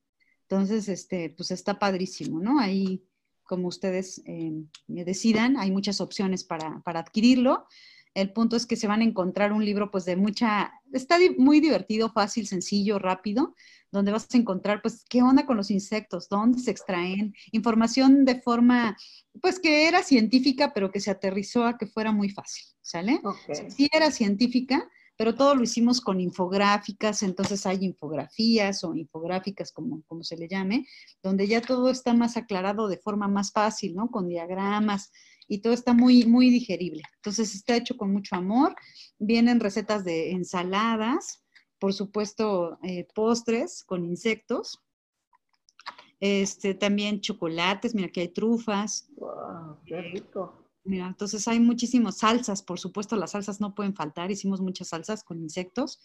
Entonces, 0.42 0.88
este, 0.88 1.30
pues 1.30 1.50
está 1.52 1.78
padrísimo, 1.78 2.40
¿no? 2.40 2.58
Ahí, 2.58 3.04
como 3.44 3.68
ustedes 3.68 4.20
eh, 4.26 4.52
decidan, 4.88 5.56
hay 5.56 5.70
muchas 5.70 6.00
opciones 6.00 6.42
para, 6.42 6.80
para 6.80 7.00
adquirirlo. 7.00 7.66
El 8.14 8.32
punto 8.32 8.56
es 8.56 8.66
que 8.66 8.76
se 8.76 8.88
van 8.88 9.00
a 9.02 9.04
encontrar 9.04 9.52
un 9.52 9.64
libro 9.64 9.90
pues 9.90 10.04
de 10.04 10.16
mucha, 10.16 10.72
está 10.92 11.16
muy 11.38 11.60
divertido, 11.60 12.10
fácil, 12.10 12.46
sencillo, 12.46 12.98
rápido, 12.98 13.54
donde 13.92 14.12
vas 14.12 14.26
a 14.32 14.36
encontrar 14.36 14.82
pues 14.82 15.04
qué 15.08 15.22
onda 15.22 15.46
con 15.46 15.56
los 15.56 15.70
insectos, 15.70 16.28
dónde 16.28 16.58
se 16.58 16.70
extraen, 16.70 17.34
información 17.52 18.24
de 18.24 18.40
forma 18.40 18.96
pues 19.40 19.60
que 19.60 19.86
era 19.86 20.02
científica, 20.02 20.72
pero 20.74 20.90
que 20.90 21.00
se 21.00 21.10
aterrizó 21.10 21.64
a 21.64 21.78
que 21.78 21.86
fuera 21.86 22.12
muy 22.12 22.30
fácil, 22.30 22.64
¿sale? 22.82 23.20
Sí 23.68 23.88
era 23.92 24.10
científica, 24.10 24.88
pero 25.16 25.34
todo 25.34 25.54
lo 25.54 25.62
hicimos 25.62 26.00
con 26.00 26.18
infográficas, 26.18 27.22
entonces 27.22 27.66
hay 27.66 27.84
infografías 27.84 28.82
o 28.84 28.94
infográficas, 28.94 29.70
como, 29.70 30.02
como 30.08 30.24
se 30.24 30.36
le 30.36 30.48
llame, 30.48 30.86
donde 31.22 31.46
ya 31.46 31.60
todo 31.60 31.90
está 31.90 32.14
más 32.14 32.38
aclarado 32.38 32.88
de 32.88 32.96
forma 32.96 33.28
más 33.28 33.52
fácil, 33.52 33.94
¿no? 33.94 34.10
Con 34.10 34.28
diagramas, 34.28 35.12
y 35.50 35.58
todo 35.58 35.72
está 35.72 35.92
muy, 35.92 36.26
muy 36.26 36.48
digerible. 36.48 37.02
Entonces 37.16 37.56
está 37.56 37.74
hecho 37.74 37.96
con 37.96 38.12
mucho 38.12 38.36
amor. 38.36 38.76
Vienen 39.18 39.58
recetas 39.58 40.04
de 40.04 40.30
ensaladas, 40.30 41.42
por 41.80 41.92
supuesto, 41.92 42.78
eh, 42.84 43.08
postres 43.16 43.82
con 43.82 44.04
insectos. 44.04 44.80
Este, 46.20 46.74
también 46.74 47.20
chocolates, 47.20 47.96
mira, 47.96 48.06
aquí 48.06 48.20
hay 48.20 48.28
trufas. 48.28 49.10
¡Wow! 49.16 49.78
¡Qué 49.84 50.00
rico! 50.00 50.68
Mira, 50.84 51.08
entonces 51.08 51.48
hay 51.48 51.58
muchísimas 51.58 52.18
salsas, 52.18 52.62
por 52.62 52.78
supuesto, 52.78 53.16
las 53.16 53.32
salsas 53.32 53.60
no 53.60 53.74
pueden 53.74 53.96
faltar. 53.96 54.30
Hicimos 54.30 54.60
muchas 54.60 54.90
salsas 54.90 55.24
con 55.24 55.40
insectos. 55.40 56.00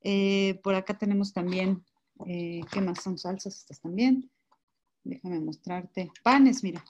Eh, 0.00 0.58
por 0.62 0.74
acá 0.74 0.96
tenemos 0.96 1.34
también, 1.34 1.84
eh, 2.26 2.62
¿qué 2.72 2.80
más 2.80 3.02
son 3.02 3.18
salsas 3.18 3.58
estas 3.58 3.78
también? 3.78 4.30
Déjame 5.04 5.38
mostrarte. 5.38 6.10
Panes, 6.22 6.64
mira. 6.64 6.82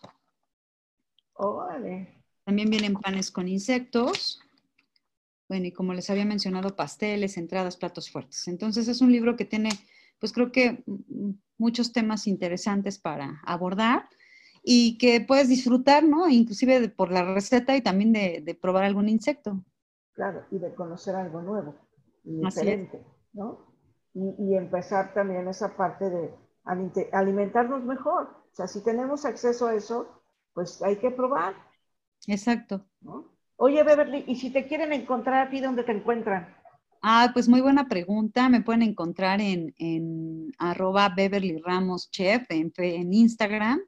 También 2.44 2.70
vienen 2.70 2.94
panes 2.94 3.30
con 3.30 3.48
insectos. 3.48 4.40
Bueno, 5.48 5.66
y 5.66 5.72
como 5.72 5.94
les 5.94 6.10
había 6.10 6.24
mencionado, 6.24 6.76
pasteles, 6.76 7.36
entradas, 7.36 7.76
platos 7.76 8.10
fuertes. 8.10 8.46
Entonces 8.48 8.88
es 8.88 9.00
un 9.00 9.10
libro 9.10 9.36
que 9.36 9.44
tiene, 9.44 9.70
pues 10.18 10.32
creo 10.32 10.52
que 10.52 10.84
muchos 11.58 11.92
temas 11.92 12.26
interesantes 12.26 12.98
para 12.98 13.40
abordar 13.44 14.08
y 14.62 14.98
que 14.98 15.20
puedes 15.20 15.48
disfrutar, 15.48 16.04
¿no? 16.04 16.28
Inclusive 16.28 16.88
por 16.88 17.10
la 17.10 17.34
receta 17.34 17.76
y 17.76 17.80
también 17.80 18.12
de, 18.12 18.58
probar 18.60 18.84
algún 18.84 19.08
insecto. 19.08 19.64
Claro, 20.12 20.44
y 20.50 20.58
de 20.58 20.74
conocer 20.74 21.14
algo 21.16 21.40
nuevo 21.40 21.74
y 22.24 22.44
diferente, 22.44 23.02
¿no? 23.32 23.66
Y, 24.12 24.34
y, 24.38 24.56
empezar 24.56 25.14
también 25.14 25.46
esa 25.48 25.76
parte 25.76 26.10
de 26.10 26.34
alimentarnos 27.12 27.84
mejor. 27.84 28.24
O 28.52 28.54
sea, 28.54 28.66
si 28.66 28.82
tenemos 28.82 29.24
acceso 29.24 29.68
a 29.68 29.74
eso, 29.74 30.19
pues 30.52 30.82
hay 30.82 30.96
que 30.96 31.10
probar. 31.10 31.54
Exacto. 32.26 32.84
Oye, 33.56 33.82
Beverly, 33.82 34.24
¿y 34.26 34.36
si 34.36 34.50
te 34.50 34.66
quieren 34.66 34.92
encontrar 34.92 35.46
a 35.46 35.50
ti, 35.50 35.60
dónde 35.60 35.84
te 35.84 35.92
encuentran? 35.92 36.54
Ah, 37.02 37.30
pues 37.32 37.48
muy 37.48 37.60
buena 37.60 37.88
pregunta. 37.88 38.48
Me 38.48 38.60
pueden 38.60 38.82
encontrar 38.82 39.40
en, 39.40 39.74
en 39.78 40.52
arroba 40.58 41.08
Beverly 41.08 41.58
Ramos 41.58 42.10
Chef 42.10 42.44
en, 42.50 42.72
en, 42.76 43.12
Instagram 43.12 43.80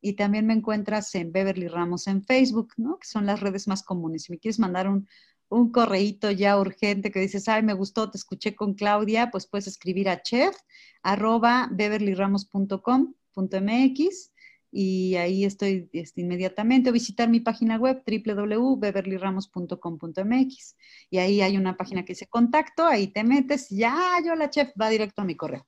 y 0.00 0.14
también 0.14 0.46
me 0.46 0.54
encuentras 0.54 1.14
en 1.14 1.30
Beverly 1.30 1.68
Ramos 1.68 2.06
en 2.06 2.24
Facebook, 2.24 2.72
¿no? 2.76 2.98
Que 2.98 3.06
son 3.06 3.26
las 3.26 3.40
redes 3.40 3.68
más 3.68 3.82
comunes. 3.82 4.24
Si 4.24 4.32
me 4.32 4.38
quieres 4.38 4.58
mandar 4.58 4.88
un, 4.88 5.06
un 5.48 5.72
correíto 5.72 6.30
ya 6.30 6.58
urgente 6.58 7.10
que 7.10 7.20
dices, 7.20 7.48
ay, 7.48 7.62
me 7.62 7.74
gustó, 7.74 8.10
te 8.10 8.16
escuché 8.18 8.54
con 8.54 8.74
Claudia, 8.74 9.30
pues 9.30 9.46
puedes 9.46 9.66
escribir 9.66 10.08
a 10.08 10.22
chef 10.22 10.56
arroba 11.02 11.68
beverlyramos.com.mx 11.70 14.33
y 14.76 15.14
ahí 15.14 15.44
estoy 15.44 15.88
este, 15.92 16.22
inmediatamente 16.22 16.90
o 16.90 16.92
visitar 16.92 17.28
mi 17.28 17.38
página 17.38 17.76
web 17.76 18.02
www.beverlyramos.com.mx 18.04 20.76
y 21.10 21.18
ahí 21.18 21.42
hay 21.42 21.56
una 21.56 21.76
página 21.76 22.04
que 22.04 22.14
dice 22.14 22.26
contacto, 22.26 22.84
ahí 22.84 23.06
te 23.06 23.22
metes, 23.22 23.68
ya 23.70 23.96
yo 24.26 24.34
la 24.34 24.50
chef 24.50 24.70
va 24.80 24.88
directo 24.88 25.22
a 25.22 25.24
mi 25.24 25.36
correo. 25.36 25.64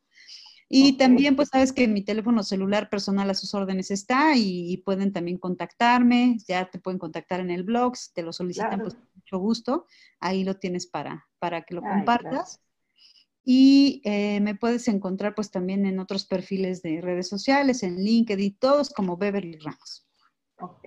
Y 0.69 0.95
también, 0.95 1.37
pues 1.37 1.51
sabes 1.51 1.73
que 1.73 1.87
mi 1.87 2.03
teléfono 2.03 2.43
celular 2.43 2.91
personal 2.91 3.31
a 3.31 3.35
sus 3.35 3.55
órdenes 3.55 3.93
está 3.93 4.33
y, 4.35 4.79
pueden 4.79 5.13
también 5.13 5.39
contactarme, 5.39 6.39
ya 6.49 6.69
te 6.69 6.81
pueden 6.81 6.99
contactar 6.99 7.39
en 7.39 7.53
el 7.53 7.63
blog, 7.63 7.97
si 7.97 8.13
te 8.13 8.25
lo 8.25 8.33
solicitan, 8.33 8.81
pues 8.81 8.97
mucho 9.15 9.39
gusto, 9.39 9.87
ahí 10.19 10.43
lo 10.43 10.57
tienes 10.57 10.89
para, 10.89 11.29
para 11.39 11.63
que 11.63 11.77
lo 11.77 11.83
compartas. 11.83 12.61
Y 13.49 14.03
eh, 14.05 14.41
me 14.41 14.57
puedes 14.57 14.89
encontrar 14.89 15.37
pues 15.37 15.53
también 15.53 15.87
en 15.87 16.01
otros 16.01 16.27
perfiles 16.27 16.83
de 16.83 17.01
redes 17.01 17.29
sociales, 17.29 17.85
en 17.85 17.97
LinkedIn, 17.97 18.59
todos 18.59 18.91
como 18.91 19.17
Beverly 19.17 19.57
Ramos. 19.61 20.05
Ok. 20.59 20.85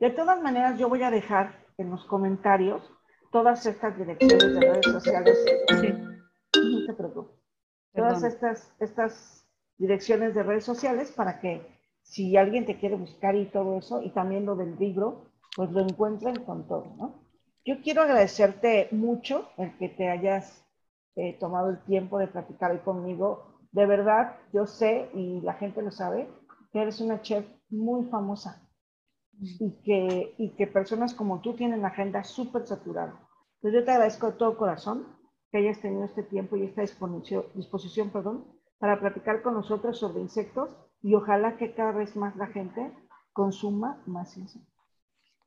De 0.00 0.10
todas 0.10 0.42
maneras, 0.42 0.76
yo 0.76 0.88
voy 0.88 1.04
a 1.04 1.10
dejar 1.12 1.64
en 1.78 1.88
los 1.90 2.04
comentarios 2.06 2.82
todas 3.30 3.64
estas 3.64 3.96
direcciones 3.96 4.54
de 4.54 4.60
redes 4.60 4.86
sociales. 4.86 5.38
Sí. 5.80 5.92
No 6.58 6.86
te 6.86 6.94
preocupes. 6.94 7.36
Todas 7.94 8.24
estas, 8.24 8.74
estas 8.80 9.46
direcciones 9.78 10.34
de 10.34 10.42
redes 10.42 10.64
sociales 10.64 11.12
para 11.12 11.40
que 11.40 11.64
si 12.02 12.36
alguien 12.36 12.66
te 12.66 12.76
quiere 12.76 12.96
buscar 12.96 13.36
y 13.36 13.46
todo 13.46 13.78
eso, 13.78 14.02
y 14.02 14.10
también 14.10 14.46
lo 14.46 14.56
del 14.56 14.76
libro, 14.80 15.30
pues 15.54 15.70
lo 15.70 15.80
encuentren 15.80 16.44
con 16.44 16.66
todo, 16.66 16.92
¿no? 16.96 17.22
Yo 17.64 17.80
quiero 17.82 18.02
agradecerte 18.02 18.88
mucho 18.90 19.48
el 19.58 19.76
que 19.76 19.88
te 19.90 20.08
hayas 20.08 20.64
eh, 21.16 21.36
tomado 21.38 21.70
el 21.70 21.82
tiempo 21.84 22.18
de 22.18 22.28
platicar 22.28 22.70
hoy 22.70 22.78
conmigo. 22.78 23.58
De 23.72 23.86
verdad, 23.86 24.36
yo 24.52 24.66
sé, 24.66 25.10
y 25.14 25.40
la 25.42 25.54
gente 25.54 25.82
lo 25.82 25.90
sabe, 25.90 26.28
que 26.72 26.82
eres 26.82 27.00
una 27.00 27.20
chef 27.22 27.46
muy 27.68 28.06
famosa 28.06 28.68
y 29.40 29.80
que, 29.82 30.34
y 30.38 30.50
que 30.56 30.66
personas 30.66 31.14
como 31.14 31.40
tú 31.40 31.54
tienen 31.54 31.82
la 31.82 31.88
agenda 31.88 32.24
súper 32.24 32.66
saturada. 32.66 33.18
Entonces 33.56 33.80
yo 33.80 33.84
te 33.84 33.92
agradezco 33.92 34.26
de 34.26 34.38
todo 34.38 34.56
corazón 34.56 35.06
que 35.50 35.58
hayas 35.58 35.80
tenido 35.80 36.04
este 36.04 36.22
tiempo 36.22 36.56
y 36.56 36.64
esta 36.64 36.82
disposición, 36.82 37.44
disposición 37.54 38.10
perdón, 38.10 38.44
para 38.78 39.00
platicar 39.00 39.42
con 39.42 39.54
nosotros 39.54 39.98
sobre 39.98 40.20
insectos 40.20 40.70
y 41.02 41.14
ojalá 41.14 41.56
que 41.56 41.74
cada 41.74 41.92
vez 41.92 42.16
más 42.16 42.36
la 42.36 42.46
gente 42.46 42.92
consuma 43.32 44.02
más 44.06 44.36
insectos. 44.36 44.69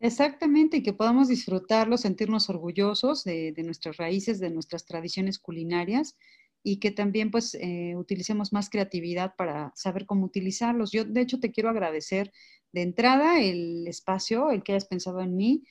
Exactamente, 0.04 0.76
y 0.78 0.84
que 0.84 0.92
podamos 0.92 1.30
disfrutarlo, 1.30 1.96
sentirnos 1.98 2.50
orgullosos 2.50 3.24
de, 3.24 3.54
nuestras 3.64 3.96
raíces, 3.96 4.42
de 4.42 4.50
nuestras 4.50 4.86
tradiciones 4.86 5.40
culinarias 5.40 6.18
y 6.62 6.82
que 6.82 6.92
también 6.92 7.32
pues 7.32 7.56
eh, 7.56 7.94
utilicemos 7.96 8.52
más 8.52 8.70
creatividad 8.70 9.34
para 9.38 9.72
saber 9.78 10.06
cómo 10.06 10.26
utilizarlos. 10.26 10.92
Yo 10.92 11.06
de 11.06 11.22
hecho 11.22 11.40
te 11.40 11.54
quiero 11.54 11.70
agradecer 11.70 12.34
de 12.74 12.82
entrada 12.82 13.40
el 13.40 13.88
espacio, 13.88 14.52
el 14.52 14.62
que 14.62 14.74
hayas 14.74 14.88
pensado 14.88 15.22
en 15.22 15.38
mí. 15.38 15.64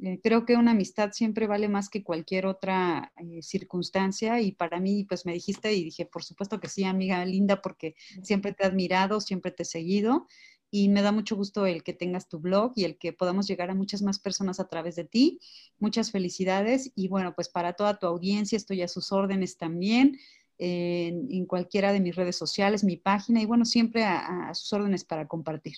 Eh, 0.00 0.18
creo 0.20 0.44
que 0.44 0.56
una 0.56 0.72
amistad 0.72 1.12
siempre 1.12 1.46
vale 1.46 1.68
más 1.68 1.88
que 1.88 2.02
cualquier 2.02 2.46
otra 2.46 3.12
eh, 3.18 3.40
circunstancia 3.40 4.40
y 4.40 4.50
para 4.50 4.80
mí 4.80 5.04
pues 5.04 5.24
me 5.24 5.32
dijiste 5.32 5.72
y 5.72 5.84
dije 5.84 6.06
por 6.06 6.24
supuesto 6.24 6.58
que 6.58 6.68
sí, 6.68 6.82
amiga 6.82 7.24
linda, 7.24 7.62
porque 7.62 7.94
siempre 8.24 8.52
te 8.52 8.64
he 8.64 8.66
admirado, 8.66 9.20
siempre 9.20 9.52
te 9.52 9.62
he 9.62 9.66
seguido 9.66 10.26
y 10.70 10.88
me 10.88 11.02
da 11.02 11.12
mucho 11.12 11.36
gusto 11.36 11.66
el 11.66 11.82
que 11.82 11.92
tengas 11.92 12.28
tu 12.28 12.40
blog 12.40 12.72
y 12.76 12.84
el 12.84 12.98
que 12.98 13.12
podamos 13.12 13.46
llegar 13.46 13.70
a 13.70 13.74
muchas 13.74 14.02
más 14.02 14.18
personas 14.18 14.60
a 14.60 14.68
través 14.68 14.96
de 14.96 15.04
ti. 15.04 15.40
Muchas 15.78 16.10
felicidades 16.10 16.92
y 16.94 17.08
bueno, 17.08 17.34
pues 17.34 17.48
para 17.48 17.74
toda 17.74 17.98
tu 17.98 18.06
audiencia 18.06 18.56
estoy 18.56 18.82
a 18.82 18.88
sus 18.88 19.12
órdenes 19.12 19.56
también 19.56 20.18
en, 20.58 21.46
cualquiera 21.46 21.92
de 21.92 22.00
mis 22.00 22.16
redes 22.16 22.36
sociales, 22.36 22.84
mi 22.84 22.96
página 22.96 23.40
y 23.40 23.46
bueno, 23.46 23.64
siempre 23.64 24.04
a, 24.04 24.52
sus 24.54 24.72
órdenes 24.72 25.04
para 25.04 25.28
compartir. 25.28 25.76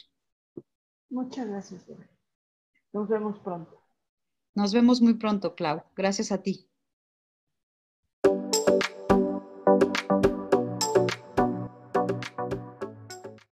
Muchas 1.10 1.46
gracias. 1.46 1.84
Nos 2.92 3.08
vemos 3.08 3.38
pronto. 3.40 3.82
Nos 4.54 4.72
vemos 4.72 5.00
muy 5.00 5.14
pronto, 5.14 5.54
Clau. 5.54 5.82
Gracias 5.94 6.32
a 6.32 6.42
ti. 6.42 6.68